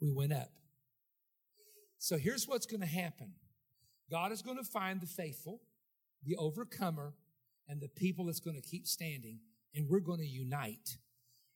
we 0.00 0.10
went 0.10 0.32
up. 0.32 0.50
So 1.98 2.16
here's 2.16 2.46
what's 2.46 2.66
going 2.66 2.80
to 2.80 2.86
happen 2.86 3.34
God 4.10 4.32
is 4.32 4.42
going 4.42 4.56
to 4.56 4.64
find 4.64 5.00
the 5.00 5.06
faithful, 5.06 5.60
the 6.24 6.36
overcomer, 6.36 7.14
and 7.68 7.80
the 7.80 7.88
people 7.88 8.26
that's 8.26 8.40
going 8.40 8.56
to 8.60 8.66
keep 8.66 8.86
standing, 8.86 9.40
and 9.74 9.88
we're 9.88 10.00
going 10.00 10.20
to 10.20 10.26
unite. 10.26 10.96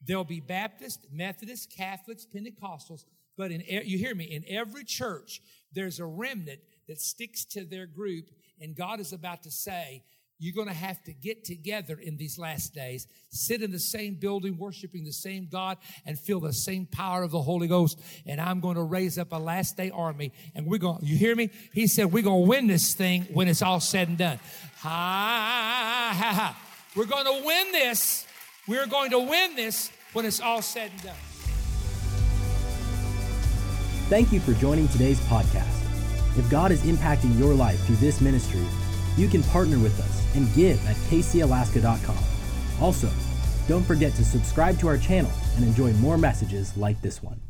There'll 0.04 0.24
be 0.24 0.40
Baptist, 0.40 1.06
Methodist, 1.12 1.72
Catholics, 1.74 2.26
Pentecostals, 2.26 3.04
but 3.36 3.50
in 3.50 3.62
you 3.84 3.98
hear 3.98 4.14
me, 4.14 4.24
in 4.24 4.44
every 4.48 4.84
church, 4.84 5.40
there's 5.72 6.00
a 6.00 6.06
remnant 6.06 6.60
that 6.88 7.00
sticks 7.00 7.44
to 7.46 7.64
their 7.64 7.86
group, 7.86 8.26
and 8.60 8.76
God 8.76 9.00
is 9.00 9.12
about 9.12 9.44
to 9.44 9.50
say, 9.50 10.02
you're 10.42 10.52
going 10.52 10.66
to 10.66 10.74
have 10.74 11.00
to 11.04 11.12
get 11.12 11.44
together 11.44 11.96
in 12.02 12.16
these 12.16 12.36
last 12.36 12.74
days, 12.74 13.06
sit 13.30 13.62
in 13.62 13.70
the 13.70 13.78
same 13.78 14.14
building, 14.14 14.58
worshiping 14.58 15.04
the 15.04 15.12
same 15.12 15.46
God, 15.48 15.78
and 16.04 16.18
feel 16.18 16.40
the 16.40 16.52
same 16.52 16.84
power 16.84 17.22
of 17.22 17.30
the 17.30 17.40
Holy 17.40 17.68
Ghost. 17.68 18.00
And 18.26 18.40
I'm 18.40 18.58
going 18.58 18.74
to 18.74 18.82
raise 18.82 19.18
up 19.18 19.30
a 19.30 19.36
last 19.36 19.76
day 19.76 19.92
army. 19.92 20.32
And 20.56 20.66
we're 20.66 20.78
going, 20.78 20.98
you 21.00 21.16
hear 21.16 21.36
me? 21.36 21.50
He 21.72 21.86
said, 21.86 22.12
we're 22.12 22.24
going 22.24 22.42
to 22.42 22.48
win 22.48 22.66
this 22.66 22.92
thing 22.92 23.22
when 23.32 23.46
it's 23.46 23.62
all 23.62 23.78
said 23.78 24.08
and 24.08 24.18
done. 24.18 24.40
Ha, 24.80 26.12
ha, 26.18 26.34
ha. 26.34 26.58
We're 26.96 27.06
going 27.06 27.26
to 27.26 27.46
win 27.46 27.70
this. 27.70 28.26
We're 28.66 28.88
going 28.88 29.12
to 29.12 29.20
win 29.20 29.54
this 29.54 29.92
when 30.12 30.26
it's 30.26 30.40
all 30.40 30.60
said 30.60 30.90
and 30.90 31.02
done. 31.04 31.16
Thank 34.08 34.32
you 34.32 34.40
for 34.40 34.54
joining 34.54 34.88
today's 34.88 35.20
podcast. 35.20 35.78
If 36.36 36.50
God 36.50 36.72
is 36.72 36.82
impacting 36.82 37.38
your 37.38 37.54
life 37.54 37.80
through 37.86 37.96
this 37.96 38.20
ministry, 38.20 38.64
you 39.16 39.28
can 39.28 39.42
partner 39.44 39.78
with 39.78 39.98
us 40.00 40.36
and 40.36 40.52
give 40.54 40.84
at 40.86 40.96
kcalaska.com. 41.08 42.18
Also, 42.80 43.08
don't 43.68 43.84
forget 43.84 44.14
to 44.14 44.24
subscribe 44.24 44.78
to 44.80 44.88
our 44.88 44.98
channel 44.98 45.30
and 45.56 45.64
enjoy 45.64 45.92
more 45.94 46.18
messages 46.18 46.76
like 46.76 47.00
this 47.02 47.22
one. 47.22 47.40